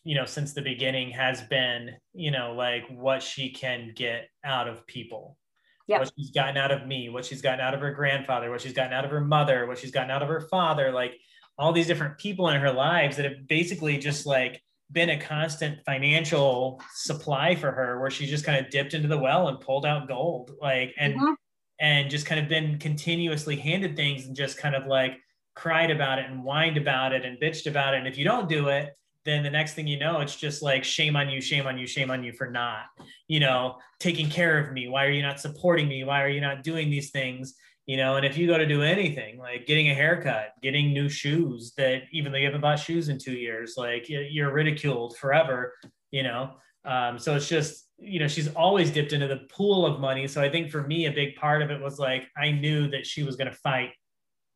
[0.04, 4.68] you know, since the beginning has been, you know, like what she can get out
[4.68, 5.38] of people.
[5.86, 6.00] Yep.
[6.00, 8.74] What she's gotten out of me, what she's gotten out of her grandfather, what she's
[8.74, 11.14] gotten out of her mother, what she's gotten out of her father, like
[11.56, 15.78] all these different people in her lives that have basically just like been a constant
[15.84, 19.84] financial supply for her where she just kind of dipped into the well and pulled
[19.84, 21.34] out gold like and mhm.
[21.78, 25.18] and just kind of been continuously handed things and just kind of like
[25.58, 27.98] cried about it and whined about it and bitched about it.
[27.98, 30.84] And if you don't do it, then the next thing you know, it's just like
[30.84, 32.84] shame on you, shame on you, shame on you for not,
[33.26, 34.88] you know, taking care of me.
[34.88, 36.04] Why are you not supporting me?
[36.04, 37.54] Why are you not doing these things?
[37.88, 41.08] You know, and if you go to do anything like getting a haircut, getting new
[41.08, 45.72] shoes that even though you haven't bought shoes in two years, like you're ridiculed forever,
[46.10, 46.50] you know.
[46.84, 50.28] Um, so it's just, you know, she's always dipped into the pool of money.
[50.28, 53.06] So I think for me, a big part of it was like I knew that
[53.06, 53.92] she was going to fight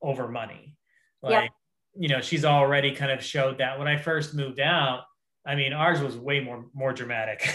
[0.02, 0.76] over money.
[1.22, 2.02] Like, Yeah.
[2.02, 5.04] you know, she's already kind of showed that when I first moved out.
[5.46, 7.48] I mean, ours was way more more dramatic.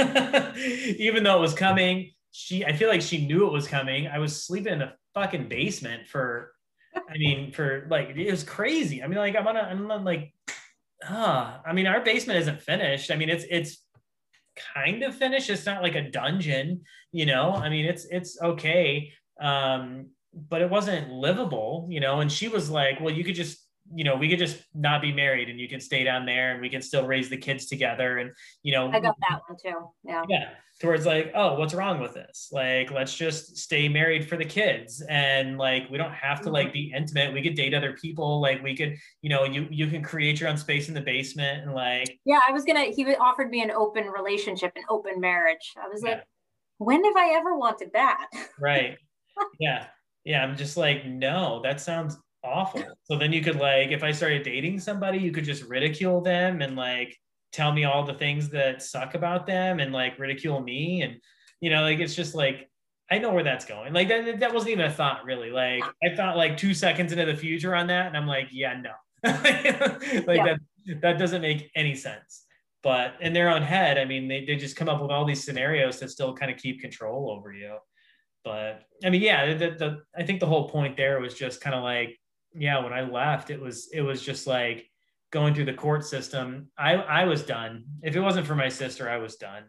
[0.98, 4.08] Even though it was coming, she I feel like she knew it was coming.
[4.08, 6.52] I was sleeping in the fucking basement for
[6.96, 9.02] I mean, for like it was crazy.
[9.02, 10.32] I mean, like I'm on a I'm on like
[11.04, 13.10] ah, I mean, our basement isn't finished.
[13.10, 13.84] I mean, it's it's
[14.74, 15.50] kind of finished.
[15.50, 16.82] It's not like a dungeon,
[17.12, 17.52] you know.
[17.52, 19.12] I mean, it's it's okay.
[19.40, 22.20] Um, but it wasn't livable, you know.
[22.20, 23.64] And she was like, Well, you could just
[23.94, 26.60] you know, we could just not be married and you can stay down there and
[26.60, 28.18] we can still raise the kids together.
[28.18, 28.30] And,
[28.62, 29.88] you know, I got that one too.
[30.04, 30.24] Yeah.
[30.28, 30.50] yeah
[30.80, 35.02] towards like oh what's wrong with this like let's just stay married for the kids
[35.10, 36.54] and like we don't have to mm-hmm.
[36.54, 39.86] like be intimate we could date other people like we could you know you you
[39.88, 42.84] can create your own space in the basement and like Yeah, I was gonna.
[42.84, 45.74] He offered me an open relationship, an open marriage.
[45.76, 46.22] I was like,
[46.78, 48.26] when have I ever wanted that?
[48.58, 48.96] right
[49.60, 49.86] yeah
[50.24, 54.10] yeah i'm just like no that sounds awful so then you could like if i
[54.10, 57.16] started dating somebody you could just ridicule them and like
[57.52, 61.16] tell me all the things that suck about them and like ridicule me and
[61.60, 62.70] you know like it's just like
[63.12, 63.92] I know where that's going.
[63.92, 65.50] Like that, that wasn't even a thought really.
[65.50, 68.80] Like I thought like two seconds into the future on that, and I'm like, yeah,
[68.80, 68.92] no,
[69.24, 70.54] like yeah.
[70.86, 72.44] that that doesn't make any sense.
[72.82, 75.44] But in their own head, I mean, they, they just come up with all these
[75.44, 77.76] scenarios to still kind of keep control over you.
[78.42, 81.76] But I mean, yeah, the, the I think the whole point there was just kind
[81.76, 82.18] of like,
[82.54, 84.86] yeah, when I left, it was it was just like
[85.30, 86.68] going through the court system.
[86.76, 87.84] I I was done.
[88.02, 89.64] If it wasn't for my sister, I was done.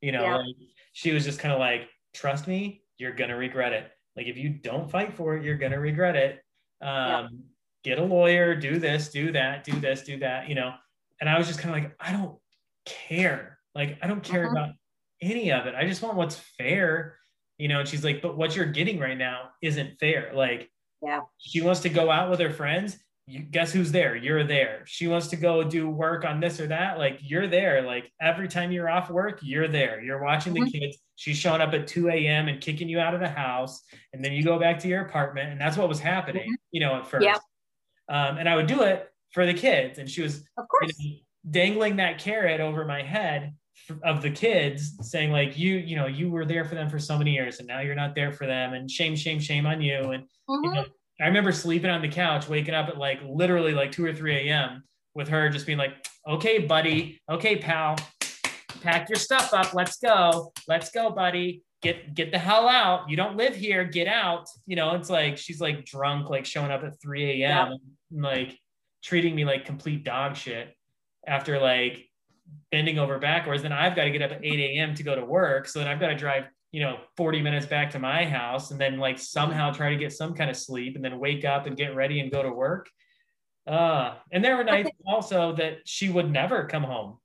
[0.00, 0.36] You know, yeah.
[0.36, 0.56] like,
[0.92, 3.90] she was just kind of like, trust me, you're gonna regret it.
[4.16, 6.40] Like if you don't fight for it, you're gonna regret it.
[6.82, 7.28] Um, yeah.
[7.84, 10.48] Get a lawyer, do this, do that, do this, do that.
[10.48, 10.74] You know,
[11.20, 12.36] and I was just kind of like, I don't
[12.84, 13.58] care.
[13.74, 14.52] Like I don't care uh-huh.
[14.52, 14.74] about
[15.20, 15.74] any of it.
[15.74, 17.18] I just want what's fair.
[17.56, 20.32] You know, and she's like, but what you're getting right now isn't fair.
[20.34, 20.68] Like,
[21.04, 22.98] yeah, she wants to go out with her friends.
[23.26, 24.14] You guess who's there?
[24.16, 24.82] You're there.
[24.84, 26.98] She wants to go do work on this or that.
[26.98, 27.80] Like you're there.
[27.80, 30.02] Like every time you're off work, you're there.
[30.02, 30.78] You're watching the mm-hmm.
[30.78, 32.48] kids she's showing up at 2 a.m.
[32.48, 33.80] and kicking you out of the house.
[34.12, 35.52] And then you go back to your apartment.
[35.52, 36.54] And that's what was happening, mm-hmm.
[36.72, 37.26] you know, at first.
[38.08, 39.98] Um, and I would do it for the kids.
[39.98, 40.92] And she was of course.
[40.98, 41.16] You know,
[41.50, 43.54] dangling that carrot over my head
[44.02, 47.18] of the kids saying like you you know you were there for them for so
[47.18, 50.10] many years and now you're not there for them and shame shame shame on you
[50.10, 50.64] and mm-hmm.
[50.64, 50.84] you know,
[51.20, 54.48] i remember sleeping on the couch waking up at like literally like 2 or 3
[54.48, 54.82] a.m
[55.14, 55.92] with her just being like
[56.26, 57.96] okay buddy okay pal
[58.84, 59.74] pack your stuff up.
[59.74, 60.52] Let's go.
[60.68, 61.64] Let's go, buddy.
[61.82, 63.10] Get get the hell out.
[63.10, 63.84] You don't live here.
[63.84, 64.48] Get out.
[64.66, 67.68] You know, it's like she's like drunk, like showing up at 3 a.m.
[67.68, 67.76] Yeah.
[68.12, 68.58] and like
[69.02, 70.74] treating me like complete dog shit
[71.26, 72.06] after like
[72.70, 73.62] bending over backwards.
[73.62, 74.94] Then I've got to get up at 8 a.m.
[74.94, 75.68] to go to work.
[75.68, 78.80] So then I've got to drive, you know, 40 minutes back to my house and
[78.80, 81.76] then like somehow try to get some kind of sleep and then wake up and
[81.76, 82.88] get ready and go to work.
[83.66, 87.18] Uh, and there were nights also that she would never come home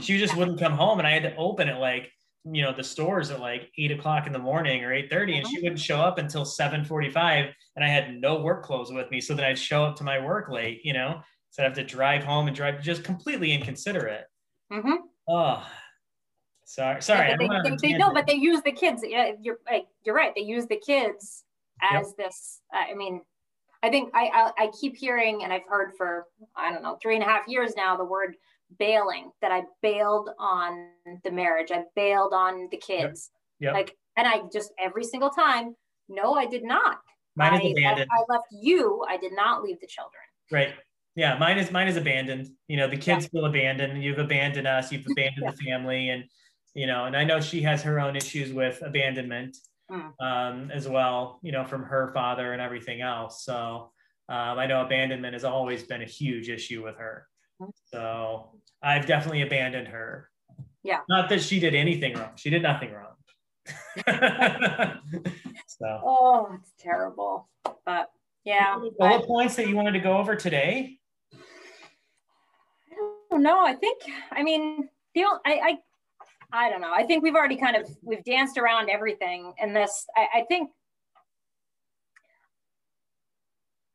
[0.00, 2.10] she just wouldn't come home and i had to open it like
[2.44, 5.46] you know the stores at like eight o'clock in the morning or 8 30 and
[5.46, 5.60] she uh-huh.
[5.64, 7.46] wouldn't show up until 7 45
[7.76, 10.18] and i had no work clothes with me so then i'd show up to my
[10.18, 11.20] work late you know
[11.50, 14.24] so i'd have to drive home and drive just completely inconsiderate
[14.72, 14.96] mm-hmm.
[15.28, 15.66] oh
[16.64, 19.86] sorry sorry yeah, they, they, they, no but they use the kids yeah you're like
[20.04, 21.44] you're right they use the kids
[21.82, 22.28] as yep.
[22.28, 23.20] this uh, i mean
[23.82, 27.14] I think I, I, I keep hearing, and I've heard for I don't know three
[27.14, 28.36] and a half years now the word
[28.78, 30.88] bailing that I bailed on
[31.24, 31.70] the marriage.
[31.72, 33.30] I bailed on the kids.
[33.58, 33.68] Yep.
[33.68, 33.74] Yep.
[33.74, 35.74] Like, and I just every single time,
[36.08, 36.98] no, I did not.
[37.36, 38.10] Mine is I, abandoned.
[38.12, 39.04] I, I, left you.
[39.08, 40.22] I did not leave the children.
[40.50, 40.74] Right.
[41.16, 41.38] Yeah.
[41.38, 42.48] Mine is mine is abandoned.
[42.68, 43.40] You know, the kids yeah.
[43.40, 44.02] feel abandoned.
[44.02, 44.92] You've abandoned us.
[44.92, 45.50] You've abandoned yeah.
[45.50, 46.24] the family, and
[46.74, 49.56] you know, and I know she has her own issues with abandonment
[49.90, 50.12] mm.
[50.20, 51.40] um, as well.
[51.42, 53.44] You know, from her father and everything else.
[53.44, 53.92] So
[54.28, 57.26] um, I know abandonment has always been a huge issue with her.
[57.92, 60.28] So I've definitely abandoned her.
[60.82, 61.00] Yeah.
[61.08, 62.30] Not that she did anything wrong.
[62.36, 63.14] She did nothing wrong.
[65.66, 66.00] so.
[66.04, 67.48] Oh, it's terrible.
[67.84, 68.10] But
[68.44, 68.78] yeah.
[68.98, 70.99] Bullet points that you wanted to go over today?
[73.30, 73.64] Don't know.
[73.64, 74.02] I think,
[74.32, 75.78] I mean, feel I, I
[76.52, 76.92] I don't know.
[76.92, 80.06] I think we've already kind of we've danced around everything in this.
[80.16, 80.70] I, I think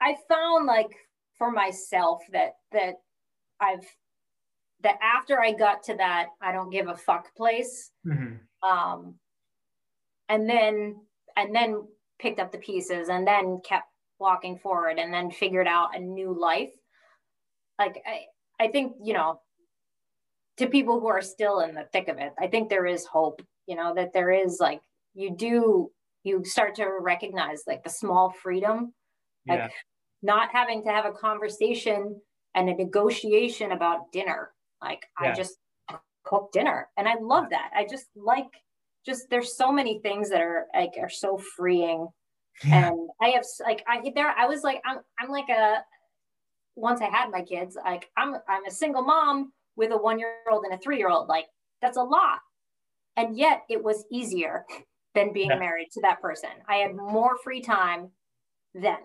[0.01, 0.89] I found like
[1.37, 2.95] for myself that that
[3.59, 3.85] I've
[4.83, 8.67] that after I got to that I don't give a fuck place, mm-hmm.
[8.67, 9.15] um,
[10.29, 10.95] and then
[11.35, 11.85] and then
[12.19, 13.87] picked up the pieces and then kept
[14.17, 16.71] walking forward and then figured out a new life.
[17.77, 18.21] Like I,
[18.59, 19.39] I think you know,
[20.57, 23.41] to people who are still in the thick of it, I think there is hope.
[23.67, 24.81] You know that there is like
[25.13, 25.91] you do
[26.23, 28.93] you start to recognize like the small freedom,
[29.47, 29.67] like yeah.
[30.21, 32.19] not having to have a conversation
[32.55, 34.51] and a negotiation about dinner.
[34.81, 35.31] Like yeah.
[35.31, 35.57] I just
[36.23, 37.69] cook dinner and I love that.
[37.75, 38.47] I just like
[39.05, 42.07] just there's so many things that are like are so freeing.
[42.63, 42.87] Yeah.
[42.87, 45.83] And I have like I there I was like I'm I'm like a
[46.75, 50.35] once I had my kids, like I'm I'm a single mom with a one year
[50.49, 51.27] old and a three year old.
[51.27, 51.45] Like
[51.81, 52.39] that's a lot.
[53.17, 54.65] And yet it was easier
[55.13, 55.59] than being yeah.
[55.59, 56.49] married to that person.
[56.67, 58.09] I had more free time
[58.73, 58.97] then.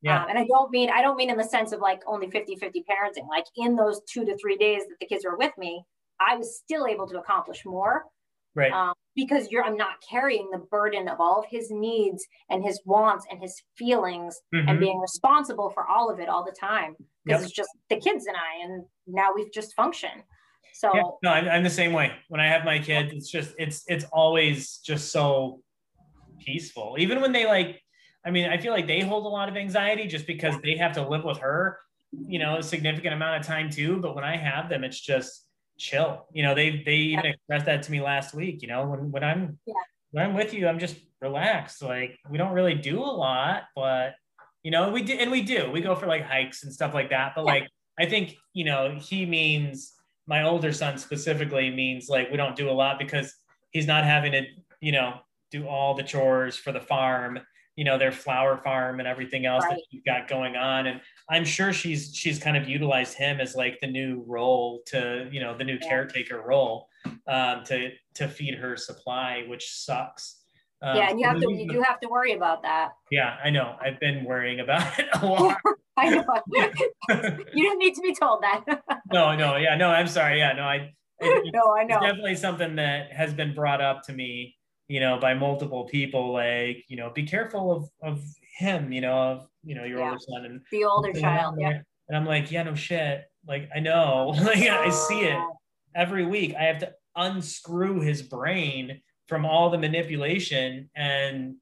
[0.00, 0.22] Yeah.
[0.22, 2.56] Um, and I don't mean I don't mean in the sense of like only 50
[2.56, 3.28] 50 parenting.
[3.28, 5.84] Like in those two to three days that the kids were with me,
[6.20, 8.04] I was still able to accomplish more.
[8.54, 8.72] Right.
[8.72, 12.80] Um, because you're I'm not carrying the burden of all of his needs and his
[12.84, 14.68] wants and his feelings mm-hmm.
[14.68, 16.96] and being responsible for all of it all the time.
[17.24, 17.48] Because yep.
[17.48, 20.22] it's just the kids and I, and now we've just functioned.
[20.74, 22.12] So yeah, no, I'm, I'm the same way.
[22.28, 25.60] When I have my kids, it's just it's it's always just so
[26.40, 26.96] peaceful.
[26.98, 27.80] Even when they like
[28.26, 30.92] I mean, I feel like they hold a lot of anxiety just because they have
[30.92, 31.78] to live with her,
[32.10, 33.98] you know, a significant amount of time too.
[33.98, 35.43] But when I have them, it's just
[35.78, 36.26] chill.
[36.32, 38.62] You know, they they even expressed that to me last week.
[38.62, 39.74] You know, when when I'm yeah.
[40.12, 41.82] when I'm with you, I'm just relaxed.
[41.82, 44.14] Like we don't really do a lot, but
[44.62, 45.70] you know, we do and we do.
[45.70, 47.32] We go for like hikes and stuff like that.
[47.34, 47.52] But Yeah.
[47.52, 47.68] like
[47.98, 49.92] I think, you know, he means
[50.26, 53.34] my older son specifically means like we don't do a lot because
[53.70, 54.42] he's not having to,
[54.80, 55.20] you know,
[55.50, 57.38] do all the chores for the farm,
[57.76, 59.80] you know, their flower farm and everything else that Right.
[59.90, 60.86] she's got going on.
[60.86, 65.28] And I'm sure she's she's kind of utilized him as like the new role to,
[65.32, 65.88] you know, the new Yeah.
[65.88, 66.88] caretaker role
[67.26, 70.40] um, to to feed her supply, which sucks.
[70.82, 72.90] Um, yeah, and you have to you do have to worry about that.
[73.10, 73.76] yeah, I know.
[73.80, 75.56] I've been worrying about it a lot.
[75.96, 76.24] I know.
[77.54, 78.64] you didn't need to be told that.
[79.12, 79.88] no, no, yeah, no.
[79.88, 80.38] I'm sorry.
[80.38, 80.92] Yeah, no, I.
[81.20, 82.00] It, no, I it's know.
[82.00, 84.56] definitely something that has been brought up to me,
[84.88, 86.32] you know, by multiple people.
[86.32, 88.22] Like, you know, be careful of of
[88.58, 88.92] him.
[88.92, 90.06] You know, of you know your Yeah.
[90.10, 91.56] older son and The older and child.
[91.58, 91.80] Yeah.
[92.08, 93.24] And I'm like, yeah, no shit.
[93.46, 94.28] Like, I know.
[94.42, 95.38] like, I see it
[95.94, 96.54] every week.
[96.54, 101.54] I have to unscrew his brain from all the manipulation and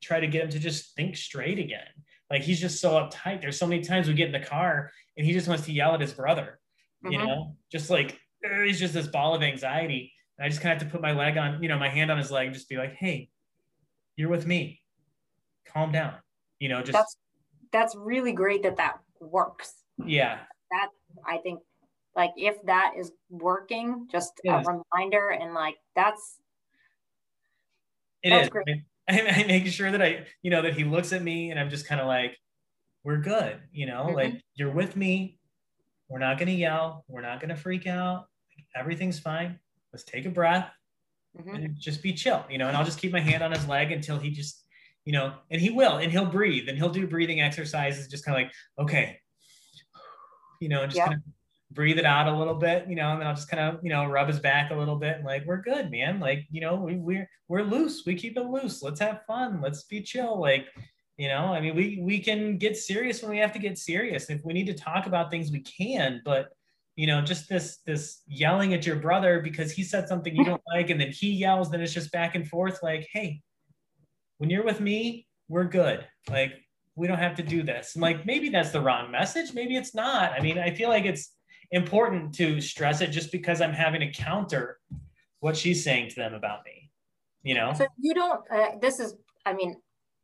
[0.00, 1.88] try to get him to just think straight again.
[2.30, 3.40] Like he's just so uptight.
[3.40, 5.94] There's so many times we get in the car and he just wants to yell
[5.94, 6.60] at his brother,
[7.02, 7.26] you Mhm.
[7.26, 10.12] know, just like "Ugh," he's just this ball of anxiety.
[10.40, 12.18] I just kind of have to put my leg on, you know, my hand on
[12.18, 13.28] his leg and just be like, hey,
[14.16, 14.80] you're with me.
[15.66, 16.14] Calm down.
[16.58, 17.16] You know, just, That's
[17.72, 19.74] that's really great that that works.
[20.04, 20.40] yeah.
[20.70, 20.88] That
[21.26, 21.60] I think
[22.16, 24.62] like if that is working, just a
[24.94, 26.38] reminder and like that's
[28.22, 28.48] It That's is.
[28.50, 28.66] great.
[29.08, 31.68] And I make sure that I, you know, that he looks at me and I'm
[31.70, 32.36] just kind of like,
[33.02, 34.14] we're good, you know, Mhm.
[34.14, 35.38] like you're with me.
[36.08, 37.04] We're not going to yell.
[37.08, 38.26] We're not going to freak out.
[38.76, 39.58] Everything's fine.
[39.92, 40.68] Let's take a breath
[41.38, 41.54] mhm.
[41.54, 43.92] and just be chill, you know, and I'll just keep my hand on his leg
[43.92, 44.64] until he just,
[45.04, 48.36] you know, and he will, and he'll breathe and he'll do breathing exercises, just kind
[48.36, 49.18] of like, okay,
[50.60, 51.06] you know, just Yeah.
[51.06, 51.22] kind of
[51.72, 53.90] breathe it out a little bit, you know, and then I'll just kind of, you
[53.90, 56.18] know, rub his back a little bit and like, we're good, man.
[56.18, 58.02] Like, you know, we, we're, we're loose.
[58.04, 58.82] We keep it loose.
[58.82, 59.60] Let's have fun.
[59.60, 60.40] Let's be chill.
[60.40, 60.66] Like,
[61.16, 64.30] you know, I mean, we, we can get serious when we have to get serious.
[64.30, 66.48] If we need to talk about things, we can, but
[66.96, 70.62] you know, just this, this yelling at your brother because he said something you don't
[70.74, 72.80] like, and then he yells, then it's just back and forth.
[72.82, 73.40] Like, Hey,
[74.38, 76.06] when you're with me, we're good.
[76.28, 76.52] Like,
[76.96, 77.94] we don't have to do this.
[77.94, 79.54] And like, maybe that's the wrong message.
[79.54, 80.32] Maybe it's not.
[80.32, 81.34] I mean, I feel like it's
[81.70, 84.78] important to stress it just because I'm having to counter
[85.40, 86.90] what she's saying to them about me,
[87.42, 87.72] you know?
[87.72, 89.14] So you don't, uh, this is,
[89.46, 89.76] I mean,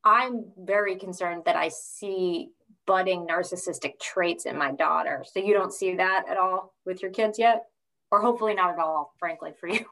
[0.05, 2.51] I'm very concerned that I see
[2.87, 5.25] budding narcissistic traits in my daughter.
[5.31, 7.65] So you don't see that at all with your kids yet?
[8.11, 9.85] Or hopefully not at all, frankly, for you.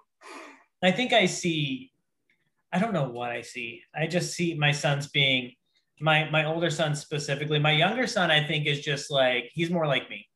[0.83, 1.93] I think I see,
[2.73, 3.83] I don't know what I see.
[3.95, 5.53] I just see my sons being,
[6.01, 7.59] my, my older son specifically.
[7.59, 10.27] My younger son, I think, is just like, he's more like me.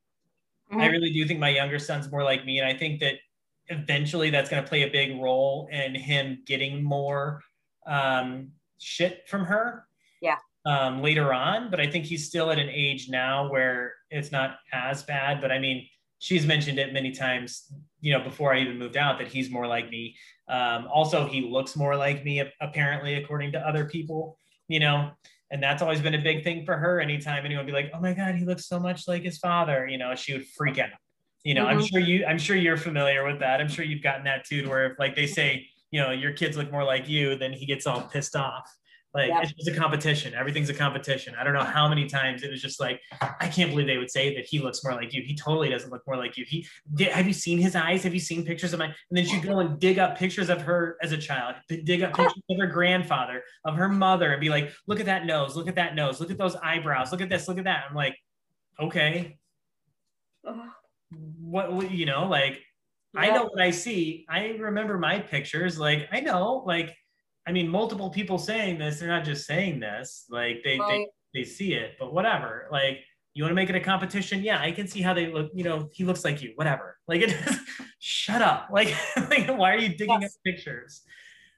[0.71, 0.91] I Mhm.
[0.91, 2.59] really do think my younger son's more like me.
[2.59, 3.15] And I think that
[3.69, 7.43] eventually that's going to play a big role in him getting more
[7.87, 9.87] um, shit from her.
[10.21, 10.37] Yeah.
[10.69, 14.59] Um, later on, but I think he's still at an age now where it's not
[14.71, 15.41] as bad.
[15.41, 15.87] But I mean,
[16.19, 19.67] she's mentioned it many times, you know, before I even moved out that he's more
[19.67, 20.15] like me.
[20.47, 24.39] Um, also, he looks more like me, apparently, according to other people,
[24.69, 25.11] you know,
[25.51, 27.01] and that's always been a big thing for her.
[27.01, 29.87] Anytime anyone would be like, "Oh my God, he looks so much like his father,"
[29.87, 30.91] you know, she would freak out.
[31.45, 31.89] You know, I'm Mhm.
[31.89, 33.61] sure you, I'm sure you're familiar with that.
[33.63, 36.33] I'm sure you've gotten that too, to where if like they say, you know, your
[36.33, 38.69] kids look more like you, then he gets all pissed off.
[39.15, 39.43] Like Yep.
[39.43, 40.35] it's just a competition.
[40.35, 41.35] Everything's a competition.
[41.39, 43.01] I don't know how many times it was just like,
[43.41, 45.23] I can't believe they would say that he looks more like you.
[45.23, 46.45] He totally doesn't look more like you.
[46.47, 48.03] He did, have you seen his eyes?
[48.03, 48.85] Have you seen pictures of my?
[48.85, 52.15] And then she'd go and dig up pictures of her as a child, dig up
[52.15, 55.69] pictures of her grandfather, of her mother, and be like, look at that nose, look
[55.69, 57.85] at that nose, look at those eyebrows, look at this, look at that.
[57.89, 58.17] I'm like,
[58.79, 59.39] okay,
[61.41, 62.61] what, what you know, like
[63.17, 64.27] I know what I see.
[64.29, 65.79] I remember my pictures.
[65.79, 66.95] Like I know, like
[67.49, 69.01] I mean, multiple people saying this.
[69.01, 70.27] They're not just saying this.
[70.29, 71.07] Like they they, Right.
[71.33, 71.93] they see it.
[71.99, 72.69] But whatever.
[72.71, 72.99] Like
[73.33, 74.43] you want to make it a competition?
[74.43, 75.51] Yeah, I can see how they look.
[75.55, 76.53] You know, he looks like you.
[76.57, 76.99] Whatever.
[77.09, 77.35] Like it.
[78.01, 78.69] shut up.
[78.73, 80.35] Like, like why are you digging Yes.
[80.37, 81.01] up pictures?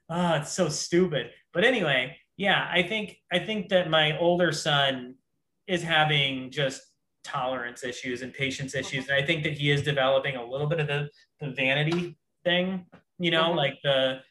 [0.09, 1.31] Oh, it's so stupid.
[1.53, 5.15] But anyway, yeah, I think I think that my older son
[5.67, 6.81] is having just
[7.25, 9.09] tolerance issues and patience issues.
[9.09, 11.09] And I think that he is developing a little bit of the,
[11.41, 12.85] the vanity thing,
[13.19, 13.55] you know, Mhm.
[13.57, 14.21] like the,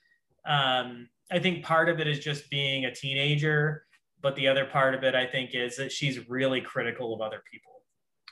[0.44, 3.84] um, I think part of it is just being a teenager,
[4.20, 7.42] but the other part of it, I think, is that she's really critical of other
[7.50, 7.82] people,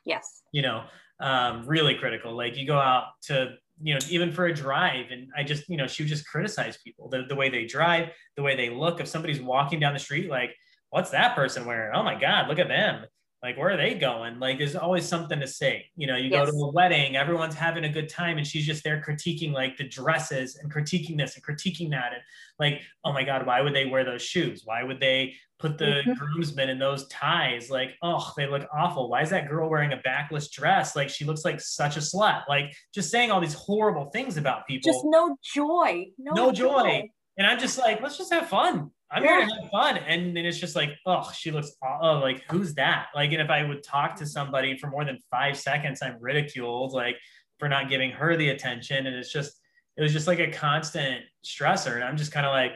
[0.04, 0.42] Yes.
[0.52, 0.84] you know,
[1.20, 2.36] um, really critical.
[2.36, 5.76] Like you go out to, you know, even for a drive, and I just, you
[5.76, 9.00] know, she would just criticize people, the, the way they drive, the way they look.
[9.00, 10.54] If somebody's walking down the street, like,
[10.90, 11.92] what's that person wearing?
[11.94, 13.04] Oh my God, look at them
[13.43, 16.47] like where are they going like there's always something to say you know you Yes.
[16.47, 19.77] go to a wedding everyone's having a good time and she's just there critiquing like
[19.77, 22.23] the dresses and critiquing this and critiquing that and
[22.59, 26.02] like oh my god why would they wear those shoes why would they put the
[26.06, 26.16] Mhm.
[26.16, 29.97] groomsmen in those ties like oh they look awful why is that girl wearing a
[29.98, 34.06] backless dress like she looks like such a slut like just saying all these horrible
[34.10, 36.06] things about people Just no joy.
[36.19, 37.09] No, no joy.
[37.36, 38.90] And I'm just like, let's just have fun.
[39.10, 39.97] I'm here to have fun.
[39.97, 43.06] And then it's just like, oh, she looks, oh, like, who's that?
[43.14, 46.93] Like, and if I would talk to somebody for more than five seconds, I'm ridiculed,
[46.93, 47.16] like,
[47.59, 49.06] for not giving her the attention.
[49.06, 49.59] And it's just,
[49.97, 51.94] it was just like a constant stressor.
[51.94, 52.72] And I'm just kind of like,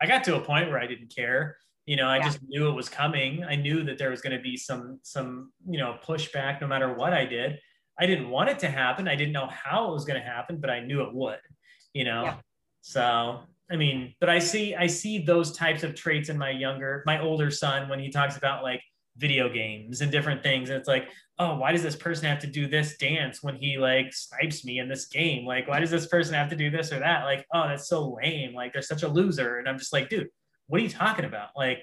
[0.00, 1.56] I got to a point where I didn't care.
[1.86, 2.24] You know, I Yeah.
[2.24, 3.44] just knew it was coming.
[3.44, 6.94] I knew that there was going to be some, some, you know, pushback no matter
[6.94, 7.60] what I did.
[8.00, 9.06] I didn't want it to happen.
[9.06, 11.38] I didn't know how it was going to happen, but I knew it would,
[11.92, 12.24] you know?
[12.24, 12.36] Yeah.
[12.80, 17.02] So, I mean, but I see, I see those types of traits in my younger,
[17.06, 18.82] my older son when he talks about like
[19.16, 20.68] video games and different things.
[20.68, 21.08] And it's like,
[21.38, 24.78] oh, why does this person have to do this dance when he like snipes me
[24.78, 25.46] in this game?
[25.46, 27.24] Like, why does this person have to do this or that?
[27.24, 28.54] Like, oh, that's so lame.
[28.54, 29.58] Like, they're such a loser.
[29.58, 30.28] And I'm just like, dude,
[30.66, 31.48] what are you talking about?
[31.56, 31.78] Like,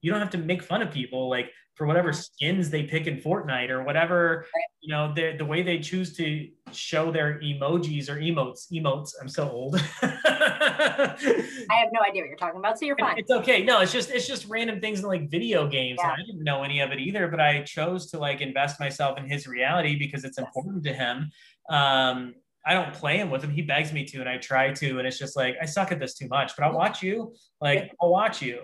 [0.00, 3.16] you don't have to make fun of people like for whatever skins they pick in
[3.16, 4.46] Fortnite or whatever,
[4.80, 8.70] you know, the the way they choose to show their emojis or emotes.
[8.72, 9.12] Emotes.
[9.20, 9.76] I'm so old.
[10.02, 11.16] I
[11.70, 13.18] have no idea what you're talking about, so you're fine.
[13.18, 13.62] It's okay.
[13.64, 15.98] No, it's just it's just random things in like video games.
[16.02, 16.12] Yeah.
[16.12, 19.28] I didn't know any of it either, but I chose to like invest myself in
[19.28, 20.46] his reality because it's Yes.
[20.46, 21.30] important to him.
[21.68, 22.34] Um,
[22.64, 23.50] I don't play him with him.
[23.50, 25.98] He begs me to, and I try to, and it's just like I suck at
[25.98, 26.52] this too much.
[26.56, 27.34] But I'll watch you.
[27.60, 28.60] Like I'll watch you.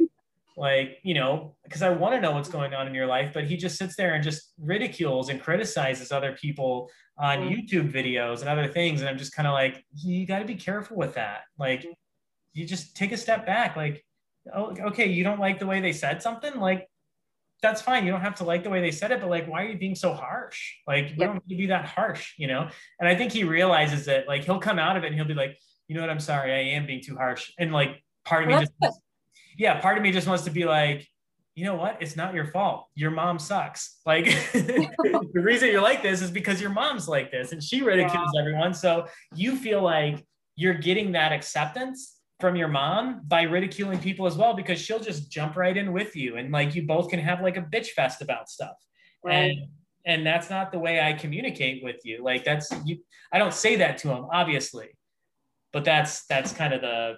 [0.59, 3.31] Like you know, because I want to know what's going on in your life.
[3.33, 7.51] But he just sits there and just ridicules and criticizes other people on Mm.
[7.51, 10.55] YouTube videos and other things, and I'm just kind of like, you got to be
[10.55, 11.43] careful with that.
[11.59, 11.87] Like
[12.53, 14.05] you just take a step back like
[14.55, 16.89] oh, okay you don't like the way they said something like
[17.63, 19.63] that's fine you don't have to like the way they said it but like why
[19.65, 21.29] are you being so harsh like you Yep.
[21.29, 22.69] don't need to be that harsh you know
[23.01, 25.35] and i think he realizes that like he'll come out of it and he'll be
[25.35, 25.57] like
[25.87, 28.57] you know what i'm sorry i am being too harsh and like part of me
[28.57, 28.73] just
[29.59, 31.07] yeah part of me just wants to be like
[31.59, 31.97] you know what?
[32.01, 32.87] It's not your fault.
[32.95, 33.99] Your mom sucks.
[34.07, 38.31] Like the reason you're like this is because your mom's like this and she ridicules
[38.39, 38.73] everyone.
[38.73, 40.25] So you feel like
[40.55, 45.33] you're getting that acceptance from your mom by ridiculing people as well because she'll just
[45.33, 48.23] jump right in with you and like you both can have like a bitch fest
[48.23, 48.77] about stuff.
[49.25, 49.51] Right.
[49.51, 49.59] and
[50.07, 52.23] and that's not the way i communicate with you.
[52.23, 52.99] Like that's you
[53.33, 54.91] i don't say that to him obviously
[55.73, 57.17] but that's that's kind of the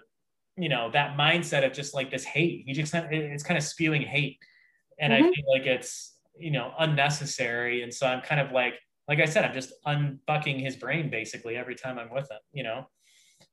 [0.56, 4.02] you know that mindset of just like this hate he just it's kind of spewing
[4.02, 4.38] hate
[4.98, 5.34] and i Mhm.
[5.34, 8.74] feel like it's you know unnecessary and so i'm kind of like
[9.08, 12.62] like i said i'm just unbucking his brain basically every time i'm with him you
[12.62, 12.86] know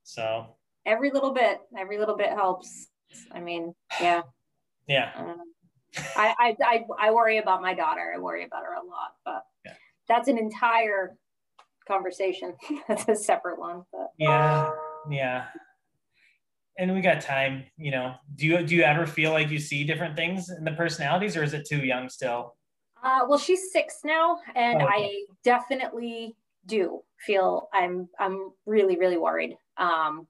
[0.02, 0.56] so
[0.86, 2.88] Every little bit, every little bit helps.
[3.30, 4.22] I mean, yeah.
[4.88, 5.42] yeah Um,
[6.16, 8.10] I, I, I, I worry about my daughter.
[8.14, 9.74] I worry about her a lot, but Yeah.
[10.08, 11.18] that's an entire
[11.86, 12.54] conversation.
[12.88, 13.82] that's a separate one.
[13.92, 14.70] But yeah
[15.10, 15.46] yeah
[16.78, 19.84] and we got time you know do you do you ever feel like you see
[19.84, 22.54] different things in the personalities or is it too young still
[23.02, 24.94] Uh, well, she's six now, and Oh, okay.
[24.94, 26.34] I definitely
[26.66, 29.56] do feel I'm I'm really really worried.
[29.76, 30.26] Um,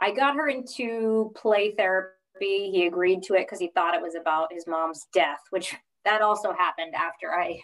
[0.00, 2.70] I got her into play therapy.
[2.70, 6.20] He agreed to it because he thought it was about his mom's death, which that
[6.22, 7.60] also happened after I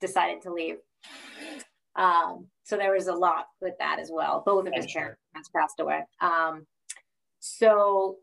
[0.00, 0.76] decided to leave.
[1.96, 4.42] Um, so there was a lot with that as well.
[4.44, 6.04] Both of his parents passed away.
[6.20, 6.66] Um,
[7.46, 8.16] so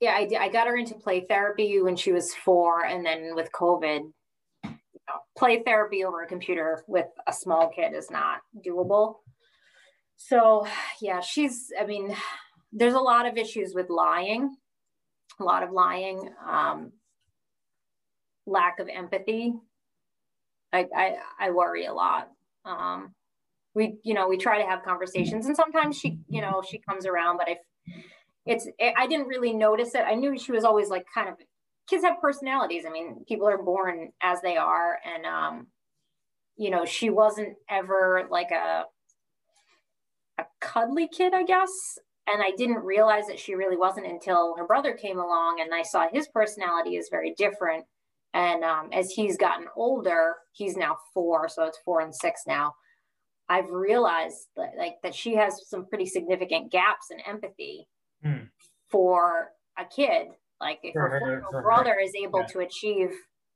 [0.00, 3.52] yeah, I, I got her into play therapy when she was four, and then with
[3.52, 4.00] COVID,
[4.64, 4.70] you
[5.06, 9.16] know, play therapy over a computer with a small kid is not doable.
[10.16, 10.66] So
[11.02, 11.70] yeah, she's.
[11.78, 12.16] I mean,
[12.72, 14.56] there's a lot of issues with lying,
[15.38, 16.92] a lot of lying, um,
[18.46, 19.52] lack of empathy.
[20.72, 22.30] I I, I worry a lot.
[22.64, 23.14] Um,
[23.74, 27.04] we you know we try to have conversations, and sometimes she you know she comes
[27.04, 27.56] around, but I
[28.46, 30.04] it's I didn't really notice it.
[30.06, 31.36] I knew she was always like kind of
[31.88, 32.84] kids have personalities.
[32.86, 35.66] I mean, people are born as they are, and um,
[36.56, 38.84] you know, she wasn't ever like a
[40.38, 41.98] a cuddly kid, I guess.
[42.26, 45.82] And I didn't realize that she really wasn't until her brother came along, and I
[45.82, 47.84] saw his personality is very different.
[48.34, 52.72] And um, as he's gotten older, he's now four, so it's four and six now.
[53.48, 57.88] I've realized that, like that she has some pretty significant gaps in empathy
[58.22, 58.44] Hmm.
[58.90, 60.28] for a kid.
[60.60, 61.62] Like if For her her- four-year-old for her.
[61.62, 62.46] brother is able Yeah.
[62.46, 63.10] to achieve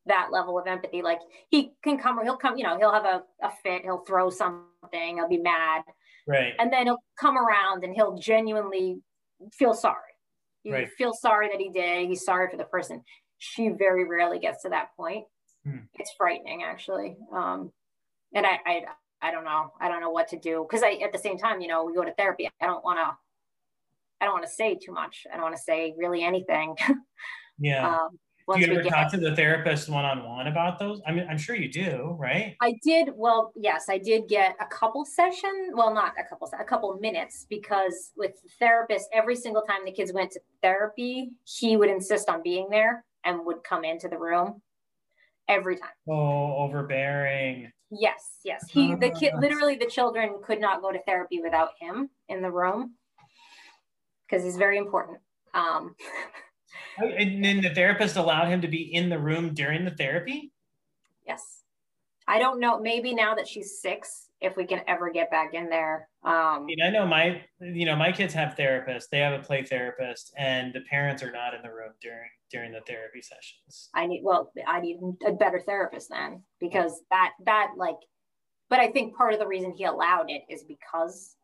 [0.07, 1.21] that level of empathy, like
[1.51, 4.31] he can come, or he'll come, you know, he'll have a, a fit, he'll throw
[4.31, 5.83] something, he'll be mad,
[6.27, 9.01] right and then he'll come around and he'll genuinely
[9.53, 10.13] feel sorry.
[10.65, 10.89] You Right.
[10.91, 12.09] feel sorry that he did.
[12.09, 13.05] He's sorry for the person.
[13.39, 15.27] She very rarely gets to that point.
[15.65, 15.79] Hmm.
[15.95, 17.17] It's frightening, actually.
[17.33, 17.73] Um,
[18.35, 18.85] and I, I,
[19.23, 19.73] I don't know.
[19.81, 21.95] I don't know what to do because I, at the same time, you know, we
[21.95, 22.49] go to therapy.
[22.61, 23.17] I don't want to.
[24.21, 25.27] I don't want to say too much.
[25.33, 26.77] I don't want to say really anything.
[27.59, 27.89] Yeah.
[27.89, 28.19] um,
[28.55, 31.01] do you ever talk to the therapist one on one about those?
[31.07, 32.55] I mean, I'm sure you do, right?
[32.63, 33.09] I did.
[33.15, 35.71] Well, yes, I did get a couple session.
[35.73, 39.91] Well, not a couple, a couple minutes because with the therapist, every single time the
[39.91, 44.19] kids went to therapy, he would insist on being there and would come into the
[44.19, 44.63] room
[45.49, 45.91] every time.
[46.09, 47.73] Oh, overbearing.
[47.91, 48.65] Yes, yes.
[48.69, 49.39] He, the kid, ah.
[49.41, 52.95] literally, the children could not go to therapy without him in the room
[54.29, 55.19] because he's very important.
[55.55, 55.95] Um,
[56.99, 60.53] And then the therapist allowed him to be in the room during the therapy?
[61.27, 61.63] Yes.
[62.27, 62.81] I don't know.
[62.81, 66.09] Maybe now that she's six, if we can ever get back in there.
[66.25, 69.05] Um, I, mean, I know my, you know, my kids have therapists.
[69.11, 72.73] They have a play therapist, and the parents are not in the room during during
[72.73, 73.91] the therapy sessions.
[73.95, 77.97] I need well, I need a better therapist then because that that like,
[78.69, 81.36] but I think part of the reason he allowed it is because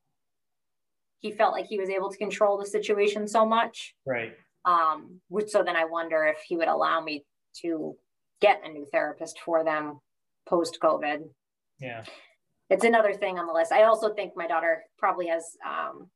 [1.23, 3.94] he felt like he was able to control the situation so much.
[4.05, 4.35] Right.
[4.65, 7.24] Um, which so then I wonder if he would allow me
[7.62, 7.97] to
[8.40, 10.01] get a new therapist for them
[10.47, 11.20] post COVID.
[11.81, 12.05] Yeah.
[12.69, 13.73] It's another thing on the list.
[13.73, 16.09] I also think my daughter probably has um,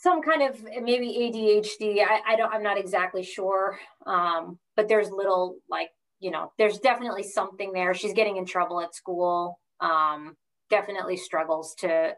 [0.00, 2.00] some kind of maybe ADHD.
[2.00, 3.78] I, I don't, I'm not exactly sure.
[4.06, 5.90] Um, but there's little like,
[6.20, 7.94] you know, there's definitely something there.
[7.94, 9.60] She's getting in trouble at school.
[9.80, 10.36] Um,
[10.70, 12.14] definitely struggles to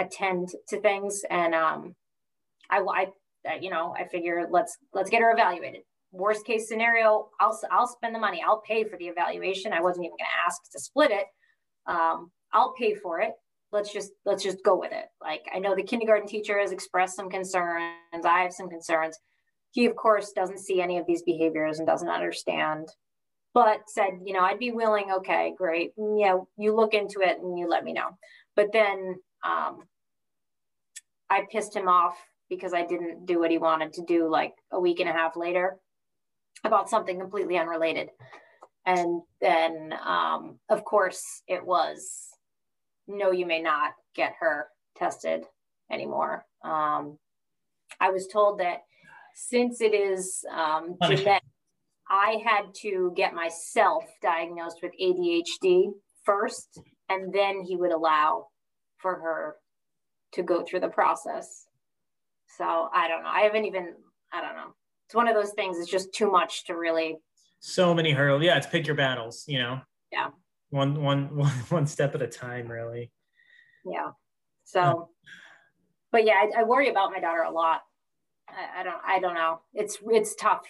[0.00, 1.22] attend to things.
[1.30, 1.94] And um,
[2.70, 3.06] I, I
[3.60, 5.82] you know i figure let's let's get her evaluated.
[6.12, 8.42] Worst case scenario i'll i'll spend the money.
[8.46, 9.72] I'll pay for the evaluation.
[9.72, 11.26] I wasn't even going to ask to split it.
[11.86, 13.32] Um, i'll pay for it.
[13.72, 15.06] Let's just let's just go with it.
[15.20, 17.94] Like i know the kindergarten teacher has expressed some concerns.
[18.24, 19.18] I have some concerns.
[19.72, 22.88] He of course doesn't see any of these behaviors and doesn't understand
[23.52, 25.10] but said you know i'd be willing.
[25.18, 25.92] Okay great.
[25.96, 28.10] Yeah you look into it and you let me know.
[28.56, 29.84] But then um,
[31.28, 32.16] i pissed him off
[32.50, 35.36] because I didn't do what he wanted to do like a week and a half
[35.36, 35.78] later
[36.64, 38.08] about something completely unrelated.
[38.84, 42.28] And then, um, of course, it was
[43.06, 45.44] no, you may not get her tested
[45.90, 46.44] anymore.
[46.64, 47.18] Um,
[48.00, 48.78] I was told that
[49.34, 51.42] since it is um, genetic,
[52.08, 55.92] I had to get myself diagnosed with ADHD
[56.24, 58.46] first, and then he would allow
[59.00, 59.56] for her
[60.32, 61.66] to go through the process.
[62.56, 63.30] So I don't know.
[63.30, 63.94] I haven't even,
[64.32, 64.74] I don't know.
[65.06, 67.18] It's one of those things, it's just too much to really.
[67.60, 68.42] So many hurdles.
[68.42, 69.80] Yeah, it's pick your battles, you know?
[70.12, 70.28] Yeah.
[70.70, 73.10] One, one, one, one step at a time, really.
[73.84, 74.10] Yeah.
[74.64, 75.08] So,
[76.12, 77.80] but yeah, I, I worry about my daughter a lot.
[78.48, 79.60] I, I don't, I don't know.
[79.74, 80.62] It's, it's tough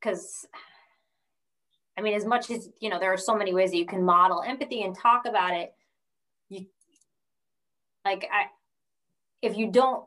[0.00, 0.46] because
[1.98, 4.04] I mean, as much as, you know, there are so many ways that you can
[4.04, 5.72] model empathy and talk about it.
[8.06, 8.46] Like, I,
[9.42, 10.04] if you don't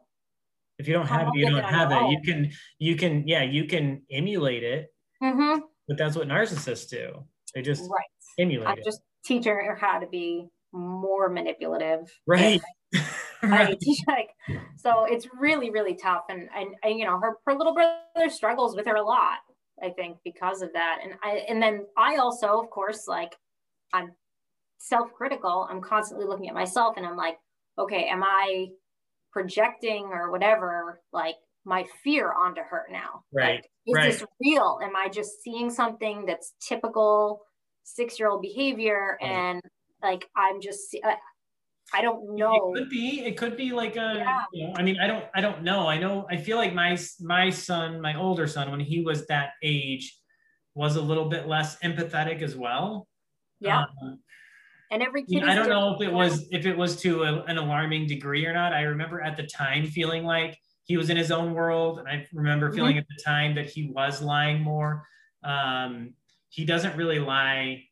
[0.80, 2.10] if you don't have it, you don't have it.
[2.10, 4.94] You can, you can, yeah, you can emulate it.
[5.22, 5.60] Mm-hmm.
[5.90, 7.26] But that's what narcissists do.
[7.54, 8.08] They just right.
[8.40, 8.86] emulate I'm it.
[8.86, 12.10] just teaching her how to be more manipulative.
[12.26, 12.62] Right.
[13.44, 13.78] right.
[14.08, 14.30] like
[14.76, 18.76] so it's really really tough and, and and you know her her little brother struggles
[18.76, 19.38] with her a lot
[19.84, 23.36] i think because of that and i and then i also of course like
[23.94, 24.12] i'm
[24.80, 27.38] self-critical i'm constantly looking at myself and i'm like
[27.80, 28.68] okay am i
[29.32, 31.36] projecting or whatever like
[31.66, 33.24] my fear onto her now?
[33.34, 34.12] Right like, is right.
[34.12, 34.80] this real?
[34.84, 37.42] Am i just seeing something that's typical
[37.84, 39.62] six year old behavior and
[40.04, 41.12] like i'm just uh,
[41.94, 44.44] i don't know it could be it could be like a yeah.
[44.54, 45.88] you know, i mean i don't i don't know.
[45.88, 49.52] I know i feel like my my son my older son when he was that
[49.64, 50.18] age
[50.76, 53.08] was a little bit less empathetic as well.
[53.60, 53.84] Yeah.
[54.02, 54.20] Um,
[54.92, 57.58] and every kid i don't know if it was if it was to a, an
[57.58, 58.74] alarming degree or not.
[58.74, 62.26] I remember at the time feeling like he was in his own world and i
[62.34, 62.76] remember mm-hmm.
[62.76, 63.00] feeling mm-hmm.
[63.00, 65.06] at the time that he was lying more.
[65.44, 66.14] Um,
[66.50, 67.84] he doesn't really lie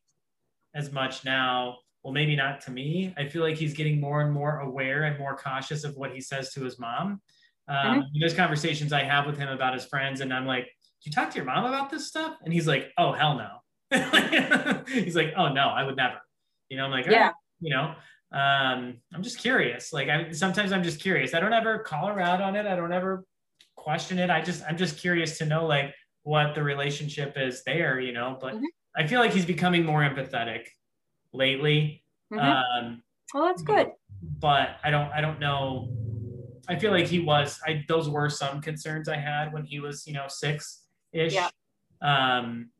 [0.74, 1.78] as much now.
[2.02, 3.14] Well maybe not to me.
[3.16, 6.20] I feel like he's getting more and more aware and more cautious of what he
[6.20, 7.20] says to his mom.
[7.68, 8.00] Um, mm-hmm.
[8.18, 11.30] there's conversations i have with him about his friends and i'm like do you talk
[11.30, 12.36] to your mom about this stuff?
[12.42, 13.58] And he's like oh hell no.
[14.88, 16.18] He's like oh no i would never
[16.68, 17.94] you know, I'm like, yeah, right, you know,
[18.32, 19.92] um, I'm just curious.
[19.92, 21.34] Like I sometimes I'm just curious.
[21.34, 22.66] I don't ever call her out on it.
[22.66, 23.24] I don't ever
[23.76, 24.28] question it.
[24.28, 28.36] I just I'm just curious to know like what the relationship is there, you know.
[28.38, 28.64] But mm-hmm.
[28.96, 30.66] I feel like he's becoming more empathetic
[31.32, 32.04] lately.
[32.32, 32.86] Mm-hmm.
[32.86, 33.88] Um, well, that's good.
[34.38, 35.88] But I don't I don't know.
[36.68, 37.58] I feel like he was.
[37.66, 40.82] I those were some concerns I had when he was you know six
[41.12, 41.32] ish.
[41.32, 41.48] Yeah.
[42.02, 42.70] Um,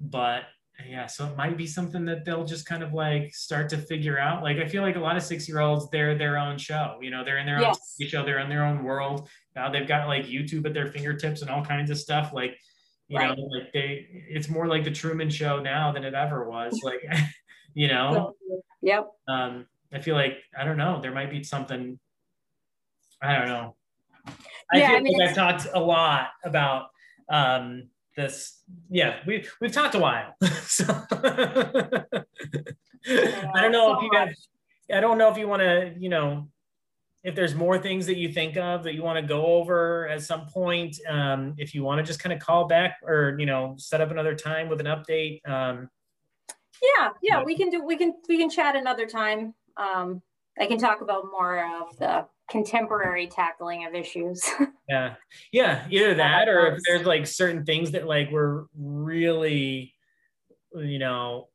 [0.00, 0.42] but
[0.88, 4.18] yeah, so it might be something that they'll just kind of like start to figure
[4.18, 4.42] out.
[4.42, 6.98] Like I feel like a lot of six year olds, they're their own show.
[7.00, 7.96] You know, they're in their Yes.
[8.00, 9.28] own show, they're in their own world.
[9.56, 12.32] Now they've got like YouTube at their fingertips and all kinds of stuff.
[12.32, 12.56] Like,
[13.08, 13.36] you Right.
[13.36, 16.78] know, like they it's more like the Truman show now than it ever was.
[16.84, 17.00] Like,
[17.74, 18.34] you know,
[18.82, 19.08] Yep.
[19.28, 21.98] um, I feel like I don't know, there might be something
[23.22, 23.76] I don't know.
[24.72, 26.88] I Yeah, feel I mean, like I've talked a lot about
[27.28, 32.02] um this yeah we we've talked a while so i
[33.54, 34.48] don't know so if you guys
[34.92, 36.48] i don't know if you want to you know
[37.22, 40.22] if there's more things that you think of that you want to go over at
[40.22, 43.74] some point um, if you want to just kind of call back or you know
[43.78, 45.88] set up another time with an update um,
[46.82, 47.42] Yeah, yeah, Yeah.
[47.44, 49.54] we can do we can we can chat another time.
[49.76, 50.22] Um
[50.58, 54.42] I can talk about more of the contemporary tackling of issues.
[54.88, 55.14] yeah
[55.52, 59.94] yeah either that or if there's like certain things that like were really
[60.74, 61.48] you know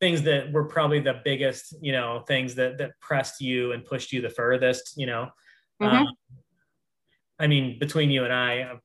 [0.00, 4.12] things that were probably the biggest you know things that that pressed you and pushed
[4.12, 5.28] you the furthest you know
[5.82, 5.92] Mhm.
[5.92, 6.06] Um,
[7.38, 8.78] i mean between you and i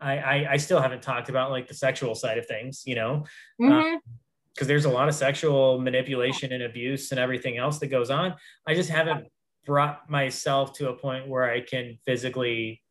[0.00, 3.24] I, I i still haven't talked about like the sexual side of things you know
[3.60, 3.98] Mhm.
[4.54, 8.34] because there's a lot of sexual manipulation and abuse and everything else that goes on.
[8.66, 9.26] I just haven't
[9.66, 12.82] brought myself to a point where I can physically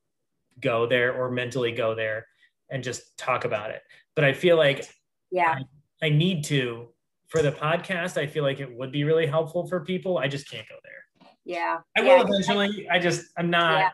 [0.61, 2.27] go there or mentally go there
[2.69, 3.81] and just talk about it.
[4.15, 4.87] But I feel like
[5.31, 5.59] Yeah.
[6.03, 6.89] I need to
[7.27, 8.17] for the podcast.
[8.17, 10.17] I feel like it would be really helpful for people.
[10.17, 11.29] I just can't go there.
[11.43, 11.79] Yeah.
[11.97, 12.87] I yeah, will eventually.
[12.89, 13.89] I just I'm not Yeah.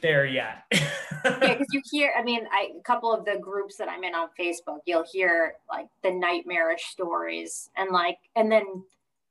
[0.00, 0.62] there yet.
[1.24, 4.14] Yeah, because you hear, I mean, I, a couple of the groups that I'm in
[4.14, 8.64] on Facebook, you'll hear like the nightmarish stories, and like, and then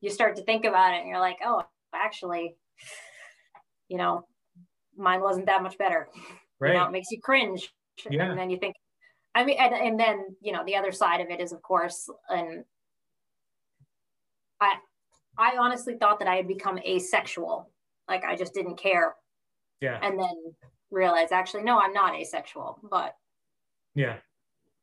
[0.01, 1.61] you start to think about it, and you're like, oh,
[1.93, 2.55] actually,
[3.89, 4.25] you know,
[4.97, 6.07] mine wasn't that much better.
[6.61, 6.87] You know, right.
[6.87, 7.69] it makes you cringe,
[8.09, 8.29] Yeah.
[8.29, 8.75] and then you think,
[9.35, 12.09] I mean, and, and then you know, the other side of it is, of course,
[12.29, 12.63] and
[14.61, 14.75] I,
[15.37, 17.69] I honestly thought that I had become asexual,
[18.07, 19.15] like I just didn't care
[19.81, 19.99] Yeah.
[20.01, 20.53] and then
[20.91, 23.15] realize actually no i'm not asexual but
[23.95, 24.17] Yeah.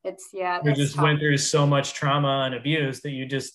[0.02, 1.04] it's yeah You just tough.
[1.04, 3.52] went through so much trauma and abuse that you just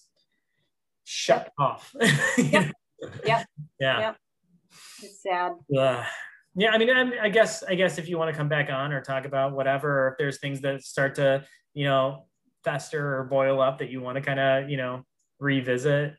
[1.03, 1.93] shut off.
[2.37, 2.71] Yep.
[3.25, 3.45] Yep.
[3.79, 3.99] Yeah.
[3.99, 4.17] Yep.
[5.01, 6.05] It's sad Ugh.
[6.55, 6.71] yeah.
[6.71, 9.01] I mean, I, I guess, I guess if you want to come back on or
[9.01, 11.43] talk about whatever, or if there's things that start to,
[11.73, 12.25] you know,
[12.63, 15.03] fester or boil up that you want to kind of, you know,
[15.39, 16.15] revisit.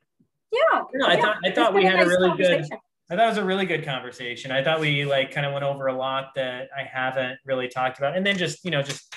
[0.53, 1.21] yeah No, I yeah.
[1.21, 2.65] thought, I thought we had a nice really good.
[3.09, 4.51] I thought it was a really good conversation.
[4.51, 7.99] I thought we like kind of went over a lot that I haven't really talked
[7.99, 8.17] about.
[8.17, 9.15] And then just, you know, just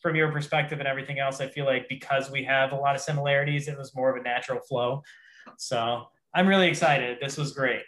[0.00, 3.02] from your perspective and everything else, I feel like because we have a lot of
[3.02, 5.02] similarities, it was more of a natural flow.
[5.58, 6.04] So
[6.34, 7.18] I'm really excited.
[7.20, 7.82] This was great.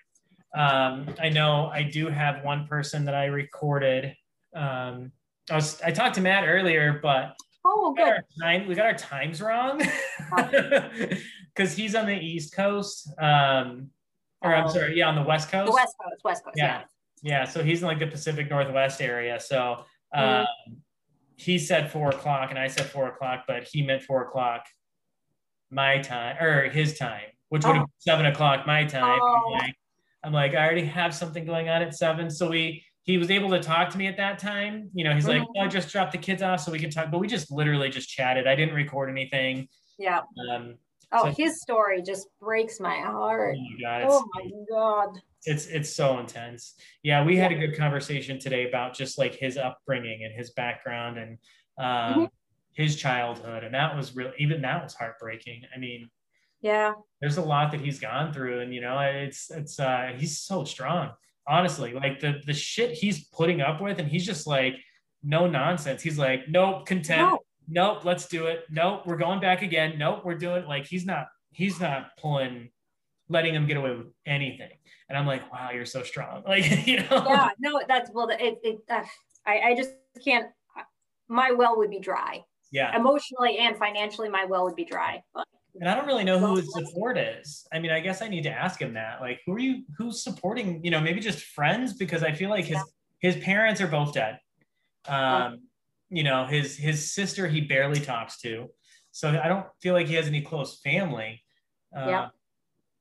[0.54, 4.14] Um, I know I do have one person that I recorded.
[4.54, 5.12] Um,
[5.50, 7.34] I was I talked to Matt earlier, but
[7.64, 8.24] oh we got good our
[8.58, 9.82] time we got our times wrong
[11.54, 13.90] because he's on the east coast um
[14.42, 14.68] or i'm Oh.
[14.68, 16.82] sorry yeah on the west coast the west coast west coast Yeah.
[17.22, 19.84] yeah, yeah so he's in like the pacific northwest area so
[20.14, 20.46] um Mhm.
[21.36, 24.64] he said four o'clock and i said four o'clock but he meant four o'clock
[25.70, 29.50] my time or his time which would have been seven o'clock my time Oh.
[29.52, 29.74] Like
[30.24, 33.48] i'm like i already have something going on at seven so we he was able
[33.50, 34.90] to talk to me at that time.
[34.92, 35.46] You know, he's like, Mhm.
[35.56, 37.88] oh, I just dropped the kids off so we could talk, but we just literally
[37.88, 38.46] just chatted.
[38.46, 39.66] I didn't record anything.
[39.98, 40.20] yeah.
[40.52, 40.76] Um,
[41.12, 45.08] oh So- his story just breaks my oh heart my God, oh my god
[45.46, 46.74] it's, it's so intense.
[47.02, 47.24] Yeah.
[47.24, 51.38] We had a good conversation today about just like his upbringing and his background and,
[51.78, 52.30] um, Mhm.
[52.74, 53.64] his childhood.
[53.64, 55.62] And that was really, even that was heartbreaking.
[55.74, 56.10] I mean,
[56.60, 60.38] yeah there's a lot that he's gone through and, you know, it's, it's, uh, he's
[60.38, 61.10] so strong,
[61.48, 63.98] honestly, like the, the shit he's putting up with.
[63.98, 64.76] And he's just like,
[65.24, 66.00] no nonsense.
[66.00, 67.22] He's like, nope, content.
[67.22, 68.60] no nope, let's do it.
[68.70, 69.98] Nope, we're going back again.
[69.98, 72.70] Nope, we're doing like he's not he's not pulling
[73.28, 74.70] letting him get away with anything.
[75.08, 76.44] And I'm like, wow, you're so strong.
[76.46, 77.24] Like, you know.
[77.28, 79.02] yeah no that's well it, it uh,
[79.44, 79.90] I, I just
[80.24, 80.46] can't
[81.28, 82.96] my well would be dry Yeah.
[82.96, 85.44] emotionally and financially my well would be dry but
[85.80, 87.66] And I don't really know who his support is.
[87.72, 89.20] I mean, I guess I need to ask him that.
[89.20, 92.64] Like, who are you who's supporting, you know, maybe just friends because I feel like
[92.64, 92.78] his
[93.20, 94.38] his parents are both dead.
[95.06, 95.60] Um,
[96.10, 98.68] you know, his his sister he barely talks to.
[99.12, 101.42] So I don't feel like he has any close family.
[101.96, 102.28] Uh, Yeah.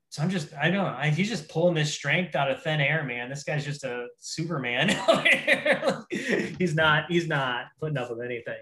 [0.09, 0.95] So I'm just, I don't know.
[0.97, 3.29] I, he's just pulling this strength out of thin air, man.
[3.29, 4.87] This guy's just a Superman.
[6.09, 8.55] he's not, he's not putting up with anything.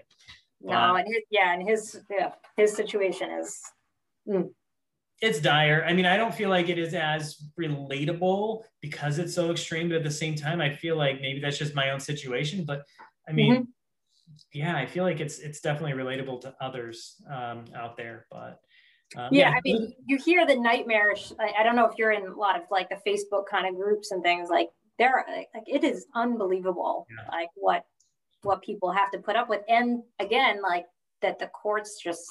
[0.60, 0.96] no Wow.
[0.96, 3.60] and his, yeah and his yeah his situation is
[5.22, 5.84] it's dire.
[5.86, 9.96] I mean, I don't feel like it is as relatable because it's so extreme, but
[9.96, 12.64] at the same time, I feel like maybe that's just my own situation.
[12.64, 12.82] But
[13.28, 13.68] I mean,
[14.52, 18.26] yeah, I feel like it's it's definitely relatable to others um, out there.
[18.30, 18.60] But
[19.16, 21.32] um, yeah, yeah, I mean, you hear the nightmarish.
[21.40, 23.74] I, I, don't know if you're in a lot of like the Facebook kind of
[23.74, 24.50] groups and things.
[24.50, 25.24] Like there,
[25.54, 27.30] like it is unbelievable, yeah.
[27.30, 27.84] like what
[28.42, 30.84] what people have to put up with, and again, like
[31.22, 32.26] that the courts just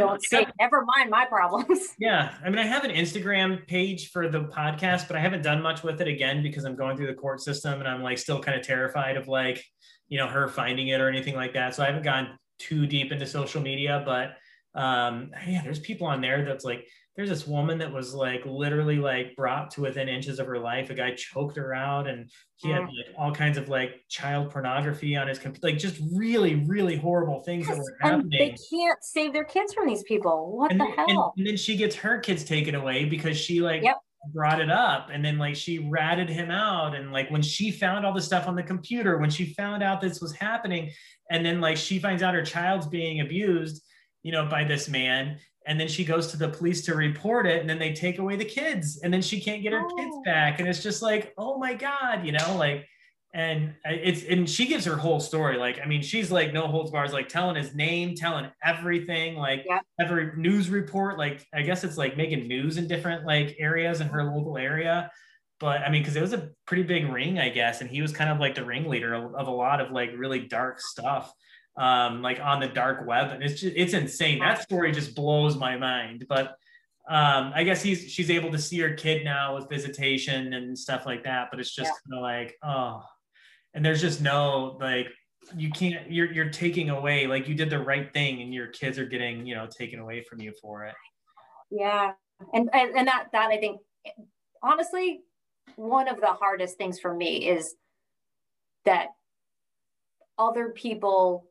[0.00, 1.94] don't say, never mind my problems.
[1.98, 2.34] Yeah.
[2.44, 5.82] I mean, I have an Instagram page for the podcast, but I haven't done much
[5.82, 8.58] with it again because I'm going through the court system and I'm like still kind
[8.58, 9.64] of terrified of like,
[10.08, 11.74] you know, her finding it or anything like that.
[11.74, 14.36] So I haven't gone too deep into social media, but
[14.78, 18.96] um, yeah, there's people on there that's like, there's this woman that was like literally
[18.96, 20.90] like brought to within inches of her life.
[20.90, 22.86] A guy choked her out, and he had mm.
[22.86, 27.40] like all kinds of like child pornography on his computer, like just really, really horrible
[27.40, 28.30] things yes, that were happening.
[28.30, 30.56] they can't save their kids from these people.
[30.56, 31.32] What and the hell?
[31.36, 33.98] And, and, then she gets her kids taken away because she like yep.
[34.32, 38.04] brought it up, and then like she ratted him out, and like when she found
[38.04, 40.90] all the stuff on the computer, when she found out this was happening,
[41.30, 43.84] and then like she finds out her child's being abused
[44.24, 45.38] you know, by this man.
[45.66, 48.36] And then she goes to the police to report it, and then they take away
[48.36, 49.96] the kids, and then she can't get her oh.
[49.96, 50.60] kids back.
[50.60, 52.86] And it's just like, oh my God, you know, like,
[53.32, 55.56] and it's, and she gives her whole story.
[55.56, 59.64] Like, I mean, she's like no holds bars, like telling his name, telling everything, like
[59.66, 59.80] yeah.
[59.98, 61.18] every news report.
[61.18, 65.10] Like, I guess it's like making news in different like areas in her local area
[65.60, 68.12] but I mean, because it was a pretty big ring, I guess, and he was
[68.12, 71.32] kind of like the ringleader of, of, a lot of like really dark stuff
[71.76, 74.38] um, like on the dark web, and it's just, it's insane.
[74.38, 76.26] That story just blows my mind.
[76.28, 76.56] But
[77.08, 81.06] um, I guess he's she's able to see her kid now with visitation and stuff
[81.06, 81.48] like that.
[81.50, 82.16] But it's just yeah.
[82.16, 83.02] kind of like oh,
[83.74, 85.08] and there's just no like
[85.56, 88.98] you can't you're you're taking away like you did the right thing and your kids
[88.98, 90.94] are getting you know taken away from you for it
[91.70, 92.12] yeah
[92.54, 93.78] and and, and that that i think
[94.62, 95.20] honestly
[95.76, 97.74] one of the hardest things for me is
[98.84, 99.08] that
[100.38, 101.46] other people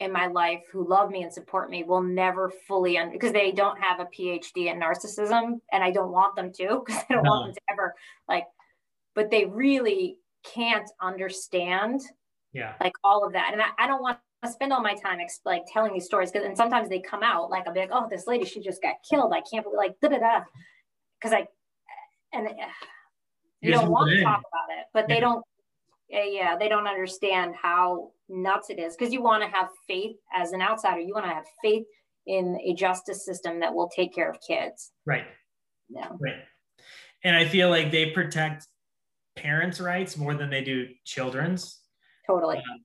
[0.00, 3.52] in my life who love me and support me will never fully un- because they
[3.52, 7.22] don't have a phd in narcissism and i don't want them to because i don't
[7.22, 7.30] no.
[7.30, 7.94] want them to ever
[8.28, 8.44] like
[9.14, 12.00] but they really can't understand
[12.52, 15.20] yeah like all of that and i, I don't want to spend all my time
[15.20, 17.90] ex- like telling these stories because and sometimes they come out like i'll be like
[17.92, 20.40] oh this lady she just got killed i can't believe like da da da
[21.18, 21.46] because i
[22.32, 22.50] and uh,
[23.60, 25.14] you don't want to talk about it but yeah.
[25.14, 25.44] they don't
[26.10, 30.52] yeah they don't understand how nuts it is because you want to have faith as
[30.52, 31.00] an outsider.
[31.00, 31.84] You want to have faith
[32.26, 34.92] in a justice system that will take care of kids.
[35.06, 35.26] Right.
[35.88, 36.08] Yeah.
[36.20, 36.36] Right.
[37.22, 38.66] And i feel like they protect
[39.36, 41.80] parents rights more than they do children's.
[42.26, 42.58] Totally.
[42.58, 42.78] Uh,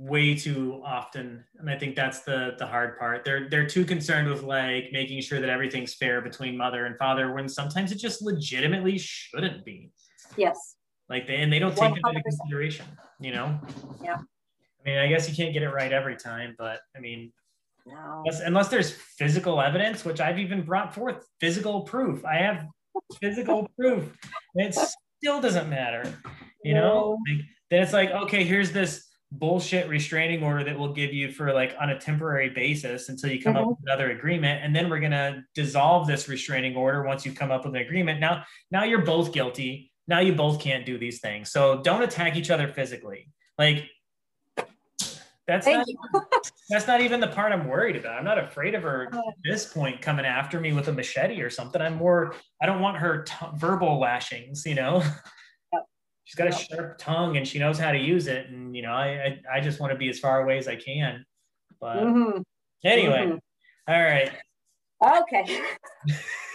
[0.00, 3.24] way too often and i think that's the the hard part.
[3.24, 7.34] They're they're too concerned with like making sure that everything's fair between mother and father
[7.34, 9.90] when sometimes it just legitimately shouldn't be.
[10.36, 10.76] Yes.
[11.08, 12.00] Like they and they don't take 100%.
[12.02, 12.86] that into consideration
[13.20, 13.58] you know?
[14.02, 14.18] Yeah
[14.88, 17.32] I mean, I guess you can't get it right every time, but I mean,
[17.86, 18.22] no.
[18.24, 22.24] unless, unless there's physical evidence, which I've even brought forth physical proof.
[22.24, 22.66] I have
[23.20, 24.16] physical proof.
[24.54, 24.74] It
[25.20, 26.02] still doesn't matter,
[26.64, 26.80] you no.
[26.80, 27.18] know.
[27.28, 31.52] Like, then it's like, okay, here's this bullshit restraining order that we'll give you for
[31.52, 33.64] like on a temporary basis until you come mm-hmm.
[33.64, 37.32] up with another agreement and then we're going to dissolve this restraining order once you
[37.32, 40.96] come up with an agreement now now you're both guilty now you both can't do
[40.96, 43.28] these things so don't attack each other physically
[43.58, 43.84] like
[45.48, 45.86] that's not,
[46.68, 48.18] that's not even the part I'm worried about.
[48.18, 51.48] I'm not afraid of her at this point coming after me with a machete or
[51.48, 51.80] something.
[51.80, 55.02] I'm more, I don't want her t- verbal lashings, you know?
[55.72, 55.84] Yep.
[56.24, 58.50] She's got a sharp tongue and she knows how to use it.
[58.50, 60.76] And, you know, I, I, I just want to be as far away as I
[60.76, 61.24] can.
[61.80, 62.42] But mm-hmm.
[62.84, 63.92] anyway, mm-hmm.
[63.92, 64.30] all right.
[65.22, 65.62] Okay.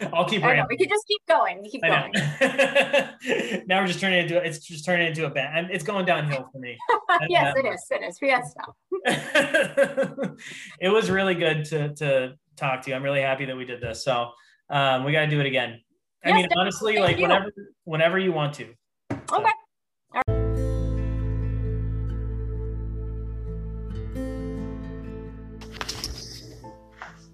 [0.12, 0.42] I'll keep.
[0.42, 1.62] I know, we can just keep going.
[1.62, 2.12] We keep going.
[3.66, 5.68] now we're just turning into it's just turning into a band.
[5.70, 6.78] It's going downhill for me.
[7.28, 7.86] yes, it is.
[7.90, 8.18] It is.
[8.20, 10.36] We have to
[10.80, 12.96] it was really good to to talk to you.
[12.96, 14.04] I'm really happy that we did this.
[14.04, 14.30] So
[14.70, 15.80] um, we got to do it again.
[16.24, 17.22] I yes, mean, honestly, like you.
[17.22, 17.52] whenever
[17.84, 18.68] whenever you want to.
[19.10, 19.36] So.
[19.36, 19.50] Okay.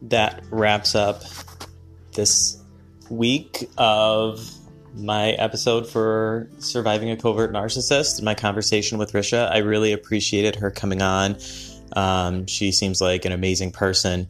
[0.03, 1.23] That wraps up
[2.19, 2.61] this
[3.11, 4.45] week of
[4.97, 9.49] my episode for surviving a covert narcissist my conversation with risha.
[9.49, 11.39] I really appreciated her coming on.
[11.93, 14.27] Um, she seems like an amazing person.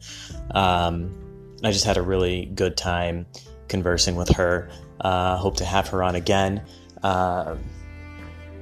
[0.51, 1.15] Um,
[1.63, 3.25] i just had a really good time
[3.67, 4.69] conversing with her.
[5.01, 6.63] Uh, hope to have her on again.
[7.01, 7.55] Uh,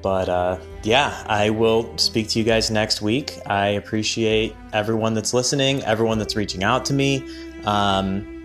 [0.02, 3.40] but uh, yeah i will speak to you guys next week.
[3.46, 7.28] I appreciate everyone that's listening everyone that's reaching out to me.
[7.66, 8.37] Um,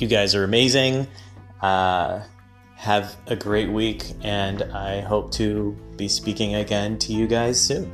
[0.00, 1.06] you guys are amazing.
[1.60, 2.22] Uh,
[2.76, 7.90] have a great week, and I hope to be speaking again to you guys soon.